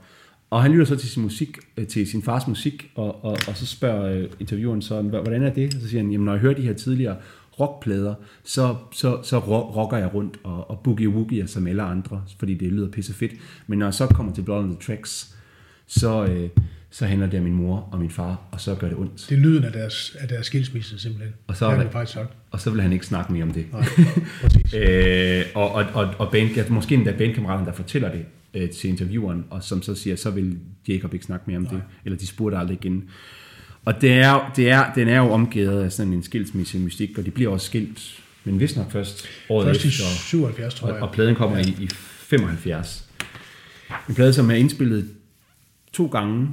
Og 0.49 0.62
han 0.62 0.71
lytter 0.71 0.86
så 0.86 0.95
til 0.95 1.10
sin 1.10 1.23
musik, 1.23 1.58
øh, 1.77 1.88
til 1.88 2.08
sin 2.08 2.23
fars 2.23 2.47
musik, 2.47 2.91
og, 2.95 3.23
og, 3.23 3.38
og 3.47 3.58
så 3.58 3.65
spørger 3.65 4.17
øh, 4.17 4.30
intervieweren 4.39 4.82
så, 4.82 5.01
hvordan 5.01 5.43
er 5.43 5.53
det? 5.53 5.75
Og 5.75 5.82
så 5.82 5.89
siger 5.89 6.01
han, 6.01 6.12
jamen 6.12 6.25
når 6.25 6.32
jeg 6.32 6.41
hører 6.41 6.53
de 6.53 6.62
her 6.62 6.73
tidligere 6.73 7.17
rockplader, 7.60 8.15
så, 8.43 8.75
så, 8.91 9.19
så 9.23 9.39
rocker 9.39 9.97
jeg 9.97 10.13
rundt 10.13 10.39
og, 10.43 10.69
og 10.69 10.80
boogie 10.80 11.10
woogie 11.10 11.47
som 11.47 11.67
alle 11.67 11.84
andre, 11.84 12.23
fordi 12.39 12.53
det 12.53 12.71
lyder 12.71 12.89
pisse 12.89 13.13
fedt. 13.13 13.32
Men 13.67 13.80
når 13.80 13.86
jeg 13.86 13.93
så 13.93 14.08
kommer 14.08 14.34
til 14.34 14.41
Blood 14.41 14.63
on 14.63 14.69
the 14.69 14.80
Tracks, 14.82 15.36
så, 15.88 16.25
øh, 16.25 16.49
så 16.91 17.06
handler 17.06 17.28
det 17.28 17.39
om 17.39 17.43
min 17.43 17.54
mor 17.54 17.89
og 17.91 18.00
min 18.00 18.10
far, 18.10 18.41
og 18.52 18.62
så 18.62 18.76
gør 18.76 18.88
det 18.88 18.97
ondt. 18.97 19.26
Det 19.30 19.36
er 19.36 19.39
lyden 19.39 19.63
af 19.63 19.71
deres, 19.71 20.15
af 20.19 20.28
deres 20.28 20.45
skilsmisse, 20.45 21.00
simpelthen. 21.00 21.34
Og 21.47 21.58
så 21.58 21.76
det 21.76 21.89
faktisk 21.91 22.13
sagt. 22.13 22.34
Og 22.52 22.62
så 22.62 22.69
vil 22.69 22.82
han 22.82 22.93
ikke 22.93 23.06
snakke 23.06 23.34
mere 23.34 23.43
om 23.43 23.52
det. 23.52 23.65
Nej, 23.71 23.82
præcis. 24.41 24.73
Øh, 24.78 25.45
og, 25.56 25.71
og, 25.71 25.86
og, 25.93 26.13
og 26.17 26.32
band, 26.32 26.50
ja, 26.50 26.63
måske 26.69 26.95
endda 26.95 27.12
bandkammeraten, 27.12 27.65
der 27.65 27.73
fortæller 27.73 28.12
det 28.12 28.26
øh, 28.54 28.69
til 28.69 28.89
intervieweren, 28.89 29.45
og 29.50 29.63
som 29.63 29.82
så 29.82 29.95
siger, 29.95 30.15
så 30.15 30.30
vil 30.30 30.58
Jacob 30.88 31.13
ikke 31.13 31.26
snakke 31.26 31.43
mere 31.47 31.58
om 31.58 31.65
det, 31.65 31.82
eller 32.06 32.17
de 32.17 32.28
spurgte 32.28 32.58
aldrig 32.58 32.78
igen. 32.82 33.10
Og 33.86 34.02
det 34.02 34.12
er, 34.12 34.52
det 34.56 34.69
er, 34.69 34.93
den 34.93 35.08
er 35.08 35.17
jo 35.17 35.30
omgivet 35.32 35.84
af 35.84 35.91
sådan 35.91 36.13
en 36.13 36.23
skilsmisse 36.23 36.80
mystik, 36.80 37.17
og 37.17 37.26
de 37.26 37.32
bliver 37.32 37.52
også 37.52 37.65
skilt, 37.65 38.23
men 38.43 38.60
vist 38.60 38.78
nok 38.78 38.91
først 38.91 39.26
året 39.50 39.65
Først 39.65 39.86
i 39.86 39.88
efter. 39.88 40.04
77, 40.04 40.73
tror 40.73 40.88
Og, 40.88 40.93
jeg. 40.93 41.04
og 41.04 41.12
pladen 41.12 41.36
kommer 41.36 41.58
i, 41.58 41.76
i 41.80 41.88
75. 41.88 43.10
En 44.10 44.15
plade, 44.15 44.34
som 44.34 44.52
er 44.52 44.56
indspillet 44.56 45.10
to 45.93 46.08
gange. 46.08 46.47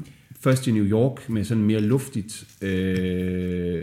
Først 0.45 0.67
i 0.67 0.73
New 0.73 0.85
York 0.85 1.29
med 1.29 1.45
sådan 1.45 1.63
mere 1.63 1.81
luftigt, 1.81 2.45
øh, 2.63 3.83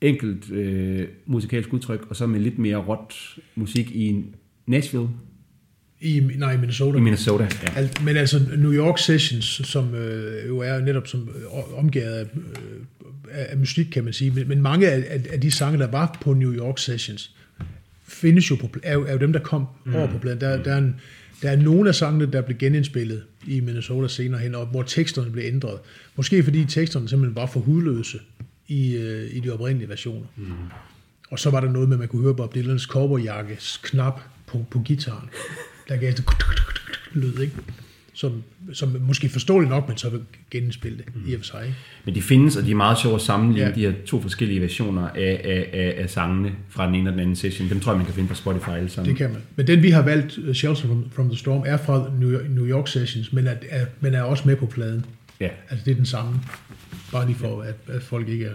enkelt 0.00 0.50
øh, 0.50 1.08
musikalsk 1.26 1.72
udtryk, 1.72 2.06
og 2.10 2.16
så 2.16 2.26
med 2.26 2.40
lidt 2.40 2.58
mere 2.58 2.76
råt 2.76 3.38
musik 3.54 3.90
i 3.90 4.24
Nashville 4.66 5.08
I, 6.00 6.20
nej, 6.36 6.52
i 6.52 6.56
Minnesota. 6.56 6.98
i 6.98 7.00
Minnesota. 7.00 7.44
Ja. 7.44 7.72
Alt, 7.76 8.04
men 8.04 8.16
altså 8.16 8.40
New 8.58 8.72
York 8.72 8.98
Sessions, 8.98 9.44
som 9.44 9.94
øh, 9.94 10.48
jo 10.48 10.58
er 10.58 10.80
netop 10.80 11.06
som 11.06 11.28
øh, 11.28 11.78
omgivet 11.78 12.06
af, 12.06 12.22
øh, 12.22 12.80
af, 13.30 13.56
musik, 13.58 13.86
kan 13.86 14.04
man 14.04 14.12
sige, 14.12 14.30
men, 14.30 14.48
men 14.48 14.62
mange 14.62 14.88
af, 14.88 15.04
af, 15.08 15.24
af 15.30 15.40
de 15.40 15.50
sange, 15.50 15.78
der 15.78 15.90
var 15.90 16.18
på 16.20 16.34
New 16.34 16.52
York 16.52 16.78
Sessions, 16.78 17.36
findes 18.08 18.50
jo 18.50 18.56
på, 18.56 18.68
er, 18.82 18.92
jo, 18.92 19.06
er 19.06 19.12
jo 19.12 19.18
dem, 19.18 19.32
der 19.32 19.40
kom 19.40 19.66
mm. 19.86 19.94
over 19.94 20.06
på 20.06 20.18
pladen. 20.18 20.40
Der, 20.40 20.62
der, 20.62 20.72
er 20.72 20.78
en, 20.78 21.00
der 21.42 21.50
er 21.50 21.56
nogle 21.56 21.88
af 21.88 21.94
sangene, 21.94 22.32
der 22.32 22.40
blev 22.40 22.58
genindspillet 22.58 23.22
i 23.46 23.60
Minnesota 23.60 24.08
senere 24.08 24.40
hen, 24.40 24.54
og 24.54 24.66
hvor 24.66 24.82
teksterne 24.82 25.30
blev 25.30 25.44
ændret. 25.44 25.78
Måske 26.16 26.42
fordi 26.42 26.64
teksterne 26.64 27.08
simpelthen 27.08 27.36
var 27.36 27.46
for 27.46 27.60
hudløse 27.60 28.20
i, 28.68 28.96
øh, 28.96 29.36
i 29.36 29.40
de 29.40 29.50
oprindelige 29.50 29.88
versioner. 29.88 30.26
Mm. 30.36 30.52
Og 31.30 31.38
så 31.38 31.50
var 31.50 31.60
der 31.60 31.72
noget 31.72 31.88
med, 31.88 31.96
at 31.96 31.98
man 31.98 32.08
kunne 32.08 32.22
høre 32.22 32.34
Bob 32.34 32.54
Dylans 32.54 32.82
cowboyjakkes 32.82 33.80
knap 33.82 34.20
på, 34.46 34.66
på 34.70 34.78
gitaren, 34.78 35.28
der 35.88 35.96
gav 35.96 36.12
det 36.12 36.24
lyd, 37.12 37.38
ikke? 37.40 37.54
Som, 38.18 38.42
som 38.72 38.96
måske 39.00 39.28
forståeligt 39.28 39.70
nok, 39.70 39.88
men 39.88 39.96
så 39.96 40.10
vil 40.10 40.20
genindspille 40.50 40.98
det 40.98 41.04
i 41.26 41.34
og 41.34 41.40
for 41.40 41.44
sig. 41.44 41.62
Ikke? 41.66 41.76
Men 42.04 42.14
de 42.14 42.22
findes, 42.22 42.56
og 42.56 42.64
de 42.64 42.70
er 42.70 42.74
meget 42.74 42.98
sjove 42.98 43.14
at 43.14 43.20
sammenligne 43.20 43.70
Ja. 43.70 43.80
ja. 43.80 43.88
de 43.88 43.92
her 43.92 44.04
to 44.06 44.20
forskellige 44.22 44.60
versioner 44.60 45.08
af, 45.08 45.40
af, 45.44 45.70
af, 45.72 45.94
af 46.02 46.10
sangene 46.10 46.52
fra 46.68 46.86
den 46.86 46.94
ene 46.94 47.10
og 47.10 47.12
den 47.12 47.20
anden 47.20 47.36
session. 47.36 47.68
Dem 47.68 47.80
tror 47.80 47.92
jeg, 47.92 47.96
man 47.96 48.06
kan 48.06 48.14
finde 48.14 48.28
på 48.28 48.34
Spotify 48.34 48.68
alle 48.68 48.88
sammen. 48.88 49.08
Det 49.10 49.18
kan 49.18 49.30
man. 49.30 49.40
Men 49.56 49.66
den 49.66 49.82
vi 49.82 49.90
har 49.90 50.02
valgt, 50.02 50.38
uh, 50.38 50.52
Shelter 50.52 50.86
from, 50.86 51.04
from 51.12 51.28
the 51.28 51.38
Storm, 51.38 51.62
er 51.66 51.76
fra 51.76 52.10
New 52.48 52.66
York, 52.66 52.88
Sessions, 52.88 53.32
men 53.32 53.46
er, 53.46 53.54
er, 53.70 53.86
men 54.00 54.14
er 54.14 54.22
også 54.22 54.42
med 54.46 54.56
på 54.56 54.66
pladen. 54.66 55.04
Ja. 55.40 55.48
Altså 55.70 55.84
det 55.84 55.90
er 55.90 55.96
den 55.96 56.06
samme. 56.06 56.40
Bare 57.12 57.26
lige 57.26 57.36
for, 57.36 57.60
at, 57.62 57.74
at 57.88 58.02
folk 58.02 58.28
ikke 58.28 58.44
er... 58.44 58.54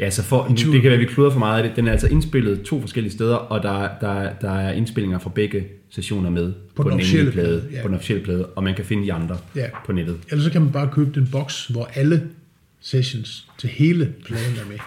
Ja, 0.00 0.10
så 0.10 0.22
for, 0.22 0.54
tur. 0.56 0.72
det 0.72 0.82
kan 0.82 0.88
være, 0.90 1.00
at 1.00 1.00
vi 1.00 1.04
kluder 1.04 1.30
for 1.30 1.38
meget 1.38 1.62
af 1.62 1.68
det. 1.68 1.76
Den 1.76 1.86
er 1.88 1.92
altså 1.92 2.08
indspillet 2.08 2.62
to 2.62 2.80
forskellige 2.80 3.12
steder, 3.12 3.34
og 3.36 3.62
der, 3.62 3.88
der, 4.00 4.30
der 4.40 4.50
er 4.50 4.72
indspillinger 4.72 5.18
fra 5.18 5.30
begge 5.34 5.66
sessioner 5.90 6.30
med 6.30 6.52
på, 6.74 6.82
den 6.82 6.90
den 6.90 6.98
officielle 7.00 7.32
plade, 7.32 7.46
plade, 7.60 7.68
ja. 7.76 7.82
på 7.82 7.88
den 7.88 7.94
officielle 7.94 8.24
plade, 8.24 8.46
og 8.46 8.64
man 8.64 8.74
kan 8.74 8.84
finde 8.84 9.02
de 9.02 9.12
andre 9.12 9.38
Ja. 9.56 9.66
på 9.86 9.92
nettet. 9.92 10.16
Ellers 10.30 10.44
så 10.44 10.50
kan 10.52 10.62
man 10.62 10.72
bare 10.72 10.88
købe 10.92 11.10
den 11.20 11.28
boks, 11.32 11.66
hvor 11.66 11.90
alle 11.94 12.22
sessions 12.80 13.48
til 13.58 13.70
hele 13.70 14.12
pladen 14.26 14.56
er 14.64 14.68
med. 14.68 14.78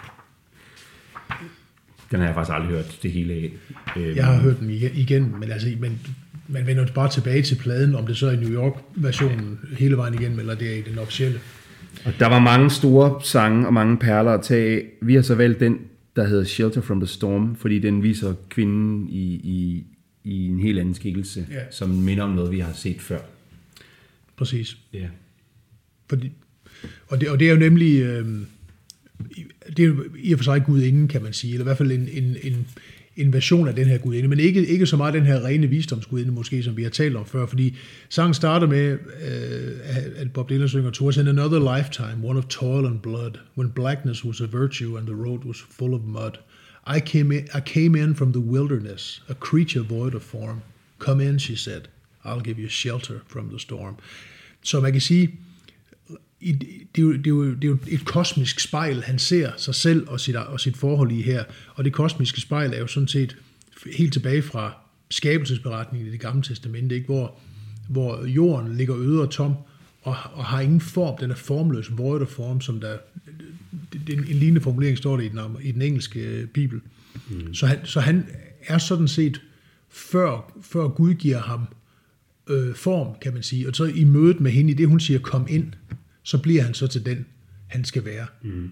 Den 2.11 2.19
har 2.19 2.25
jeg 2.25 2.35
faktisk 2.35 2.53
aldrig 2.55 2.71
hørt 2.71 2.97
det 3.03 3.11
hele 3.11 3.33
af. 3.33 3.51
Øhm, 3.97 4.15
Jeg 4.15 4.25
har 4.25 4.35
hørt 4.39 4.59
den 4.59 4.69
igen, 4.69 4.91
igen 4.93 5.35
men 5.39 5.51
altså, 5.51 5.67
men 5.79 5.99
man 6.47 6.67
vender 6.67 6.85
bare 6.95 7.09
tilbage 7.09 7.41
til 7.41 7.55
pladen, 7.55 7.95
om 7.95 8.07
det 8.07 8.17
så 8.17 8.27
er 8.27 8.31
i 8.31 8.35
New 8.35 8.49
York-versionen 8.51 9.59
hele 9.77 9.97
vejen 9.97 10.13
igen, 10.13 10.39
eller 10.39 10.55
det 10.55 10.71
er 10.71 10.75
i 10.75 10.81
den 10.81 10.97
officielle. 10.99 11.39
Og 12.05 12.13
der 12.19 12.27
var 12.27 12.39
mange 12.39 12.69
store 12.69 13.21
sange 13.23 13.67
og 13.67 13.73
mange 13.73 13.97
perler 13.97 14.31
at 14.31 14.41
tage 14.41 14.75
af. 14.77 14.85
Vi 15.01 15.15
har 15.15 15.21
så 15.21 15.35
valgt 15.35 15.59
den, 15.59 15.79
der 16.15 16.27
hedder 16.27 16.43
Shelter 16.43 16.81
from 16.81 16.99
the 16.99 17.07
Storm, 17.07 17.55
fordi 17.55 17.79
den 17.79 18.03
viser 18.03 18.33
kvinden 18.49 19.07
i, 19.09 19.23
i, 19.33 19.83
i 20.23 20.47
en 20.47 20.59
helt 20.59 20.79
anden 20.79 20.95
skikkelse, 20.95 21.47
Ja. 21.51 21.59
som 21.71 21.89
minder 21.89 22.23
om 22.23 22.29
noget, 22.29 22.51
vi 22.51 22.59
har 22.59 22.73
set 22.73 23.01
før. 23.01 23.19
Præcis. 24.37 24.77
Ja. 24.93 25.07
Fordi, 26.09 26.31
og, 27.07 27.21
det, 27.21 27.29
og 27.29 27.39
det 27.39 27.47
er 27.47 27.51
jo 27.53 27.59
nemlig, 27.59 28.01
øh, 28.01 28.25
det 29.77 29.79
er 29.79 29.87
jo 29.87 30.03
i 30.19 30.33
og 30.33 30.39
for 30.39 30.43
sig 30.43 30.63
gudinden, 30.65 31.07
kan 31.07 31.23
man 31.23 31.33
sige, 31.33 31.53
eller 31.53 31.63
i 31.63 31.67
hvert 31.67 31.77
fald 31.77 31.91
en, 31.91 32.07
en, 32.11 32.35
en, 32.43 32.67
en 33.17 33.33
version 33.33 33.67
af 33.67 33.75
den 33.75 33.85
her 33.87 33.97
gudinde, 33.97 34.27
men 34.27 34.39
ikke, 34.39 34.67
ikke 34.67 34.85
så 34.85 34.97
meget 34.97 35.13
den 35.13 35.25
her 35.25 35.45
rene 35.45 35.67
visdomsgudinde 35.67 36.31
måske, 36.31 36.63
som 36.63 36.77
vi 36.77 36.83
har 36.83 36.89
talt 36.89 37.15
om 37.15 37.25
før, 37.25 37.45
fordi 37.45 37.75
sangen 38.09 38.33
starter 38.33 38.67
med, 38.67 38.97
øh, 39.27 40.21
at 40.21 40.31
Bob 40.33 40.49
Dylan 40.49 40.67
synger, 40.67 40.91
Towards 40.91 41.17
in 41.17 41.27
another 41.27 41.77
lifetime, 41.77 42.27
one 42.27 42.39
of 42.39 42.45
toil 42.45 42.85
and 42.85 42.99
blood, 42.99 43.31
when 43.57 43.69
blackness 43.69 44.25
was 44.25 44.41
a 44.41 44.45
virtue 44.45 44.97
and 44.97 45.07
the 45.07 45.15
road 45.15 45.39
was 45.45 45.57
full 45.71 45.93
of 45.93 46.01
mud. 46.05 46.31
I 46.95 46.99
came 46.99 47.31
in, 47.31 47.47
I 47.53 47.59
came 47.65 48.03
in 48.03 48.15
from 48.15 48.31
the 48.31 48.41
wilderness, 48.41 49.21
a 49.29 49.33
creature 49.33 49.83
void 49.83 50.13
of 50.15 50.21
form. 50.21 50.61
Come 50.99 51.29
in, 51.29 51.39
she 51.39 51.55
said. 51.55 51.81
I'll 52.25 52.43
give 52.43 52.59
you 52.59 52.69
shelter 52.69 53.19
from 53.27 53.49
the 53.49 53.59
storm. 53.59 53.95
Så 54.63 54.79
man 54.79 54.91
kan 54.91 55.01
sige, 55.01 55.39
i, 56.41 56.51
det, 56.51 56.97
er 56.97 57.01
jo, 57.01 57.13
det, 57.13 57.27
er 57.27 57.29
jo, 57.29 57.53
det 57.53 57.63
er 57.63 57.67
jo 57.67 57.77
et 57.87 58.05
kosmisk 58.05 58.59
spejl, 58.59 59.03
han 59.03 59.19
ser 59.19 59.51
sig 59.57 59.75
selv 59.75 60.07
og 60.07 60.19
sit, 60.19 60.35
og 60.35 60.59
sit 60.59 60.77
forhold 60.77 61.11
i 61.11 61.21
her. 61.21 61.43
Og 61.75 61.85
det 61.85 61.93
kosmiske 61.93 62.41
spejl 62.41 62.73
er 62.73 62.79
jo 62.79 62.87
sådan 62.87 63.07
set 63.07 63.37
helt 63.97 64.13
tilbage 64.13 64.41
fra 64.41 64.77
skabelsesberetningen 65.09 66.07
i 66.07 66.11
det 66.11 66.19
gamle 66.19 66.43
testamente, 66.43 66.95
ikke? 66.95 67.05
Hvor, 67.05 67.39
hvor 67.89 68.25
jorden 68.25 68.75
ligger 68.75 68.97
øde 68.97 69.21
og 69.21 69.29
tom, 69.29 69.53
og, 70.01 70.15
og 70.33 70.45
har 70.45 70.61
ingen 70.61 70.81
form, 70.81 71.17
den 71.17 71.31
er 71.31 71.35
formløs, 71.35 71.97
void 71.97 72.21
of 72.21 72.27
form, 72.27 72.61
som 72.61 72.79
der, 72.79 72.97
det, 73.93 74.13
en, 74.13 74.19
en 74.19 74.25
lignende 74.25 74.61
formulering 74.61 74.97
står 74.97 75.17
det 75.17 75.23
i 75.23 75.27
den, 75.29 75.39
i 75.61 75.71
den 75.71 75.81
engelske 75.81 76.19
øh, 76.19 76.47
bibel. 76.47 76.81
Mm. 77.29 77.53
Så, 77.53 77.65
han, 77.67 77.79
så 77.83 77.99
han 77.99 78.27
er 78.61 78.77
sådan 78.77 79.07
set 79.07 79.41
før, 79.89 80.53
før 80.61 80.87
Gud 80.87 81.13
giver 81.13 81.39
ham 81.39 81.61
øh, 82.47 82.75
form, 82.75 83.15
kan 83.21 83.33
man 83.33 83.43
sige. 83.43 83.67
Og 83.67 83.75
så 83.75 83.83
i 83.85 84.03
mødet 84.03 84.39
med 84.39 84.51
hende, 84.51 84.71
i 84.71 84.73
det 84.73 84.87
hun 84.87 84.99
siger, 84.99 85.19
kom 85.19 85.47
ind, 85.49 85.73
så 86.27 86.37
bliver 86.41 86.61
han 86.61 86.73
så 86.73 86.87
til 86.87 87.05
den, 87.05 87.25
han 87.67 87.83
skal 87.83 88.05
være. 88.05 88.25
Mm. 88.43 88.69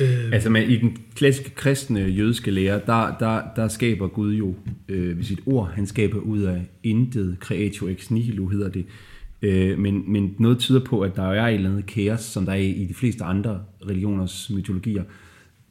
Øh, 0.00 0.32
altså 0.32 0.50
med, 0.50 0.68
i 0.68 0.76
den 0.76 0.96
klassiske 1.14 1.54
kristne 1.54 2.00
jødiske 2.00 2.50
lære, 2.50 2.80
der, 2.86 3.16
der, 3.20 3.42
der 3.56 3.68
skaber 3.68 4.08
Gud 4.08 4.34
jo 4.34 4.54
øh, 4.88 5.16
ved 5.16 5.24
sit 5.24 5.40
ord, 5.46 5.72
han 5.72 5.86
skaber 5.86 6.18
ud 6.18 6.42
af 6.42 6.66
intet, 6.82 7.36
creatio 7.40 7.88
ex 7.88 8.10
nihilo 8.10 8.46
hedder 8.46 8.68
det. 8.68 8.86
Øh, 9.42 9.78
men, 9.78 10.12
men 10.12 10.34
noget 10.38 10.58
tyder 10.58 10.84
på, 10.84 11.00
at 11.00 11.16
der 11.16 11.22
er 11.22 11.48
et 11.48 11.54
eller 11.54 11.70
andet 11.70 11.86
kaos, 11.86 12.20
som 12.20 12.44
der 12.44 12.52
er 12.52 12.56
i 12.56 12.86
de 12.88 12.94
fleste 12.94 13.24
andre 13.24 13.62
religioners 13.88 14.50
mytologier, 14.50 15.04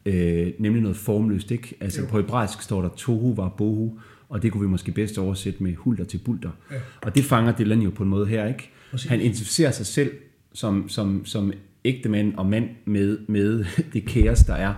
øh, 0.06 0.48
nemlig 0.60 0.82
noget 0.82 0.98
formløst. 0.98 1.52
Ikke? 1.52 1.76
Altså 1.80 2.02
jo. 2.02 2.08
på 2.08 2.18
hebraisk 2.18 2.62
står 2.62 2.82
der 2.82 2.90
tohu 2.98 3.36
var 3.36 3.50
bohu, 3.50 4.00
og 4.30 4.42
det 4.42 4.52
kunne 4.52 4.62
vi 4.62 4.68
måske 4.68 4.92
bedst 4.92 5.18
oversætte 5.18 5.64
med 5.64 5.76
hulter 5.76 6.04
til 6.04 6.18
bulter. 6.18 6.52
Ja. 6.72 6.76
Og 7.02 7.16
det 7.16 7.24
fanger 7.24 7.52
Dylan 7.52 7.82
jo 7.82 7.90
på 7.90 8.04
en 8.04 8.10
måde 8.10 8.28
her, 8.28 8.48
ikke? 8.48 8.70
Præcis. 8.92 9.10
Han 9.10 9.22
identificerer 9.22 9.72
sig 9.72 9.86
selv 9.86 10.12
som, 10.54 10.90
som, 10.90 11.26
som 11.26 11.54
ægte 11.86 12.10
mand 12.10 12.34
og 12.36 12.46
mand 12.46 12.70
med, 12.86 13.18
med 13.28 13.66
det 13.94 14.06
kaos, 14.06 14.40
der 14.40 14.54
er 14.54 14.74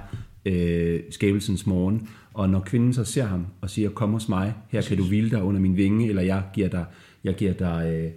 øh, 0.45 0.99
skabelsens 1.09 1.65
morgen. 1.65 2.07
Og 2.33 2.49
når 2.49 2.59
kvinden 2.59 2.93
så 2.93 3.03
ser 3.03 3.25
ham 3.25 3.45
og 3.61 3.69
siger, 3.69 3.89
kom 3.89 4.11
hos 4.11 4.29
mig, 4.29 4.53
her 4.69 4.81
kan 4.81 4.97
du 4.97 5.03
hvile 5.03 5.29
dig 5.29 5.43
under 5.43 5.61
min 5.61 5.77
vinge, 5.77 6.09
eller 6.09 6.21
jeg 6.21 6.43
giver 6.53 6.69
dig, 6.69 6.85
jeg 7.23 7.35
giver 7.35 7.53
dig 7.53 7.93
øh, 7.93 8.11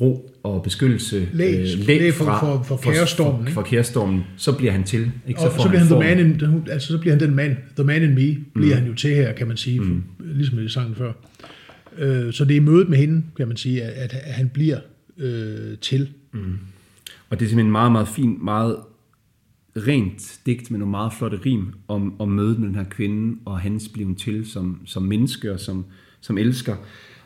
ro 0.00 0.30
og 0.42 0.62
beskyttelse 0.62 1.28
læg, 1.32 1.58
øh, 1.58 1.86
læg 1.86 2.14
for, 2.14 2.24
fra, 2.24 2.40
for, 2.40 2.62
for, 2.62 2.76
for 2.76 2.92
kaostormen, 2.92 3.46
for, 3.46 3.52
for 3.52 3.62
kaostormen, 3.62 4.22
så 4.36 4.56
bliver 4.56 4.72
han 4.72 4.84
til. 4.84 5.12
Ikke? 5.28 5.40
Så, 5.40 5.46
og 5.46 5.52
så, 5.52 5.68
bliver 5.68 5.78
han, 5.78 5.88
han 5.88 6.00
the 6.00 6.16
man 6.16 6.54
in, 6.54 6.68
altså, 6.70 6.88
så 6.88 6.98
bliver 6.98 7.14
han 7.14 7.20
den 7.20 7.34
mand, 7.34 7.56
the 7.76 7.84
man 7.84 8.02
in 8.02 8.14
me, 8.14 8.36
bliver 8.54 8.76
mm. 8.76 8.82
han 8.82 8.86
jo 8.86 8.94
til 8.94 9.14
her, 9.14 9.32
kan 9.32 9.48
man 9.48 9.56
sige, 9.56 9.80
mm. 9.80 10.02
ligesom 10.18 10.64
i 10.64 10.68
sangen 10.68 10.94
før. 10.94 11.12
Øh, 11.98 12.32
så 12.32 12.44
det 12.44 12.56
er 12.56 12.60
mødet 12.60 12.88
med 12.88 12.98
hende, 12.98 13.22
kan 13.36 13.48
man 13.48 13.56
sige, 13.56 13.82
at, 13.82 14.12
at 14.12 14.34
han 14.34 14.48
bliver 14.48 14.78
øh, 15.18 15.78
til. 15.80 16.08
Mm. 16.32 16.58
Og 17.30 17.40
det 17.40 17.44
er 17.44 17.48
simpelthen 17.48 17.72
meget, 17.72 17.92
meget 17.92 18.08
fint, 18.08 18.42
meget 18.42 18.76
rent 19.76 20.40
digt 20.46 20.70
med 20.70 20.78
nogle 20.78 20.90
meget 20.90 21.12
flotte 21.12 21.40
rim 21.46 21.72
om, 21.88 22.20
om 22.20 22.28
mødet 22.28 22.58
med 22.58 22.68
den 22.68 22.74
her 22.74 22.84
kvinde 22.84 23.38
og 23.44 23.60
hans 23.60 23.88
bliven 23.88 24.14
til 24.14 24.50
som, 24.50 24.80
som 24.84 25.02
menneske 25.02 25.52
og 25.52 25.60
som, 25.60 25.84
som 26.20 26.38
elsker. 26.38 26.76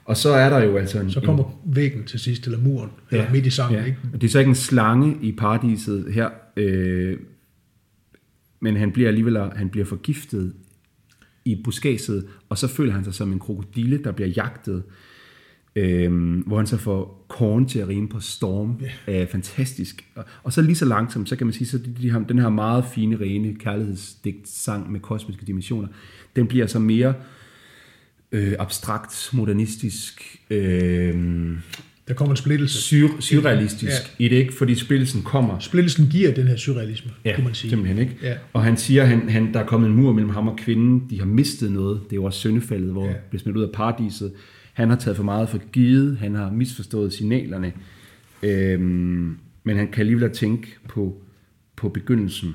Og 0.05 0.17
så 0.17 0.29
er 0.29 0.51
der 0.51 0.63
jo 0.63 0.77
altså 0.77 1.01
en... 1.01 1.11
Så 1.11 1.21
kommer 1.21 1.45
en, 1.45 1.77
væggen 1.77 2.05
til 2.05 2.21
sidst, 2.21 2.47
eller 2.47 2.59
muren, 2.59 2.91
ja, 3.13 3.17
eller 3.17 3.33
midt 3.33 3.47
i 3.47 3.51
sangen, 3.51 3.79
ja. 3.79 3.85
ikke? 3.85 3.99
Og 4.13 4.21
det 4.21 4.27
er 4.27 4.31
så 4.31 4.39
ikke 4.39 4.49
en 4.49 4.55
slange 4.55 5.19
i 5.23 5.33
paradiset 5.33 6.13
her, 6.13 6.31
øh, 6.57 7.19
men 8.61 8.77
han 8.77 8.93
bliver 8.93 9.09
alligevel 9.09 9.39
han 9.57 9.69
bliver 9.69 9.87
forgiftet 9.87 10.55
i 11.45 11.61
buskaget, 11.65 12.27
og 12.49 12.59
så 12.59 12.69
føler 12.69 12.93
han 12.93 13.05
sig 13.05 13.15
som 13.15 13.33
en 13.33 13.39
krokodille, 13.39 13.99
der 14.05 14.13
bliver 14.13 14.29
jagtet, 14.29 14.83
øh, 15.77 16.39
hvor 16.47 16.57
han 16.57 16.67
så 16.67 16.77
får 16.77 17.25
korn 17.29 17.67
til 17.69 17.79
at 17.79 17.89
rime 17.89 18.09
på 18.09 18.21
storm. 18.21 18.81
Yeah. 19.09 19.23
Øh, 19.23 19.29
fantastisk. 19.29 20.05
Og, 20.15 20.25
og 20.43 20.53
så 20.53 20.63
lige 20.63 20.77
så 20.77 20.85
langsomt, 20.85 21.29
så 21.29 21.37
kan 21.37 21.47
man 21.47 21.55
sige, 21.55 21.69
så 21.69 21.79
de, 21.79 21.95
de 22.03 22.11
har, 22.11 22.19
den 22.19 22.39
her 22.39 22.49
meget 22.49 22.85
fine, 22.95 23.17
rene 23.21 23.55
kærlighedsdigt 23.55 24.49
sang 24.49 24.93
med 24.93 25.01
kosmiske 25.01 25.47
dimensioner, 25.47 25.89
den 26.37 26.47
bliver 26.47 26.67
så 26.67 26.79
mere 26.79 27.15
øh, 28.33 28.55
abstrakt, 28.59 29.31
modernistisk, 29.33 30.39
øh, 30.51 31.15
der 32.09 32.15
kommer 32.15 32.33
en 32.33 32.37
splittelse. 32.37 32.83
Syr, 32.83 33.09
surrealistisk 33.21 34.17
ja. 34.19 34.25
i 34.25 34.29
det, 34.29 34.37
ikke? 34.37 34.55
Fordi 34.55 34.75
splittelsen 34.75 35.23
kommer. 35.23 35.59
Splittelsen 35.59 36.07
giver 36.11 36.35
den 36.35 36.47
her 36.47 36.57
surrealisme, 36.57 37.11
ja, 37.25 37.35
kunne 37.35 37.45
man 37.45 37.55
sige. 37.55 37.71
simpelthen, 37.71 37.99
ikke? 37.99 38.17
Ja. 38.23 38.35
Og 38.53 38.65
han 38.65 38.77
siger, 38.77 39.05
han, 39.05 39.29
han, 39.29 39.55
der 39.55 39.61
er 39.61 39.67
kommet 39.67 39.89
en 39.89 39.97
mur 39.97 40.13
mellem 40.13 40.31
ham 40.31 40.49
og 40.49 40.57
kvinden. 40.57 41.03
De 41.11 41.19
har 41.19 41.27
mistet 41.27 41.73
noget. 41.73 42.01
Det 42.05 42.13
er 42.13 42.17
jo 42.17 42.25
også 42.25 42.39
syndefaldet, 42.39 42.93
hvor 42.93 43.07
ja. 43.07 43.13
bliver 43.31 43.41
smidt 43.41 43.57
ud 43.57 43.63
af 43.63 43.69
paradiset. 43.75 44.33
Han 44.75 44.89
har 44.89 44.97
taget 44.97 45.17
for 45.17 45.25
meget 45.25 45.49
for 45.49 45.59
givet. 45.59 46.19
Han 46.19 46.35
har 46.35 46.51
misforstået 46.51 47.13
signalerne. 47.13 47.73
Øhm, 48.43 49.39
men 49.65 49.77
han 49.77 49.91
kan 49.91 50.01
alligevel 50.01 50.31
tænke 50.31 50.77
på, 50.89 51.23
på 51.77 51.89
begyndelsen, 51.89 52.55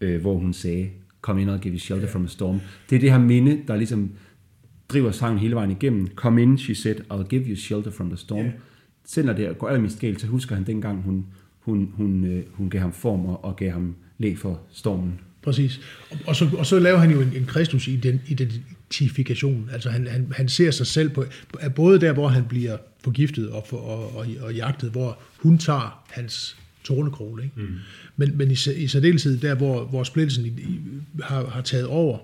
øh, 0.00 0.20
hvor 0.20 0.34
hun 0.38 0.52
sagde, 0.52 0.90
kom 1.20 1.38
ind 1.38 1.50
og 1.50 1.60
give 1.60 1.78
shelter 1.78 2.06
ja. 2.06 2.12
from 2.12 2.24
a 2.24 2.28
storm. 2.28 2.60
Det 2.90 2.96
er 2.96 3.00
det 3.00 3.10
her 3.10 3.18
minde, 3.18 3.60
der 3.68 3.76
ligesom 3.76 4.10
driver 4.88 5.10
sangen 5.10 5.38
hele 5.38 5.54
vejen 5.54 5.70
igennem. 5.70 6.08
Come 6.14 6.42
in, 6.42 6.58
she 6.58 6.74
said, 6.74 6.96
I'll 7.12 7.28
give 7.28 7.42
you 7.42 7.56
shelter 7.56 7.90
from 7.90 8.08
the 8.08 8.16
storm. 8.16 8.44
Yeah. 8.44 8.52
Selv 9.04 9.26
når 9.26 9.32
det 9.32 9.58
går 9.58 9.68
allermest 9.68 10.00
galt, 10.00 10.20
så 10.20 10.26
husker 10.26 10.54
han 10.54 10.64
dengang, 10.64 11.02
hun, 11.02 11.26
hun, 11.60 11.92
hun, 11.96 12.24
øh, 12.24 12.44
hun 12.52 12.70
gav 12.70 12.80
ham 12.80 12.92
form 12.92 13.26
og, 13.26 13.44
og 13.44 13.56
gav 13.56 13.70
ham 13.70 13.94
læg 14.18 14.38
for 14.38 14.60
stormen. 14.70 15.20
Præcis. 15.44 15.80
Og, 16.10 16.18
og, 16.26 16.36
så, 16.36 16.48
og 16.58 16.66
så 16.66 16.78
laver 16.78 16.98
han 16.98 17.10
jo 17.10 17.20
en, 17.20 17.32
en 17.36 17.46
Kristus 17.46 17.88
identifikation. 18.26 19.70
Altså 19.72 19.90
han, 19.90 20.06
han, 20.06 20.32
han 20.36 20.48
ser 20.48 20.70
sig 20.70 20.86
selv 20.86 21.10
på, 21.10 21.24
både 21.74 22.00
der, 22.00 22.12
hvor 22.12 22.28
han 22.28 22.44
bliver 22.44 22.76
forgiftet 23.04 23.50
og, 23.50 23.64
for, 23.68 23.76
og, 23.76 24.16
og, 24.16 24.26
og 24.40 24.54
jagtet, 24.54 24.90
hvor 24.90 25.18
hun 25.36 25.58
tager 25.58 26.04
hans 26.10 26.56
tornekrog. 26.84 27.40
Ikke? 27.42 27.54
Mm. 27.56 27.68
Men, 28.16 28.36
men 28.36 28.50
i, 28.50 28.56
i 28.76 28.86
særdeleshed 28.86 29.38
der, 29.38 29.54
hvor, 29.54 29.84
hvor 29.84 30.04
splittelsen 30.04 30.46
i, 30.46 30.48
i, 30.48 30.80
har, 31.22 31.46
har 31.46 31.62
taget 31.62 31.86
over, 31.86 32.18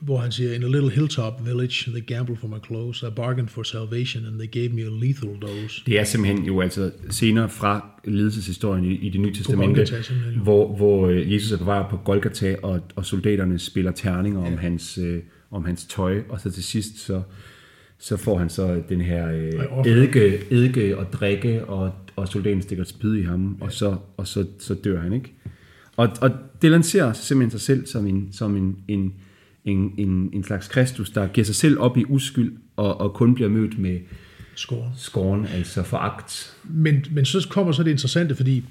hvor 0.00 0.18
han 0.18 0.32
siger, 0.32 0.54
in 0.54 0.62
a 0.62 0.66
little 0.66 0.90
hilltop 0.90 1.46
village, 1.46 1.90
they 1.90 2.06
gambled 2.06 2.36
for 2.36 2.48
my 2.48 2.58
clothes, 2.66 3.02
I 3.02 3.10
bargained 3.16 3.48
for 3.48 3.62
salvation, 3.62 4.26
and 4.26 4.38
they 4.38 4.50
gave 4.50 4.68
me 4.72 4.82
a 4.82 5.06
lethal 5.06 5.30
dose. 5.42 5.82
Det 5.86 6.00
er 6.00 6.04
simpelthen 6.04 6.46
jo 6.46 6.60
altså 6.60 6.90
senere 7.10 7.48
fra 7.48 7.90
lidelseshistorien 8.04 8.84
i, 8.84 8.94
i 8.94 9.08
det 9.08 9.20
nye 9.20 9.34
testamente, 9.34 9.86
hvor, 10.42 10.76
hvor 10.76 11.06
øh, 11.06 11.32
Jesus 11.32 11.52
er 11.52 11.58
på 11.58 11.64
vej 11.64 11.90
på 11.90 11.96
Golgata, 11.96 12.56
og, 12.62 12.80
og 12.96 13.06
soldaterne 13.06 13.58
spiller 13.58 13.92
terninger 13.92 14.40
ja. 14.40 14.46
om, 14.46 14.58
hans, 14.58 14.98
øh, 14.98 15.18
om 15.50 15.64
hans 15.64 15.84
tøj, 15.84 16.22
og 16.28 16.40
så 16.40 16.50
til 16.50 16.64
sidst 16.64 16.98
så, 16.98 17.22
så 17.98 18.16
får 18.16 18.38
han 18.38 18.48
så 18.48 18.82
den 18.88 19.00
her 19.00 19.30
øh, 19.32 19.86
eddike, 19.86 20.40
eddike 20.50 20.98
og 20.98 21.12
drikke, 21.12 21.64
og, 21.64 21.92
og 22.16 22.28
soldaten 22.28 22.62
stikker 22.62 22.84
spyd 22.84 23.16
i 23.16 23.22
ham, 23.22 23.56
ja. 23.60 23.64
og, 23.64 23.72
så, 23.72 23.96
og 24.16 24.26
så, 24.26 24.46
så 24.58 24.74
dør 24.74 25.00
han, 25.00 25.12
ikke? 25.12 25.32
Og, 25.96 26.08
og 26.20 26.30
det 26.62 26.70
lancerer 26.70 27.12
simpelthen 27.12 27.50
sig 27.50 27.60
selv 27.60 27.86
som 27.86 28.06
en, 28.06 28.28
som 28.32 28.56
en, 28.56 28.76
en 28.88 29.14
en, 29.64 29.94
en, 29.98 30.30
en 30.32 30.44
slags 30.44 30.68
Kristus, 30.68 31.10
der 31.10 31.28
giver 31.28 31.44
sig 31.44 31.54
selv 31.54 31.78
op 31.78 31.96
i 31.96 32.04
uskyld 32.04 32.52
og, 32.76 33.00
og 33.00 33.14
kun 33.14 33.34
bliver 33.34 33.50
mødt 33.50 33.78
med 33.78 33.98
scorn, 34.54 34.92
scorn 34.96 35.46
altså 35.46 35.82
foragt. 35.82 36.56
Men, 36.64 37.04
men 37.10 37.24
så 37.24 37.46
kommer 37.50 37.72
så 37.72 37.82
det 37.82 37.90
interessante, 37.90 38.34
fordi 38.34 38.64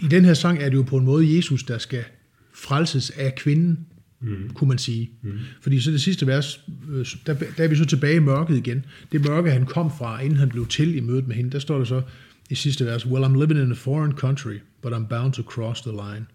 i 0.00 0.08
den 0.10 0.24
her 0.24 0.34
sang 0.34 0.58
er 0.58 0.68
det 0.68 0.76
jo 0.76 0.82
på 0.82 0.96
en 0.96 1.04
måde 1.04 1.36
Jesus, 1.36 1.62
der 1.62 1.78
skal 1.78 2.04
frelses 2.54 3.10
af 3.10 3.34
kvinden, 3.34 3.86
mm. 4.20 4.50
kunne 4.54 4.68
man 4.68 4.78
sige. 4.78 5.10
Mm. 5.22 5.38
Fordi 5.60 5.80
så 5.80 5.90
det 5.90 6.02
sidste 6.02 6.26
vers, 6.26 6.60
øh, 6.90 7.06
der, 7.26 7.34
der 7.56 7.64
er 7.64 7.68
vi 7.68 7.76
så 7.76 7.84
tilbage 7.84 8.16
i 8.16 8.18
mørket 8.18 8.56
igen. 8.56 8.84
Det 9.12 9.28
mørke, 9.28 9.50
han 9.50 9.66
kom 9.66 9.90
fra, 9.98 10.20
inden 10.20 10.38
han 10.38 10.48
blev 10.48 10.66
til 10.66 10.96
i 10.96 11.00
mødet 11.00 11.28
med 11.28 11.36
hende, 11.36 11.50
der 11.50 11.58
står 11.58 11.78
der 11.78 11.84
så 11.84 12.02
i 12.50 12.54
sidste 12.54 12.86
vers, 12.86 13.06
Well, 13.06 13.24
I'm 13.24 13.40
living 13.40 13.60
in 13.60 13.72
a 13.72 13.74
foreign 13.74 14.12
country, 14.12 14.58
but 14.82 14.92
I'm 14.92 15.06
bound 15.06 15.32
to 15.32 15.42
cross 15.42 15.80
the 15.80 15.92
line. 15.92 16.26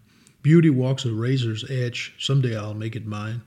Beauty 0.42 0.70
walks 0.70 1.04
a 1.04 1.12
razor's 1.12 1.64
edge. 1.70 2.14
Someday 2.18 2.56
I'll 2.56 2.74
make 2.74 2.96
it 2.96 3.06
mine. 3.06 3.40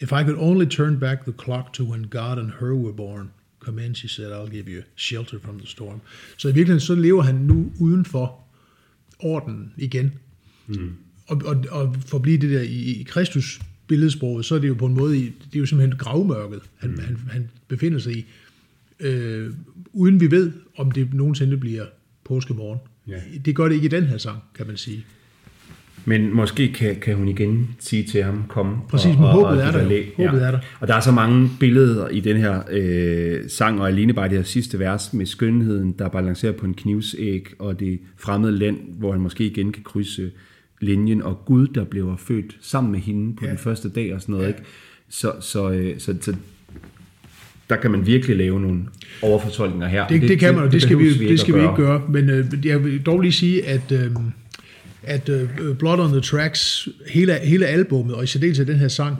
If 0.00 0.12
I 0.12 0.24
could 0.24 0.38
only 0.38 0.66
turn 0.66 0.98
back 0.98 1.24
the 1.24 1.32
clock 1.32 1.72
to 1.72 1.84
when 1.84 2.02
God 2.02 2.38
and 2.38 2.50
her 2.60 2.74
were 2.74 2.92
born, 2.92 3.32
come 3.60 3.78
in, 3.78 3.94
she 3.94 4.08
said, 4.08 4.32
I'll 4.32 4.50
give 4.50 4.68
you 4.68 4.82
shelter 4.96 5.38
from 5.38 5.58
the 5.58 5.66
storm. 5.66 6.00
Så 6.36 6.48
i 6.48 6.52
virkeligheden 6.52 6.80
så 6.80 6.94
lever 6.94 7.22
han 7.22 7.34
nu 7.34 7.72
uden 7.80 8.04
for 8.04 8.38
orden 9.18 9.72
igen. 9.76 10.12
Mm. 10.66 10.92
Og, 11.26 11.42
og, 11.44 11.64
og 11.70 11.96
for 12.06 12.16
at 12.16 12.22
blive 12.22 12.38
det 12.38 12.50
der 12.50 12.60
i, 12.62 13.00
i 13.00 13.02
Kristus 13.02 13.60
billedsproget, 13.86 14.44
så 14.44 14.54
er 14.54 14.58
det 14.58 14.68
jo 14.68 14.74
på 14.74 14.86
en 14.86 14.94
måde, 14.94 15.14
det 15.14 15.54
er 15.54 15.58
jo 15.58 15.66
simpelthen 15.66 15.98
gravmørket, 15.98 16.60
han, 16.76 16.90
mm. 16.90 16.98
han, 16.98 17.18
han 17.30 17.50
befinder 17.68 17.98
sig 17.98 18.16
i, 18.16 18.26
øh, 19.00 19.52
uden 19.92 20.20
vi 20.20 20.30
ved, 20.30 20.52
om 20.76 20.90
det 20.90 21.14
nogensinde 21.14 21.56
bliver 21.56 21.86
påskemorgen. 22.24 22.78
Yeah. 23.08 23.44
Det 23.44 23.56
gør 23.56 23.68
det 23.68 23.74
ikke 23.74 23.84
i 23.84 23.88
den 23.88 24.04
her 24.04 24.18
sang, 24.18 24.38
kan 24.54 24.66
man 24.66 24.76
sige. 24.76 25.04
Men 26.04 26.34
måske 26.36 26.72
kan, 26.72 26.96
kan 26.96 27.16
hun 27.16 27.28
igen 27.28 27.68
sige 27.78 28.02
til 28.02 28.22
ham, 28.22 28.44
kom. 28.48 28.76
Præcis, 28.88 29.06
men 29.06 29.16
håbet, 29.16 29.46
og, 29.46 29.56
er, 29.56 29.70
der. 29.70 29.88
Læ. 29.88 30.02
håbet 30.16 30.40
ja. 30.40 30.46
er 30.46 30.50
der. 30.50 30.58
Og 30.80 30.88
der 30.88 30.94
er 30.94 31.00
så 31.00 31.12
mange 31.12 31.50
billeder 31.60 32.08
i 32.08 32.20
den 32.20 32.36
her 32.36 32.62
øh, 32.70 33.40
sang, 33.48 33.80
og 33.80 33.88
alene 33.88 34.12
bare 34.12 34.28
det 34.28 34.36
her 34.36 34.44
sidste 34.44 34.78
vers 34.78 35.12
med 35.12 35.26
skønheden, 35.26 35.92
der 35.98 36.08
balancerer 36.08 36.52
på 36.52 36.66
en 36.66 36.74
knivsæg, 36.74 37.46
og 37.58 37.80
det 37.80 38.00
fremmede 38.18 38.58
land, 38.58 38.78
hvor 38.98 39.12
han 39.12 39.20
måske 39.20 39.46
igen 39.46 39.72
kan 39.72 39.82
krydse 39.82 40.30
linjen, 40.80 41.22
og 41.22 41.44
Gud, 41.44 41.66
der 41.66 41.84
bliver 41.84 42.16
født 42.16 42.56
sammen 42.60 42.92
med 42.92 43.00
hende 43.00 43.36
på 43.36 43.44
ja. 43.44 43.50
den 43.50 43.58
første 43.58 43.88
dag 43.88 44.14
og 44.14 44.20
sådan 44.20 44.32
noget. 44.32 44.44
Ja. 44.44 44.48
Ikke? 44.48 44.62
Så, 45.08 45.32
så, 45.40 45.70
øh, 45.70 45.98
så, 45.98 46.14
så 46.20 46.34
der 47.70 47.76
kan 47.76 47.90
man 47.90 48.06
virkelig 48.06 48.36
lave 48.36 48.60
nogle 48.60 48.80
overfortolkninger 49.22 49.88
her. 49.88 50.06
Det, 50.06 50.20
det, 50.20 50.28
det 50.28 50.38
kan 50.38 50.54
man, 50.54 50.62
og 50.62 50.66
det, 50.66 50.72
det 50.72 50.82
skal 50.82 50.98
vi, 50.98 51.04
vi 51.04 51.28
det 51.28 51.40
skal 51.40 51.54
vi 51.54 51.60
ikke 51.60 51.74
gøre. 51.76 52.02
Men 52.08 52.30
øh, 52.30 52.66
jeg 52.66 52.84
vil 52.84 53.02
dog 53.02 53.20
lige 53.20 53.32
sige, 53.32 53.66
at... 53.66 53.92
Øh, 53.92 54.10
at 55.02 55.28
uh, 55.28 55.76
Blood 55.78 55.98
on 55.98 56.10
the 56.12 56.20
Tracks, 56.20 56.88
hele, 57.08 57.38
hele 57.38 57.66
albummet, 57.66 58.14
og 58.14 58.24
i 58.24 58.26
særdeleshed 58.26 58.66
den 58.66 58.76
her 58.76 58.88
sang, 58.88 59.16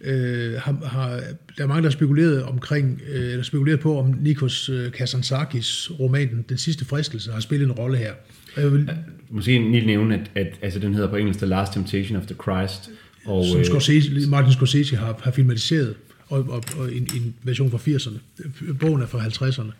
uh, 0.00 0.08
har, 0.56 0.86
har, 0.86 1.20
der 1.56 1.62
er 1.62 1.66
mange, 1.66 1.82
der 1.82 1.88
har 1.88 1.92
spekuleret, 1.92 2.42
omkring, 2.42 3.00
uh, 3.14 3.20
eller 3.20 3.42
spekuleret 3.42 3.80
på, 3.80 3.98
om 3.98 4.14
Nikos 4.20 4.68
uh, 4.68 4.90
Kazantzakis 4.90 5.90
roman, 6.00 6.44
Den 6.48 6.58
sidste 6.58 6.84
fristelse, 6.84 7.32
har 7.32 7.40
spillet 7.40 7.66
en 7.66 7.72
rolle 7.72 7.98
her. 7.98 8.12
jeg 8.56 8.72
vil, 8.72 8.90
Måske 9.30 9.52
lige 9.70 9.86
nævne, 9.86 10.14
at, 10.14 10.30
at 10.34 10.58
altså, 10.62 10.78
den 10.78 10.94
hedder 10.94 11.10
på 11.10 11.16
engelsk 11.16 11.38
The 11.38 11.48
Last 11.48 11.72
Temptation 11.72 12.18
of 12.18 12.26
the 12.26 12.34
Christ. 12.42 12.90
Og, 13.24 13.44
som 13.44 13.64
Scorsese, 13.64 14.28
Martin 14.28 14.52
Scorsese 14.52 14.96
har, 14.96 15.20
har 15.22 15.30
filmatiseret. 15.30 15.94
og, 16.28 16.48
og, 16.48 16.64
og 16.78 16.94
en, 16.94 17.08
en 17.16 17.34
version 17.42 17.70
fra 17.70 17.78
80'erne. 17.78 18.18
Bogen 18.80 19.02
er 19.02 19.06
fra 19.06 19.18
50'erne. 19.18 19.72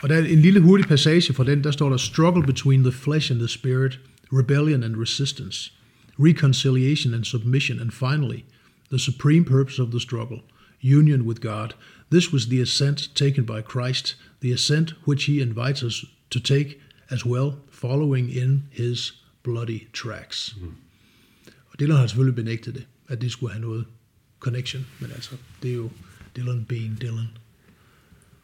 Og 0.00 0.08
der 0.08 0.14
er 0.14 0.24
en 0.24 0.40
lille 0.40 0.60
hurtig 0.60 0.86
passage 0.86 1.32
fra 1.32 1.44
den, 1.44 1.64
der 1.64 1.70
står 1.70 1.90
der, 1.90 1.96
Struggle 1.96 2.42
between 2.42 2.82
the 2.82 2.92
flesh 2.92 3.32
and 3.32 3.38
the 3.38 3.48
spirit, 3.48 4.00
rebellion 4.30 4.82
and 4.82 4.96
resistance, 4.96 5.70
reconciliation 6.18 7.14
and 7.14 7.26
submission, 7.26 7.80
and 7.80 7.92
finally, 7.92 8.44
the 8.90 8.98
supreme 8.98 9.44
purpose 9.44 9.78
of 9.78 9.90
the 9.90 10.00
struggle, 10.00 10.40
union 10.80 11.22
with 11.22 11.40
God. 11.40 11.74
This 12.10 12.32
was 12.32 12.46
the 12.46 12.60
ascent 12.60 13.14
taken 13.14 13.44
by 13.44 13.60
Christ, 13.62 14.16
the 14.40 14.52
ascent 14.52 14.94
which 15.04 15.24
he 15.24 15.40
invites 15.40 15.82
us 15.82 16.04
to 16.30 16.40
take 16.40 16.80
as 17.10 17.24
well, 17.24 17.52
following 17.70 18.30
in 18.30 18.62
his 18.70 19.12
bloody 19.42 19.88
tracks. 19.92 20.56
Mm. 20.60 20.74
Og 21.66 21.80
Dylan 21.80 21.96
har 21.96 22.06
selvfølgelig 22.06 22.34
benægtet 22.34 22.74
det, 22.74 22.86
at 23.08 23.22
det 23.22 23.32
skulle 23.32 23.52
have 23.52 23.62
noget 23.62 23.84
connection, 24.40 24.86
men 25.00 25.10
altså, 25.10 25.36
det 25.62 25.70
er 25.70 25.74
jo 25.74 25.90
Dylan 26.36 26.64
being 26.64 27.02
Dylan. 27.02 27.28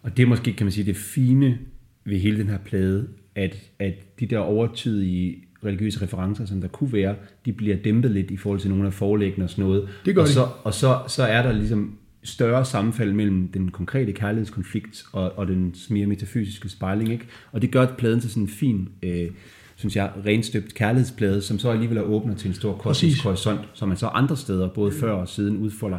Og 0.02 0.16
det 0.16 0.22
er 0.22 0.26
måske, 0.26 0.52
kan 0.52 0.66
man 0.66 0.72
sige, 0.72 0.84
det 0.84 0.96
fine 0.96 1.58
ved 2.04 2.18
hele 2.18 2.38
den 2.38 2.48
her 2.48 2.58
plade, 2.58 3.08
at, 3.34 3.56
at 3.78 4.20
de 4.20 4.26
der 4.26 4.38
overtydige 4.38 5.44
religiøse 5.64 6.02
referencer, 6.02 6.46
som 6.46 6.60
der 6.60 6.68
kunne 6.68 6.92
være, 6.92 7.14
de 7.46 7.52
bliver 7.52 7.76
dæmpet 7.76 8.10
lidt 8.10 8.30
i 8.30 8.36
forhold 8.36 8.60
til 8.60 8.70
nogle 8.70 8.86
af 8.86 8.92
forelæggene 8.92 9.44
og 9.44 9.50
sådan 9.50 9.64
noget. 9.64 9.88
Det 10.04 10.14
gør 10.14 10.22
og 10.22 10.28
de. 10.28 10.32
så, 10.32 10.48
og 10.64 10.74
så, 10.74 10.98
så 11.08 11.22
er 11.22 11.42
der 11.42 11.52
ligesom 11.52 11.98
større 12.22 12.64
sammenfald 12.64 13.12
mellem 13.12 13.48
den 13.48 13.70
konkrete 13.70 14.12
kærlighedskonflikt 14.12 15.04
og, 15.12 15.38
og 15.38 15.46
den 15.46 15.74
mere 15.90 16.06
metafysiske 16.06 16.68
spejling. 16.68 17.12
Ikke? 17.12 17.26
Og 17.52 17.62
det 17.62 17.70
gør 17.70 17.86
pladen 17.86 18.20
til 18.20 18.30
sådan 18.30 18.42
en 18.42 18.48
fin, 18.48 18.88
øh, 19.02 19.30
synes 19.76 19.96
jeg, 19.96 20.10
renstøbt 20.26 20.74
kærlighedsplade, 20.74 21.42
som 21.42 21.58
så 21.58 21.70
alligevel 21.70 21.96
er 21.98 22.02
åbner 22.02 22.34
til 22.34 22.48
en 22.48 22.54
stor 22.54 22.76
kosmisk 22.76 23.22
horisont, 23.22 23.60
som 23.74 23.88
man 23.88 23.96
så 23.96 24.06
andre 24.06 24.36
steder, 24.36 24.68
både 24.68 24.92
før 24.92 25.12
og 25.12 25.28
siden, 25.28 25.56
udfolder. 25.56 25.98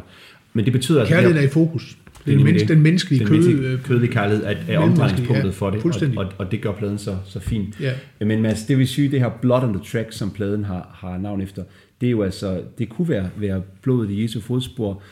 Men 0.52 0.64
det 0.64 0.72
betyder, 0.72 1.02
at 1.02 1.08
Kærligheden 1.08 1.38
er 1.38 1.48
i 1.48 1.50
fokus. 1.50 1.98
Det 2.26 2.32
er 2.32 2.36
den, 2.36 2.44
menneske, 2.44 2.68
den 2.68 2.82
menneskelige 2.82 3.18
den 3.18 3.28
kød, 3.28 3.36
menneskelige 3.36 3.72
øh, 3.72 3.82
kødelige 3.82 4.12
kærlighed 4.12 4.44
er, 4.44 4.54
er 4.68 4.78
omdrejningspunktet 4.78 5.44
ja, 5.44 5.50
for 5.50 5.70
det, 5.70 5.84
og, 6.18 6.24
og, 6.24 6.32
og 6.38 6.50
det 6.50 6.60
gør 6.60 6.72
pladen 6.72 6.98
så, 6.98 7.16
så 7.24 7.40
fint. 7.40 7.80
Ja. 7.80 7.92
Men 8.20 8.42
Mads, 8.42 8.62
det 8.62 8.78
vil 8.78 8.88
sige, 8.88 9.10
det 9.10 9.20
her 9.20 9.28
Blood 9.28 9.62
on 9.62 9.74
the 9.74 9.82
Track, 9.92 10.12
som 10.12 10.30
pladen 10.30 10.64
har, 10.64 10.90
har 10.94 11.18
navn 11.18 11.40
efter, 11.40 11.62
det 12.00 12.06
er 12.06 12.10
jo 12.10 12.22
altså, 12.22 12.60
det 12.78 12.88
kunne 12.88 13.08
være, 13.08 13.30
være 13.36 13.62
blodet 13.82 14.10
i 14.10 14.22
Jesu 14.22 14.40
fodspor, 14.40 15.02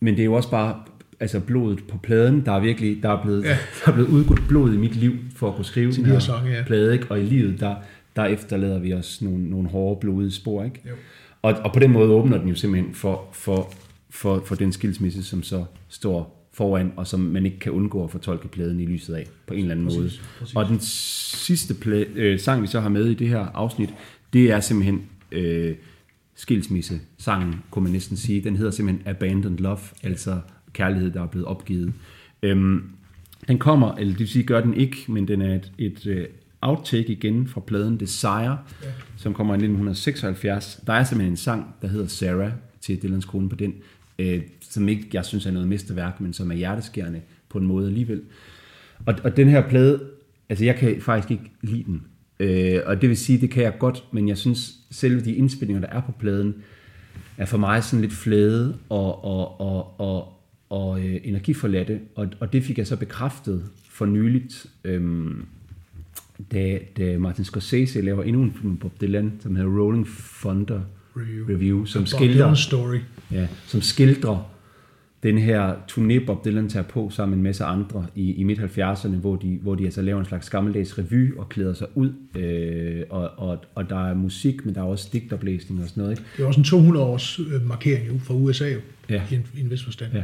men 0.00 0.14
det 0.14 0.20
er 0.20 0.24
jo 0.24 0.34
også 0.34 0.50
bare 0.50 0.74
altså 1.20 1.40
blodet 1.40 1.78
på 1.88 1.98
pladen, 1.98 2.42
der 2.46 2.52
er 2.52 2.60
virkelig, 2.60 3.02
der 3.02 3.08
er 3.08 3.22
blevet, 3.22 3.44
Ja. 3.44 3.48
der 3.84 3.90
er 3.90 3.92
blevet 3.92 4.08
udgået 4.08 4.40
blod 4.48 4.74
i 4.74 4.76
mit 4.76 4.96
liv, 4.96 5.12
for 5.36 5.48
at 5.48 5.54
kunne 5.54 5.64
skrive 5.64 5.92
Til 5.92 6.02
den 6.02 6.10
de 6.10 6.12
her 6.12 6.18
sange, 6.18 6.50
ja. 6.50 6.62
plade, 6.66 6.92
ikke? 6.92 7.06
og 7.10 7.20
i 7.20 7.22
livet, 7.22 7.60
der, 7.60 7.74
der 8.16 8.24
efterlader 8.24 8.78
vi 8.78 8.92
os 8.92 9.22
nogle, 9.22 9.50
nogle 9.50 9.68
hårde 9.68 10.00
blodige 10.00 10.32
spor, 10.32 10.64
ikke? 10.64 10.80
Jo. 10.88 10.94
Og, 11.42 11.54
og 11.64 11.72
på 11.72 11.80
den 11.80 11.92
måde 11.92 12.10
åbner 12.10 12.38
den 12.38 12.48
jo 12.48 12.54
simpelthen 12.54 12.94
for, 12.94 13.24
for, 13.32 13.72
for, 14.10 14.42
for 14.46 14.54
den 14.54 14.72
skilsmisse, 14.72 15.22
som 15.22 15.42
så 15.42 15.64
står 15.88 16.48
foran, 16.52 16.92
og 16.96 17.06
som 17.06 17.20
man 17.20 17.46
ikke 17.46 17.58
kan 17.58 17.72
undgå 17.72 18.04
at 18.04 18.10
fortolke 18.10 18.48
pladen 18.48 18.80
i 18.80 18.86
lyset 18.86 19.14
af, 19.14 19.26
på 19.46 19.54
en 19.54 19.60
eller 19.60 19.74
anden 19.74 19.86
måde. 19.96 20.10
Og 20.54 20.68
den 20.68 20.80
sidste 20.80 21.74
plade, 21.74 22.06
øh, 22.14 22.40
sang, 22.40 22.62
vi 22.62 22.66
så 22.66 22.80
har 22.80 22.88
med 22.88 23.06
i 23.06 23.14
det 23.14 23.28
her 23.28 23.40
afsnit, 23.40 23.94
det 24.32 24.50
er 24.50 24.60
simpelthen 24.60 25.02
øh, 25.32 25.74
skilsmisse-sangen, 26.34 27.54
kunne 27.70 27.82
man 27.82 27.92
næsten 27.92 28.16
sige. 28.16 28.40
Den 28.40 28.56
hedder 28.56 28.70
simpelthen 28.70 29.08
Abandoned 29.08 29.58
Love, 29.58 29.78
altså 30.02 30.40
kærlighed, 30.72 31.10
der 31.10 31.22
er 31.22 31.26
blevet 31.26 31.46
opgivet. 31.46 31.92
Øhm, 32.42 32.82
den 33.48 33.58
kommer, 33.58 33.94
eller 33.94 34.12
det 34.12 34.20
vil 34.20 34.28
sige, 34.28 34.44
gør 34.44 34.60
den 34.60 34.74
ikke, 34.74 34.96
men 35.08 35.28
den 35.28 35.42
er 35.42 35.54
et, 35.54 35.72
et 35.78 36.06
øh, 36.06 36.26
outtake 36.60 37.12
igen 37.12 37.48
fra 37.48 37.60
pladen 37.60 38.00
Desire, 38.00 38.58
ja. 38.82 38.88
som 39.16 39.34
kommer 39.34 39.54
i 39.54 39.56
1976. 39.56 40.80
Der 40.86 40.92
er 40.92 41.04
simpelthen 41.04 41.32
en 41.32 41.36
sang, 41.36 41.74
der 41.82 41.88
hedder 41.88 42.06
Sarah, 42.06 42.52
til 42.80 43.02
Dylans 43.02 43.24
kone 43.24 43.48
på 43.48 43.56
den, 43.56 43.74
øh, 44.18 44.42
som 44.60 44.88
ikke, 44.88 45.08
jeg 45.12 45.24
synes 45.24 45.46
er 45.46 45.50
noget 45.50 45.68
mesterværk, 45.68 46.20
men 46.20 46.32
som 46.32 46.50
er 46.50 46.54
hjerteskærende 46.54 47.20
på 47.48 47.58
en 47.58 47.66
måde 47.66 47.86
alligevel. 47.86 48.22
Og, 49.06 49.14
og 49.24 49.36
den 49.36 49.48
her 49.48 49.68
plade, 49.68 50.02
altså 50.48 50.64
jeg 50.64 50.76
kan 50.76 51.00
faktisk 51.00 51.30
ikke 51.30 51.50
lide 51.62 51.84
den. 51.84 52.02
Øh, 52.40 52.80
og 52.86 53.00
det 53.00 53.08
vil 53.08 53.16
sige, 53.16 53.40
det 53.40 53.50
kan 53.50 53.62
jeg 53.62 53.78
godt, 53.78 54.04
men 54.12 54.28
jeg 54.28 54.38
synes, 54.38 54.74
selve 54.90 55.20
de 55.20 55.34
indspillinger, 55.34 55.80
der 55.80 55.88
er 55.88 56.00
på 56.00 56.12
pladen, 56.12 56.54
er 57.36 57.44
for 57.44 57.58
mig 57.58 57.84
sådan 57.84 58.00
lidt 58.00 58.12
flade 58.12 58.78
og, 58.88 59.24
og, 59.24 59.60
og, 59.60 60.00
og, 60.00 60.32
og 60.70 61.00
øh, 61.00 61.20
energiforladte. 61.24 62.00
Og, 62.14 62.28
og 62.40 62.52
det 62.52 62.62
fik 62.64 62.78
jeg 62.78 62.86
så 62.86 62.96
bekræftet 62.96 63.64
for 63.90 64.06
nyligt, 64.06 64.66
øhm, 64.84 65.46
da, 66.52 66.78
da 66.96 67.18
Martin 67.18 67.44
Scorsese 67.44 68.00
laver 68.00 68.22
endnu 68.22 68.42
en 68.42 68.52
film 68.52 68.76
på 68.76 68.88
Bob 68.88 69.00
Dylan, 69.00 69.32
som 69.40 69.56
hedder 69.56 69.80
Rolling 69.80 70.06
Thunder 70.40 70.80
Review. 71.16 71.46
Review 71.48 71.84
som 71.84 72.06
skildrer, 72.06 72.54
story. 72.54 72.98
ja, 73.32 73.46
som 73.66 73.80
skildrer 73.82 74.52
den 75.22 75.38
her 75.38 75.74
turné, 75.90 76.24
Bob 76.26 76.44
Dylan 76.44 76.68
tager 76.68 76.82
på 76.84 77.10
sammen 77.10 77.30
med 77.30 77.36
en 77.38 77.42
masse 77.42 77.64
andre 77.64 78.06
i, 78.14 78.32
i 78.34 78.42
midt-70'erne, 78.44 79.08
hvor 79.16 79.36
de, 79.36 79.58
hvor 79.62 79.74
de 79.74 79.84
altså 79.84 80.02
laver 80.02 80.20
en 80.20 80.26
slags 80.26 80.50
gammeldags 80.50 80.98
revy 80.98 81.36
og 81.36 81.48
klæder 81.48 81.74
sig 81.74 81.86
ud, 81.94 82.12
øh, 82.36 83.02
og, 83.10 83.30
og, 83.36 83.58
og 83.74 83.90
der 83.90 84.08
er 84.10 84.14
musik, 84.14 84.64
men 84.66 84.74
der 84.74 84.80
er 84.80 84.84
også 84.84 85.08
digtoplæsning 85.12 85.82
og 85.82 85.88
sådan 85.88 86.00
noget. 86.02 86.18
Ikke? 86.18 86.28
Det 86.36 86.42
er 86.42 86.46
også 86.46 86.60
en 86.60 86.64
200 86.64 87.04
års 87.06 87.38
øh, 87.38 87.66
markering 87.68 88.06
jo, 88.08 88.18
fra 88.18 88.34
USA 88.34 88.68
jo, 88.72 88.78
Ja. 89.10 89.22
i, 89.30 89.34
en, 89.34 89.46
i 89.56 89.60
en 89.60 89.70
vis 89.70 89.84
forstand. 89.84 90.12
Ja. 90.14 90.22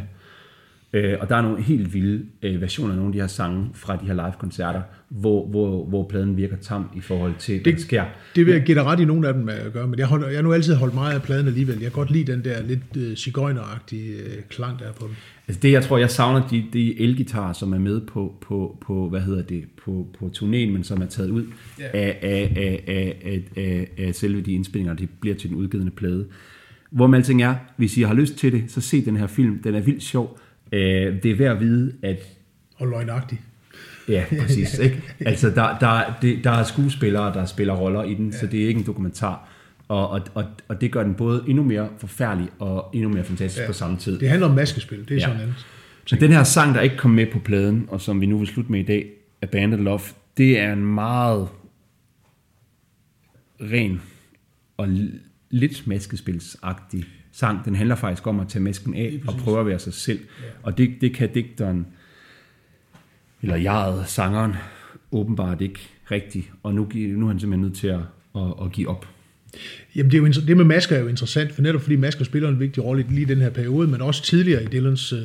Øh, 0.95 1.15
og 1.21 1.29
der 1.29 1.37
er 1.37 1.43
nogle 1.43 1.63
helt 1.63 1.95
vilde 1.95 2.25
øh, 2.43 2.61
versioner 2.61 2.91
af 2.91 2.97
nogle 2.97 3.09
af 3.09 3.13
de 3.13 3.21
her 3.21 3.27
sange 3.27 3.71
fra 3.75 3.97
de 3.97 4.07
her 4.07 4.15
live-koncerter, 4.15 4.83
hvor, 5.09 5.47
hvor, 5.49 5.85
hvor 5.87 6.09
pladen 6.09 6.37
virker 6.37 6.57
tam 6.57 6.85
i 6.97 7.01
forhold 7.01 7.33
til, 7.39 7.61
hvad 7.63 7.73
der 7.73 7.79
sker. 7.79 8.05
Det 8.37 8.47
vil 8.47 8.53
jeg 8.55 8.63
give 8.63 8.75
dig 8.75 8.85
ret 8.85 9.01
i 9.01 9.05
nogle 9.05 9.29
af 9.29 9.35
dem 9.35 9.49
at 9.49 9.73
gøre, 9.73 9.87
men 9.89 9.99
jeg, 9.99 10.07
holder, 10.07 10.29
jeg 10.29 10.37
har 10.37 10.43
nu 10.43 10.53
altid 10.53 10.75
holdt 10.75 10.95
meget 10.95 11.15
af 11.15 11.23
pladen 11.23 11.47
alligevel. 11.47 11.75
Jeg 11.75 11.83
kan 11.83 11.93
godt 11.93 12.11
lide 12.11 12.33
den 12.33 12.45
der 12.45 12.63
lidt 12.63 12.97
øh, 12.97 13.17
cigøjneragtige 13.17 14.13
øh, 14.13 14.43
klang, 14.49 14.79
der 14.79 14.85
er 14.85 14.93
på 14.93 15.07
den. 15.07 15.17
Altså 15.49 15.61
det, 15.61 15.73
jeg 15.73 15.83
tror, 15.83 15.99
jeg 15.99 16.11
savner 16.11 16.49
de, 16.49 16.65
de 16.73 17.01
elgitarer, 17.01 17.53
som 17.53 17.73
er 17.73 17.79
med 17.79 18.01
på, 18.01 18.35
på, 18.41 18.79
på 18.87 19.09
hvad 19.09 19.21
hedder 19.21 19.43
det, 19.43 19.65
på, 19.85 20.07
på 20.19 20.31
turnéen, 20.37 20.71
men 20.73 20.85
som 20.85 21.03
er 21.03 21.07
taget 21.07 21.31
ud 21.31 21.45
Ja. 21.79 21.85
af, 21.93 22.19
af, 22.23 22.53
af, 22.57 22.85
af, 22.87 23.43
af, 23.57 23.89
af, 23.99 24.15
selve 24.15 24.41
de 24.41 24.53
indspillinger, 24.53 24.95
de 24.95 25.07
bliver 25.21 25.37
til 25.37 25.49
den 25.51 25.57
udgivende 25.59 25.93
plade. 25.93 26.27
Hvor 26.91 27.07
med 27.07 27.19
alting 27.19 27.43
er, 27.43 27.55
hvis 27.77 27.97
I 27.97 28.03
har 28.03 28.15
lyst 28.15 28.35
til 28.37 28.53
det, 28.53 28.65
så 28.69 28.81
se 28.81 29.05
den 29.05 29.17
her 29.17 29.27
film. 29.27 29.63
Den 29.63 29.75
er 29.75 29.81
vildt 29.81 30.03
sjov. 30.03 30.39
Øh, 30.73 31.23
det 31.23 31.31
er 31.31 31.35
værd 31.37 31.53
at 31.57 31.61
vide, 31.61 31.93
at 32.03 32.19
Og 32.77 32.89
løgnagtig. 32.89 33.41
Ja, 34.09 34.25
præcis. 34.41 34.79
Ikke? 34.79 35.03
Altså, 35.27 35.51
der, 35.51 35.79
der, 35.79 36.13
det, 36.23 36.45
der 36.45 36.51
er 36.51 36.65
skuespillere, 36.65 37.35
der 37.35 37.45
spiller 37.45 37.75
roller 37.75 38.03
i 38.03 38.15
den, 38.15 38.31
ja. 38.31 38.39
så 38.39 38.47
det 38.47 38.63
er 38.63 38.69
ikke 38.69 38.81
en 38.81 38.87
dokumentar. 38.87 39.49
Og, 39.89 40.09
og, 40.11 40.21
og, 40.35 40.45
og 40.69 40.81
det 40.81 40.93
gør 40.93 41.03
den 41.03 41.15
både 41.15 41.45
endnu 41.49 41.63
mere 41.65 41.89
forfærdelig 41.99 42.49
og 42.59 42.91
endnu 42.95 43.09
mere 43.09 43.25
fantastisk 43.25 43.63
ja. 43.63 43.67
på 43.67 43.73
samme 43.73 43.97
tid. 43.97 44.19
Det 44.19 44.29
handler 44.29 44.49
om 44.49 44.55
maskespil, 44.55 44.99
det 44.99 45.11
er 45.11 45.15
Ja. 45.15 45.21
sådan 45.21 45.41
andet. 45.41 45.67
Så 46.07 46.17
den 46.17 46.33
her 46.33 46.45
sang, 46.45 46.75
der 46.75 46.81
ikke 46.81 46.97
kom 46.97 47.11
med 47.11 47.27
på 47.33 47.39
pladen, 47.39 47.85
og 47.89 48.01
som 48.01 48.21
vi 48.21 48.27
nu 48.27 48.39
vil 48.39 48.47
slutte 48.47 48.73
med 48.73 48.81
i 48.81 48.83
dag, 48.83 49.11
Abandoned 49.43 49.85
Love, 49.85 50.01
det 50.37 50.59
er 50.59 50.73
en 50.73 50.85
meget 50.85 51.49
ren 53.61 54.03
og 54.77 54.89
lidt 55.51 55.87
maskespilsagtig 55.87 57.05
sang. 57.33 57.65
Den 57.65 57.75
handler 57.75 57.95
faktisk 57.95 58.27
om 58.27 58.41
at 58.41 58.49
tage 58.49 58.63
masken 58.63 58.95
af 58.95 59.21
og 59.27 59.35
prøve 59.35 59.61
at 59.61 59.67
være 59.67 59.79
sig 59.79 59.95
selv. 59.95 60.21
Og 60.63 60.79
det, 60.79 60.91
det 61.01 61.15
kan 61.15 61.33
digteren, 61.33 61.87
eller 63.43 63.57
jeget, 63.57 64.09
sangeren, 64.09 64.53
åbenbart 65.13 65.61
ikke 65.61 65.81
rigtigt. 66.11 66.51
Og 66.63 66.75
nu, 66.75 66.89
nu 66.95 67.27
er 67.27 67.31
han 67.31 67.41
simpelthen 67.41 67.61
nødt 67.61 67.77
til 67.77 67.89
at, 67.89 68.01
at, 68.37 68.55
at 68.65 68.73
give 68.73 68.89
op. 68.89 69.07
Jamen 69.97 70.13
det, 70.13 70.19
er 70.19 70.23
jo, 70.23 70.47
det 70.47 70.57
med 70.57 70.65
masker 70.65 70.97
er 70.97 71.01
jo 71.01 71.09
interessant, 71.09 71.53
for 71.53 71.63
netop 71.63 71.81
fordi 71.81 71.97
masker 71.97 72.25
spiller 72.25 72.49
en 72.49 72.61
vigtig 72.61 72.85
rolle 72.85 73.07
i 73.11 73.13
lige 73.13 73.27
den 73.27 73.41
her 73.41 73.51
periode, 73.51 73.89
men 73.89 74.01
også 74.01 74.23
tidligere 74.23 74.63
i 74.63 74.67
Dylans 74.67 75.13
uh, 75.13 75.19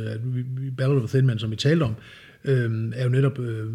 Ballad 0.78 0.98
of 0.98 1.04
a 1.04 1.08
Thin 1.08 1.26
Man, 1.26 1.40
som 1.40 1.52
vi 1.52 1.56
talte 1.56 1.84
om, 1.84 1.96
øh, 2.46 2.92
er 2.96 3.04
jo 3.04 3.10
netop 3.10 3.40
øh, 3.40 3.66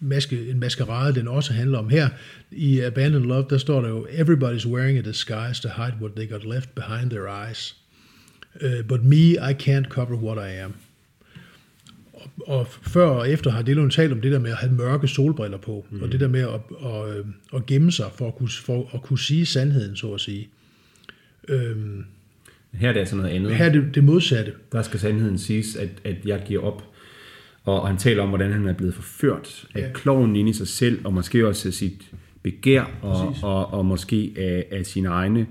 maske, 0.00 0.50
en 0.50 0.60
maskerade, 0.60 1.14
den 1.14 1.28
også 1.28 1.52
handler 1.52 1.78
om 1.78 1.88
her. 1.88 2.08
I 2.50 2.80
Abandoned 2.80 3.28
Love, 3.28 3.46
der 3.50 3.58
står 3.58 3.80
der 3.80 3.88
jo, 3.88 4.06
Everybody's 4.06 4.68
wearing 4.68 4.98
a 4.98 5.02
disguise 5.02 5.62
to 5.62 5.68
hide 5.68 5.94
what 6.00 6.12
they 6.16 6.30
got 6.30 6.44
left 6.44 6.74
behind 6.74 7.10
their 7.10 7.46
eyes. 7.46 7.76
Uh, 8.62 8.86
but 8.88 9.04
me, 9.04 9.30
I 9.32 9.52
can't 9.52 9.88
cover 9.88 10.16
what 10.16 10.50
I 10.50 10.54
am. 10.64 10.74
Og, 12.12 12.30
og 12.46 12.66
før 12.66 13.06
og 13.06 13.30
efter 13.30 13.50
har 13.50 13.62
Dylan 13.62 13.90
talt 13.90 14.12
om 14.12 14.20
det 14.20 14.32
der 14.32 14.38
med 14.38 14.50
at 14.50 14.56
have 14.56 14.72
mørke 14.72 15.08
solbriller 15.08 15.58
på, 15.58 15.86
mm. 15.90 16.02
og 16.02 16.12
det 16.12 16.20
der 16.20 16.28
med 16.28 16.40
at, 16.40 16.60
at, 16.84 17.24
at, 17.54 17.66
gemme 17.66 17.92
sig 17.92 18.06
for 18.14 18.28
at, 18.28 18.34
kunne, 18.34 18.48
for 18.48 18.90
at 18.94 19.02
kunne 19.02 19.18
sige 19.18 19.46
sandheden, 19.46 19.96
så 19.96 20.14
at 20.14 20.20
sige. 20.20 20.48
Øhm, 21.48 22.04
Her 22.72 22.88
er 22.88 22.92
det 22.92 23.00
altså 23.00 23.16
noget 23.16 23.30
andet. 23.30 23.56
her 23.56 23.64
er 23.64 23.72
det, 23.72 23.94
det 23.94 24.04
modsatte. 24.04 24.52
Der 24.72 24.82
skal 24.82 25.00
sandheden 25.00 25.38
siges, 25.38 25.76
at, 25.76 25.88
at 26.04 26.16
jeg 26.24 26.42
giver 26.46 26.62
op. 26.62 26.82
Og, 27.66 27.80
og 27.82 27.88
han 27.88 27.96
taler 27.96 28.22
om, 28.22 28.28
hvordan 28.28 28.52
han 28.52 28.68
er 28.68 28.72
blevet 28.72 28.94
forført 28.94 29.66
af 29.74 29.80
Ja. 29.80 29.86
kloven 29.94 30.36
inde 30.36 30.50
i 30.50 30.52
sig 30.52 30.68
selv, 30.68 31.00
og 31.04 31.12
måske 31.14 31.48
også 31.48 31.68
af 31.68 31.72
sit 31.74 32.10
begær, 32.42 32.90
og, 33.02 33.34
og, 33.42 33.72
og 33.74 33.86
måske 33.86 34.32
af, 34.36 34.66
af 34.78 34.86
sine 34.86 35.08
egne 35.08 35.46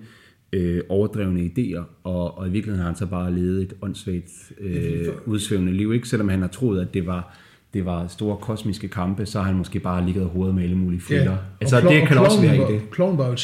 øh, 0.54 0.82
overdrevne 0.90 1.42
idéer. 1.58 1.84
Og, 2.04 2.38
og 2.38 2.48
i 2.48 2.52
virkeligheden 2.52 2.80
har 2.82 2.90
han 2.90 2.98
så 2.98 3.06
bare 3.06 3.34
levet 3.36 3.62
et 3.62 3.74
åndssvagt, 3.82 4.52
øh, 4.60 5.08
udsvævende 5.26 5.74
liv, 5.74 5.94
ikke? 5.94 6.08
selvom 6.08 6.30
han 6.30 6.42
har 6.42 6.48
troet, 6.48 6.82
at 6.82 6.94
det 6.94 7.06
var 7.06 7.38
det 7.74 7.86
var 7.86 8.08
store 8.08 8.38
kosmiske 8.38 8.88
kampe, 8.88 9.26
så 9.26 9.40
har 9.40 9.46
han 9.46 9.56
måske 9.56 9.80
bare 9.80 10.06
ligget 10.06 10.26
hovedet 10.26 10.56
med 10.56 10.64
alle 10.64 10.76
mulige 10.78 11.02
Ja. 11.10 11.16
fælder. 11.18 11.32
Og 11.32 11.38
Altså, 11.62 11.80
Klo- 11.80 11.94
det 11.94 12.08
kan 12.08 12.18
og 12.18 12.26
også 12.26 12.42
være 12.42 12.56
i 12.56 12.60
var, 12.60 12.68
det. 12.68 12.82
Kloven 12.92 13.18
var 13.18 13.28
jo 13.28 13.34
et 13.34 13.40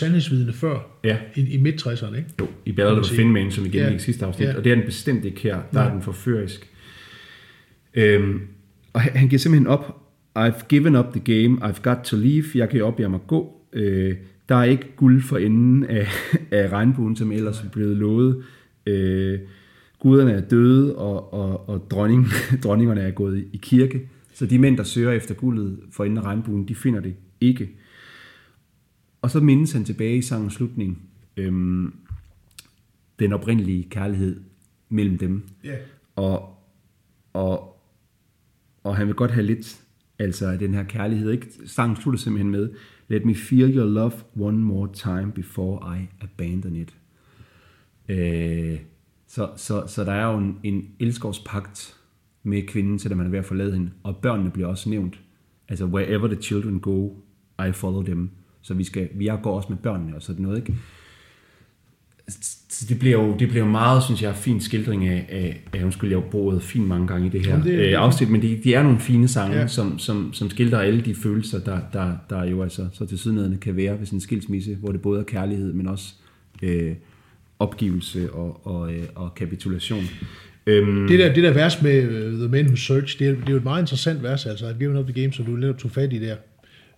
før, 0.55 0.79
Ja. 1.03 1.17
i, 1.35 1.41
i 1.53 1.57
midt-60'erne, 1.57 2.17
ikke? 2.17 2.29
Jo, 2.39 2.47
i 2.65 2.71
Battle 2.71 2.91
of 2.91 2.95
man 2.95 3.03
the 3.03 3.09
sige. 3.09 3.17
Thin 3.17 3.33
Man, 3.33 3.51
som 3.51 3.63
vi 3.63 3.69
gennemgik 3.69 3.91
Ja. 3.91 3.95
i 3.95 3.99
sidste 3.99 4.25
afsnit, 4.25 4.47
Ja. 4.47 4.57
og 4.57 4.63
det 4.63 4.71
er 4.71 4.75
den 4.75 4.85
bestemt 4.85 5.25
ikke 5.25 5.41
her. 5.41 5.55
Der 5.55 5.61
Nej. 5.73 5.87
er 5.87 5.91
den 5.93 6.01
forførisk. 6.01 6.67
Øhm, 7.93 8.41
og 8.93 9.01
han 9.01 9.27
giver 9.27 9.39
simpelthen 9.39 9.67
op. 9.67 10.07
I've 10.39 10.67
given 10.67 10.95
up 10.95 11.05
the 11.13 11.19
game. 11.19 11.65
I've 11.65 11.81
got 11.81 11.97
to 12.03 12.17
leave. 12.17 12.45
Jeg 12.55 12.69
giver 12.69 12.83
op, 12.83 12.99
jeg 12.99 13.11
må 13.11 13.17
gå. 13.17 13.61
Øh, 13.73 14.15
der 14.49 14.55
er 14.55 14.63
ikke 14.63 14.95
guld 14.95 15.21
for 15.21 15.37
enden 15.37 15.83
af, 15.83 16.07
af 16.51 16.71
regnbuen, 16.71 17.15
som 17.15 17.31
ellers 17.31 17.63
er 17.63 17.69
blevet 17.69 17.97
lovet. 17.97 18.43
Øh, 18.85 19.39
guderne 19.99 20.31
er 20.31 20.41
døde, 20.41 20.95
og, 20.95 21.33
og, 21.33 21.69
og 21.69 21.91
dronning, 21.91 22.27
dronningerne 22.63 23.01
er 23.01 23.11
gået 23.11 23.45
i 23.53 23.57
kirke. 23.57 24.09
Så 24.33 24.45
de 24.45 24.59
mænd, 24.59 24.77
der 24.77 24.83
søger 24.83 25.11
efter 25.11 25.35
guldet 25.35 25.79
for 25.91 26.03
enden 26.03 26.17
af 26.17 26.21
regnbuen, 26.21 26.67
de 26.67 26.75
finder 26.75 26.99
det 26.99 27.15
ikke. 27.41 27.69
Og 29.21 29.31
så 29.31 29.39
mindes 29.39 29.71
han 29.71 29.83
tilbage 29.83 30.17
i 30.17 30.21
sangens 30.21 30.53
slutning, 30.53 31.01
øhm, 31.37 31.93
den 33.19 33.33
oprindelige 33.33 33.87
kærlighed 33.89 34.41
mellem 34.89 35.17
dem. 35.17 35.43
Ja. 35.63 35.75
Og, 36.15 36.57
og, 37.33 37.70
og 38.91 38.97
han 38.97 39.07
vil 39.07 39.15
godt 39.15 39.31
have 39.31 39.45
lidt 39.45 39.81
altså 40.19 40.57
den 40.57 40.73
her 40.73 40.83
kærlighed. 40.83 41.31
Ikke? 41.31 41.47
Sangen 41.65 41.95
slutter 41.95 42.19
simpelthen 42.19 42.51
med, 42.51 42.69
Let 43.07 43.25
me 43.25 43.35
feel 43.35 43.77
your 43.77 43.85
love 43.85 44.11
one 44.39 44.57
more 44.57 44.89
time 44.93 45.31
before 45.31 45.97
I 45.97 46.07
abandon 46.21 46.75
it. 46.75 46.95
Øh, 48.09 48.79
så, 49.27 49.49
så, 49.55 49.83
så 49.87 50.03
der 50.03 50.11
er 50.11 50.31
jo 50.31 50.37
en, 50.37 50.59
en 50.63 50.89
elskovspagt 50.99 51.97
med 52.43 52.67
kvinden, 52.67 52.99
selvom 52.99 53.17
man 53.17 53.27
er 53.27 53.31
ved 53.31 53.39
at 53.39 53.45
forlade 53.45 53.73
hende. 53.73 53.91
Og 54.03 54.17
børnene 54.17 54.51
bliver 54.51 54.67
også 54.67 54.89
nævnt. 54.89 55.19
Altså, 55.69 55.85
wherever 55.85 56.27
the 56.27 56.41
children 56.41 56.79
go, 56.79 57.09
I 57.67 57.71
follow 57.71 58.03
them. 58.03 58.29
Så 58.61 58.73
vi, 58.73 58.83
skal, 58.83 59.09
vi 59.15 59.29
går 59.43 59.55
også 59.55 59.69
med 59.69 59.77
børnene 59.77 60.15
og 60.15 60.21
sådan 60.21 60.41
noget, 60.41 60.57
ikke? 60.57 60.75
Så 62.69 62.85
det 62.89 62.99
bliver 62.99 63.21
jo 63.21 63.35
det 63.39 63.49
bliver 63.49 63.65
meget, 63.65 64.03
synes 64.03 64.21
jeg, 64.23 64.35
fin 64.35 64.61
skildring 64.61 65.07
af, 65.07 65.25
af, 65.29 65.61
af 65.73 65.83
undskyld, 65.83 66.09
jeg 66.09 66.19
har 66.19 66.29
brugt 66.29 66.63
fint 66.63 66.87
mange 66.87 67.07
gange 67.07 67.27
i 67.27 67.29
det 67.29 67.45
her 67.45 67.51
Jamen, 67.51 67.65
det- 67.67 67.73
øh, 67.79 67.93
afsnit, 68.01 68.29
men 68.29 68.41
de, 68.41 68.59
de 68.63 68.73
er 68.73 68.83
nogle 68.83 68.99
fine 68.99 69.27
sange, 69.27 69.57
Ja. 69.57 69.67
som, 69.67 69.99
som, 69.99 70.33
som 70.33 70.49
skildrer 70.49 70.79
alle 70.79 71.01
de 71.01 71.15
følelser, 71.15 71.59
der, 71.59 71.79
der, 71.93 72.13
der 72.29 72.45
jo 72.45 72.63
altså 72.63 72.87
så 72.93 73.05
til 73.05 73.17
sydenadende 73.17 73.57
kan 73.57 73.75
være 73.77 73.99
ved 73.99 74.05
sådan 74.05 74.17
en 74.17 74.21
skilsmisse, 74.21 74.75
hvor 74.75 74.91
det 74.91 75.01
både 75.01 75.19
er 75.19 75.23
kærlighed, 75.23 75.73
men 75.73 75.87
også 75.87 76.13
øh, 76.63 76.91
opgivelse 77.59 78.31
og, 78.33 78.67
og, 78.67 78.93
øh, 78.93 79.03
og 79.15 79.35
kapitulation. 79.35 80.03
Øhm, 80.67 81.07
Det 81.07 81.19
der, 81.19 81.33
det 81.33 81.43
der 81.43 81.53
vers 81.53 81.81
med 81.81 82.03
uh, 82.03 82.39
The 82.39 82.47
Men 82.47 82.65
Who 82.65 82.75
Search, 82.75 83.19
det 83.19 83.27
er, 83.27 83.31
det 83.31 83.47
er 83.47 83.51
jo 83.51 83.57
et 83.57 83.63
meget 83.63 83.81
interessant 83.81 84.23
vers, 84.23 84.45
altså 84.45 84.69
I've 84.69 84.77
given 84.79 84.97
up 84.97 85.05
the 85.07 85.21
game, 85.21 85.33
som 85.33 85.45
du 85.45 85.51
netop 85.51 85.77
tog 85.77 85.91
fat 85.91 86.13
i 86.13 86.19
der. 86.19 86.35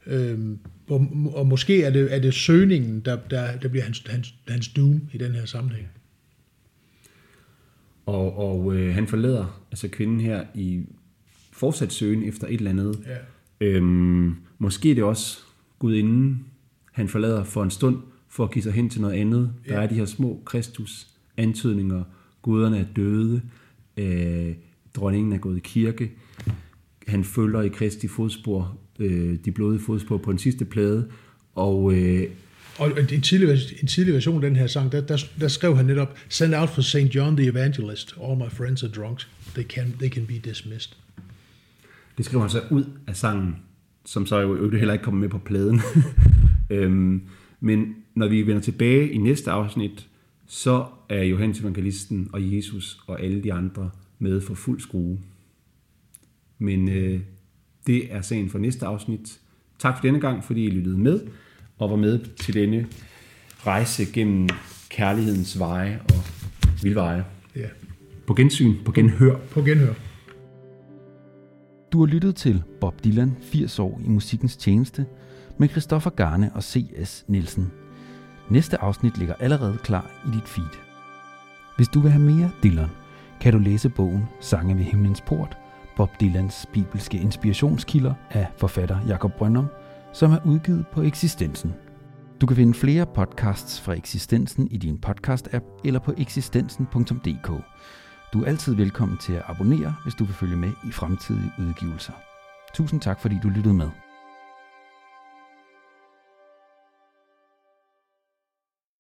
Øhm, 0.08 0.58
og, 0.90 1.08
og 1.34 1.48
måske 1.48 1.84
er 1.84 1.90
det, 1.90 2.16
er 2.16 2.20
det 2.20 2.34
søgningen, 2.34 3.00
der, 3.00 3.18
der, 3.30 3.58
der 3.58 3.68
bliver 3.68 3.84
hans, 3.84 4.04
hans, 4.10 4.36
hans 4.48 4.68
doom 4.68 5.02
i 5.14 5.18
den 5.18 5.32
her 5.32 5.46
sammenhæng. 5.46 5.88
Og, 8.06 8.38
og 8.38 8.76
øh, 8.76 8.94
han 8.94 9.08
forlader 9.08 9.64
altså 9.72 9.88
kvinden 9.88 10.20
her 10.20 10.46
i 10.56 10.86
fortsat 11.52 11.94
søgen 11.94 12.24
efter 12.24 12.48
et 12.48 12.54
eller 12.54 12.70
andet. 12.70 13.00
Ja. 13.08 13.18
Øhm, 13.68 14.36
måske 14.58 14.92
er 14.92 14.96
det 14.96 15.04
også 15.04 15.40
gudinden, 15.80 16.46
han 16.92 17.10
forlader 17.10 17.44
for 17.44 17.64
en 17.64 17.72
stund, 17.72 17.98
for 18.30 18.44
at 18.44 18.52
give 18.52 18.64
sig 18.64 18.72
hen 18.74 18.90
til 18.90 19.02
noget 19.02 19.14
andet. 19.14 19.54
Der 19.68 19.76
Ja. 19.76 19.84
er 19.84 19.88
de 19.88 19.96
her 19.96 20.06
små 20.06 20.42
Kristus-antydninger. 20.46 22.04
Guderne 22.42 22.80
er 22.80 22.86
døde. 22.96 23.42
Øh, 23.98 24.54
dronningen 24.96 25.34
er 25.34 25.38
gået 25.38 25.58
i 25.58 25.62
kirke. 25.64 26.12
Han 27.08 27.24
følger 27.24 27.62
i 27.62 27.68
Kristi 27.68 28.08
fodspor, 28.08 28.78
øh, 29.00 29.38
de 29.46 29.52
blodige 29.52 29.82
fodspor 29.82 30.18
på 30.18 30.32
den 30.32 30.40
sidste 30.40 30.66
plade. 30.66 31.08
Og 31.56 31.94
øh, 31.94 32.28
Og 32.80 32.92
en 33.14 33.22
tidlig, 33.22 33.50
en 33.82 33.88
tidlig 33.88 34.14
version 34.14 34.44
af 34.44 34.50
den 34.50 34.56
her 34.56 34.68
sang, 34.68 34.92
der, 34.92 35.02
der, 35.02 35.26
der 35.40 35.48
skrev 35.48 35.76
han 35.76 35.86
netop, 35.86 36.18
Send 36.30 36.56
out 36.56 36.70
for 36.70 36.82
St. 36.82 37.16
John 37.16 37.38
the 37.38 37.48
Evangelist, 37.48 38.16
all 38.24 38.38
my 38.38 38.50
friends 38.50 38.84
are 38.84 38.92
drunk, 38.92 39.20
they 39.54 39.64
can, 39.64 39.94
they 40.00 40.10
can 40.10 40.26
be 40.26 40.34
dismissed. 40.34 40.98
Det 42.18 42.26
skriver 42.26 42.42
han 42.42 42.50
så 42.50 42.62
ud 42.72 42.86
af 43.08 43.16
sangen, 43.16 43.56
som 44.06 44.26
så 44.26 44.40
jo 44.40 44.56
øvrigt 44.56 44.78
heller 44.78 44.94
ikke 44.94 45.04
kommer 45.04 45.22
med 45.22 45.30
på 45.30 45.38
pladen. 45.38 45.82
øhm, 46.70 47.22
men 47.60 47.96
når 48.16 48.28
vi 48.28 48.42
vender 48.42 48.62
tilbage 48.62 49.12
i 49.12 49.18
næste 49.18 49.52
afsnit, 49.52 50.08
så 50.48 50.86
er 51.10 51.24
Johannes 51.24 51.60
Evangelisten 51.60 52.30
og 52.34 52.56
Jesus 52.56 53.00
og 53.08 53.22
alle 53.22 53.44
de 53.44 53.54
andre 53.54 53.90
med 54.20 54.42
for 54.42 54.54
fuld 54.54 54.80
skrue. 54.80 55.20
Men 56.60 56.90
øh, 56.90 57.20
det 57.88 58.14
er 58.14 58.22
sagen 58.22 58.50
for 58.50 58.60
næste 58.60 58.86
afsnit. 58.86 59.40
Tak 59.80 59.98
for 59.98 60.02
denne 60.02 60.20
gang, 60.20 60.44
fordi 60.44 60.66
I 60.66 60.70
lyttede 60.70 60.98
med 60.98 61.22
og 61.78 61.90
var 61.90 61.96
med 61.96 62.20
til 62.36 62.54
denne 62.54 62.88
rejse 63.66 64.06
gennem 64.14 64.50
kærlighedens 64.90 65.60
veje 65.60 66.02
og 66.10 66.24
vildveje. 66.84 67.26
Ja. 67.56 67.68
På 68.28 68.34
gensyn, 68.34 68.76
på 68.86 68.92
genhør. 68.92 69.38
På 69.52 69.62
genhør. 69.62 69.94
Du 71.92 72.00
har 72.00 72.06
lyttet 72.06 72.36
til 72.36 72.64
Bob 72.82 73.04
Dylan 73.04 73.38
80 73.42 73.80
år 73.80 74.02
i 74.06 74.10
musikkens 74.10 74.58
tjeneste 74.58 75.06
med 75.58 75.70
Christoffer 75.70 76.10
Garne 76.10 76.52
og 76.56 76.64
C.S. 76.64 77.26
Nielsen. 77.28 77.72
Næste 78.50 78.78
afsnit 78.82 79.18
ligger 79.18 79.36
allerede 79.40 79.78
klar 79.84 80.12
i 80.28 80.36
dit 80.36 80.48
feed. 80.48 80.80
Hvis 81.78 81.88
du 81.88 82.00
vil 82.00 82.12
have 82.12 82.24
mere 82.24 82.52
Dylan, 82.64 82.90
kan 83.42 83.54
du 83.54 83.60
læse 83.60 83.90
bogen 83.90 84.24
Sange 84.42 84.78
ved 84.78 84.84
himlens 84.84 85.22
port, 85.22 85.58
Bob 85.98 86.10
Dylans 86.22 86.66
bibelske 86.74 87.18
inspirationskilder 87.18 88.14
af 88.32 88.48
forfatter 88.58 88.98
Jakob 89.08 89.34
Brøndum, 89.38 89.68
som 90.14 90.32
er 90.32 90.38
udgivet 90.46 90.88
på 90.88 91.02
Eksistensen. 91.02 91.74
Du 92.42 92.46
kan 92.46 92.56
finde 92.56 92.74
flere 92.74 93.06
podcasts 93.06 93.82
fra 93.82 93.94
Eksistensen 93.94 94.68
i 94.72 94.78
din 94.78 95.00
podcast-app 95.06 95.82
eller 95.86 96.00
på 96.00 96.14
eksistensen.dk. 96.18 97.48
Du 98.34 98.42
er 98.44 98.46
altid 98.48 98.76
velkommen 98.76 99.18
til 99.18 99.34
at 99.34 99.44
abonnere, 99.48 99.96
hvis 100.04 100.16
du 100.16 100.24
vil 100.24 100.34
følge 100.34 100.58
med 100.58 100.72
i 100.88 100.92
fremtidige 100.92 101.52
udgivelser. 101.60 102.14
Tusind 102.74 103.02
tak, 103.02 103.20
fordi 103.20 103.36
du 103.44 103.50
lyttede 103.50 103.74
med. 103.74 103.90